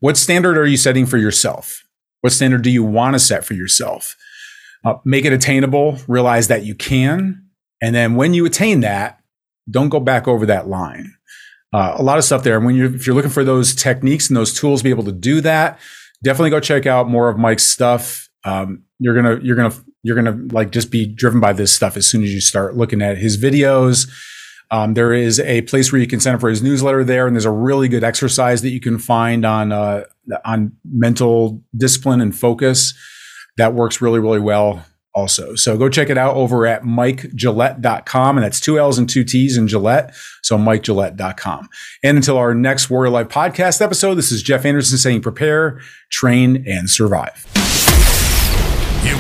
what 0.02 0.18
standard 0.18 0.58
are 0.58 0.66
you 0.66 0.76
setting 0.76 1.06
for 1.06 1.18
yourself? 1.18 1.82
What 2.20 2.34
standard 2.34 2.62
do 2.62 2.70
you 2.70 2.84
want 2.84 3.14
to 3.14 3.20
set 3.20 3.46
for 3.46 3.54
yourself? 3.54 4.18
Uh, 4.84 4.96
make 5.06 5.24
it 5.24 5.32
attainable, 5.32 5.98
realize 6.10 6.50
that 6.50 6.66
you 6.66 6.76
can. 6.76 7.46
And 7.82 7.96
then 7.96 8.16
when 8.16 8.34
you 8.34 8.46
attain 8.46 8.82
that, 8.82 9.20
don't 9.70 9.88
go 9.88 10.02
back 10.02 10.28
over 10.28 10.46
that 10.46 10.68
line 10.68 11.14
uh, 11.74 11.96
a 11.98 12.04
lot 12.04 12.18
of 12.18 12.24
stuff 12.24 12.44
there. 12.44 12.58
And 12.58 12.66
when 12.66 12.76
you 12.76 12.94
if 12.94 13.08
you're 13.08 13.16
looking 13.16 13.32
for 13.32 13.44
those 13.44 13.74
techniques 13.74 14.30
and 14.30 14.38
those 14.38 14.54
tools 14.54 14.82
to 14.82 14.84
be 14.84 14.90
able 14.90 15.04
to 15.06 15.12
do 15.12 15.42
that, 15.42 15.80
definitely 16.24 16.52
go 16.52 16.60
check 16.60 16.86
out 16.86 17.10
more 17.10 17.30
of 17.30 17.38
Mike's 17.38 17.64
stuff. 17.64 18.30
Um, 18.46 18.84
you're 19.00 19.16
gonna 19.16 19.40
you're 19.42 19.56
gonna 19.56 19.74
you're 20.04 20.16
gonna 20.16 20.38
like 20.52 20.72
just 20.72 20.92
be 20.92 21.06
driven 21.06 21.40
by 21.40 21.54
this 21.54 21.74
stuff 21.74 21.98
as 21.98 22.06
soon 22.06 22.24
as 22.24 22.34
you 22.34 22.42
start 22.42 22.76
looking 22.76 23.02
at 23.02 23.18
his 23.18 23.42
videos. 23.42 24.10
Um, 24.72 24.94
there 24.94 25.14
is 25.14 25.40
a 25.40 25.62
place 25.64 25.92
where 25.92 26.02
you 26.02 26.08
can 26.08 26.20
sign 26.20 26.36
up 26.36 26.42
for 26.42 26.50
his 26.50 26.64
newsletter 26.64 27.04
there, 27.04 27.28
and 27.28 27.36
there's 27.36 27.46
a 27.46 27.52
really 27.52 27.88
good 27.88 28.04
exercise 28.04 28.62
that 28.62 28.70
you 28.70 28.80
can 28.80 28.98
find 28.98 29.46
on 29.46 29.72
uh, 29.72 30.04
on 30.46 30.74
mental 30.86 31.62
discipline 31.76 32.22
and 32.22 32.36
focus 32.36 32.94
that 33.58 33.74
works 33.74 34.02
really, 34.02 34.20
really 34.20 34.40
well 34.40 34.84
also. 35.14 35.56
So 35.56 35.78
go 35.78 35.90
check 35.90 36.10
it 36.10 36.18
out 36.18 36.36
over 36.36 36.66
at 36.66 36.84
mikegillette.com. 36.84 38.38
And 38.38 38.44
that's 38.44 38.60
two 38.60 38.80
L's 38.80 38.98
and 38.98 39.10
two 39.10 39.24
T's 39.24 39.58
in 39.58 39.68
Gillette. 39.68 40.14
So 40.42 40.58
mikegillette.com. 40.58 41.70
And 42.04 42.18
until 42.18 42.38
our 42.38 42.54
next 42.54 42.90
Warrior 42.90 43.12
Life 43.12 43.30
podcast 43.30 43.82
episode, 43.82 44.16
this 44.16 44.32
is 44.32 44.44
Jeff 44.44 44.66
Anderson 44.66 44.98
saying 44.98 45.22
prepare, 45.22 45.80
train, 46.10 46.64
and 46.68 46.90
survive. 46.90 47.63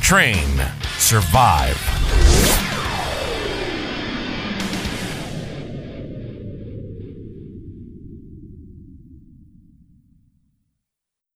train, 0.00 0.60
survive. 0.98 2.69